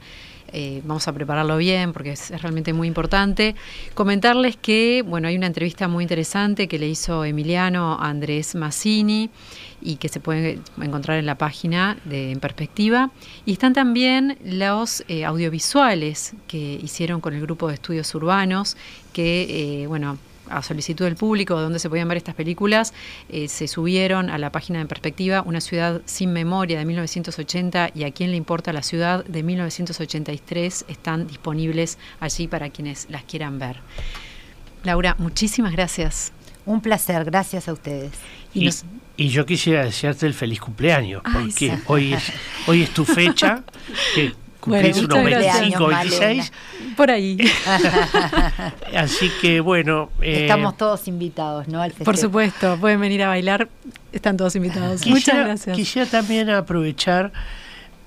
eh, 0.53 0.83
vamos 0.85 1.07
a 1.09 1.13
prepararlo 1.13 1.57
bien 1.57 1.93
porque 1.93 2.13
es, 2.13 2.31
realmente 2.43 2.73
muy 2.73 2.89
importante. 2.89 3.55
Comentarles 3.95 4.57
que, 4.57 5.03
bueno, 5.07 5.29
hay 5.29 5.37
una 5.37 5.47
entrevista 5.47 5.89
muy 5.89 6.05
interesante 6.05 6.69
que 6.69 6.79
le 6.79 6.89
hizo 6.89 7.25
Emiliano 7.25 7.95
a 7.95 8.09
Andrés 8.09 8.55
Massini 8.55 9.31
y 9.81 9.97
que 9.97 10.09
se 10.09 10.21
puede 10.21 10.59
encontrar 10.81 11.19
en 11.19 11.27
la 11.27 11.37
página 11.37 11.99
de 12.05 12.33
En 12.33 12.41
Perspectiva. 12.41 13.11
Y 13.47 13.53
están 13.53 13.73
también 13.73 14.39
los 14.45 15.05
eh, 15.09 15.25
audiovisuales 15.25 16.35
que 16.47 16.79
hicieron 16.83 17.21
con 17.21 17.35
el 17.35 17.41
grupo 17.41 17.69
de 17.69 17.75
estudios 17.75 18.15
urbanos 18.15 18.77
que, 19.13 19.85
bueno, 19.89 20.19
a 20.51 20.63
solicitud 20.63 21.05
del 21.05 21.17
público, 21.17 21.59
donde 21.61 21.79
se 21.79 21.89
podían 21.89 22.09
ver 22.09 22.19
estas 22.19 22.35
películas, 22.35 22.93
eh, 23.29 23.49
se 23.49 23.69
subieron 23.69 24.31
a 24.31 24.39
la 24.39 24.51
página 24.51 24.79
de 24.81 24.87
Perspectiva, 24.87 25.43
Una 25.47 25.61
ciudad 25.61 26.03
sin 26.05 26.33
memoria 26.33 26.79
de 26.79 26.85
1980 26.85 27.91
y 27.95 28.05
A 28.05 28.11
quién 28.11 28.31
le 28.31 28.37
importa 28.37 28.73
la 28.73 28.83
ciudad 28.83 29.25
de 29.25 29.43
1983 29.43 30.85
están 30.89 31.27
disponibles 31.27 31.99
allí 32.19 32.49
para 32.49 32.71
quienes 32.71 33.07
las 33.11 33.25
quieran 33.25 33.59
ver. 33.59 33.77
Laura, 34.85 35.15
muchísimas 35.19 35.73
gracias. 35.73 36.33
Un 36.67 36.81
placer, 36.81 37.25
gracias 37.25 37.69
a 37.69 37.73
ustedes. 37.73 38.13
Y, 38.55 38.67
nos... 38.67 38.85
y 39.17 39.29
yo 39.29 39.47
quisiera 39.47 39.85
desearte 39.85 40.27
el 40.27 40.35
feliz 40.35 40.61
cumpleaños, 40.61 41.23
porque 41.23 41.79
hoy, 41.87 42.15
es, 42.15 42.33
hoy 42.67 42.83
es 42.83 42.91
tu 42.91 43.05
fecha, 43.05 43.63
que 44.15 44.33
cumplís 44.61 45.07
bueno, 45.07 45.23
unos 45.23 45.43
25, 45.43 45.87
26. 45.87 46.53
Por 46.97 47.11
ahí. 47.11 47.39
Así 48.97 49.31
que 49.41 49.61
bueno. 49.61 50.11
Eh, 50.21 50.43
Estamos 50.43 50.77
todos 50.77 51.09
invitados, 51.09 51.69
¿no? 51.69 51.81
Al 51.83 51.93
Por 51.93 52.17
supuesto, 52.17 52.77
pueden 52.79 53.01
venir 53.01 53.23
a 53.23 53.29
bailar, 53.29 53.69
están 54.13 54.37
todos 54.37 54.55
invitados. 54.57 55.01
Quisiera, 55.01 55.15
Muchas 55.15 55.37
gracias. 55.47 55.77
Quisiera 55.77 56.09
también 56.09 56.51
aprovechar 56.51 57.33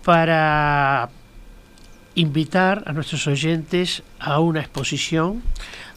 para 0.04 1.10
invitar 2.16 2.84
a 2.86 2.93
nuestros 2.93 3.26
oyentes 3.28 4.04
a 4.20 4.39
una 4.39 4.62
exposición 4.62 5.41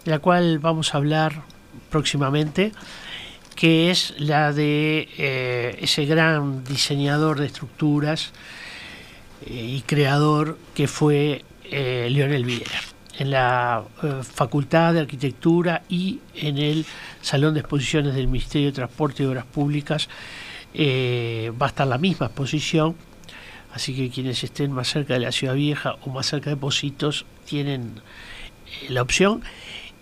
de 0.05 0.11
la 0.13 0.19
cual 0.19 0.59
vamos 0.59 0.95
a 0.95 0.99
hablar 0.99 1.43
próximamente 1.91 2.73
que 3.57 3.91
es 3.91 4.15
la 4.19 4.53
de 4.53 5.09
eh, 5.17 5.79
ese 5.81 6.05
gran 6.05 6.63
diseñador 6.63 7.41
de 7.41 7.47
estructuras 7.47 8.33
y 9.45 9.83
creador 9.83 10.59
que 10.75 10.89
fue 10.89 11.45
eh, 11.65 12.09
Lionel 12.11 12.45
Viera 12.45 12.81
en 13.19 13.31
la 13.31 13.85
eh, 14.03 14.21
Facultad 14.23 14.95
de 14.95 15.01
Arquitectura 15.01 15.83
y 15.89 16.21
en 16.35 16.59
el 16.59 16.85
Salón 17.23 17.55
de 17.55 17.61
Exposiciones 17.61 18.15
del 18.15 18.29
Ministerio 18.29 18.69
de 18.69 18.73
Transporte 18.73 19.23
y 19.23 19.27
Obras 19.27 19.47
Públicas 19.47 20.09
eh, 20.75 21.53
va 21.61 21.67
a 21.67 21.69
estar 21.71 21.87
la 21.87 21.99
misma 21.99 22.27
exposición. 22.27 22.95
Así 23.73 23.95
que 23.95 24.11
quienes 24.11 24.43
estén 24.43 24.73
más 24.73 24.89
cerca 24.89 25.15
de 25.15 25.21
la 25.21 25.33
Ciudad 25.33 25.55
Vieja 25.55 25.97
o 26.03 26.11
más 26.11 26.27
cerca 26.27 26.51
de 26.51 26.57
Positos 26.57 27.27
tienen 27.45 28.01
la 28.89 29.03
opción 29.03 29.43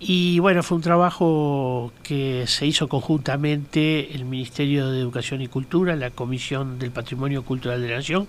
y 0.01 0.39
bueno, 0.39 0.63
fue 0.63 0.77
un 0.77 0.83
trabajo 0.83 1.93
que 2.03 2.45
se 2.47 2.67
hizo 2.67 2.89
conjuntamente 2.89 4.15
el 4.15 4.25
Ministerio 4.25 4.91
de 4.91 5.01
Educación 5.01 5.41
y 5.41 5.49
Cultura, 5.49 5.97
la 5.97 6.11
Comisión 6.11 6.79
del 6.79 6.91
Patrimonio 6.91 7.43
Cultural 7.45 7.81
de 7.81 7.89
la 7.89 7.97
Nación, 7.97 8.27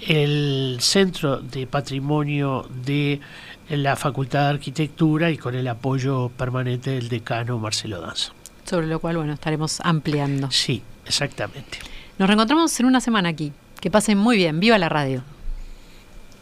el 0.00 0.78
Centro 0.80 1.38
de 1.38 1.66
Patrimonio 1.66 2.66
de 2.84 3.20
la 3.68 3.94
Facultad 3.96 4.44
de 4.44 4.48
Arquitectura 4.50 5.30
y 5.30 5.36
con 5.36 5.54
el 5.54 5.68
apoyo 5.68 6.30
permanente 6.30 6.90
del 6.90 7.08
decano 7.08 7.58
Marcelo 7.58 8.00
Danza. 8.00 8.32
Sobre 8.64 8.86
lo 8.86 8.98
cual, 8.98 9.16
bueno, 9.16 9.32
estaremos 9.32 9.80
ampliando. 9.82 10.50
Sí, 10.50 10.82
exactamente. 11.06 11.78
Nos 12.18 12.28
reencontramos 12.28 12.78
en 12.80 12.86
una 12.86 13.00
semana 13.00 13.28
aquí. 13.28 13.52
Que 13.80 13.90
pasen 13.90 14.18
muy 14.18 14.36
bien. 14.36 14.60
Viva 14.60 14.76
la 14.78 14.88
radio. 14.88 15.22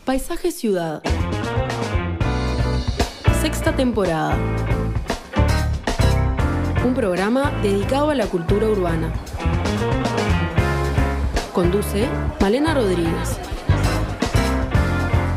Paisaje 0.05 0.51
Ciudad. 0.51 1.03
Sexta 3.41 3.73
temporada. 3.73 4.37
Un 6.85 6.93
programa 6.93 7.53
dedicado 7.63 8.11
a 8.11 8.15
la 8.17 8.27
cultura 8.27 8.67
urbana. 8.67 9.13
Conduce 11.53 12.09
Malena 12.41 12.75
Rodríguez. 12.75 13.39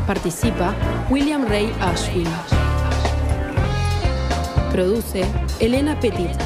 Participa 0.04 0.74
William 1.10 1.46
Ray 1.46 1.72
Ashfield. 1.80 2.28
Produce 4.72 5.24
Elena 5.60 5.98
Petit. 6.00 6.36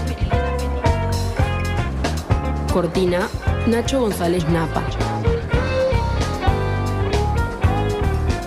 Cortina 2.70 3.28
Nacho 3.66 4.00
González 4.00 4.46
Napa. 4.50 4.82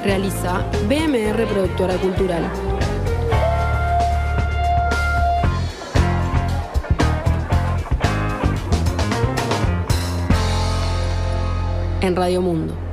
Realiza 0.03 0.63
BMR 0.87 1.47
Productora 1.47 1.95
Cultural. 1.97 2.68
En 12.01 12.15
Radio 12.15 12.41
Mundo. 12.41 12.88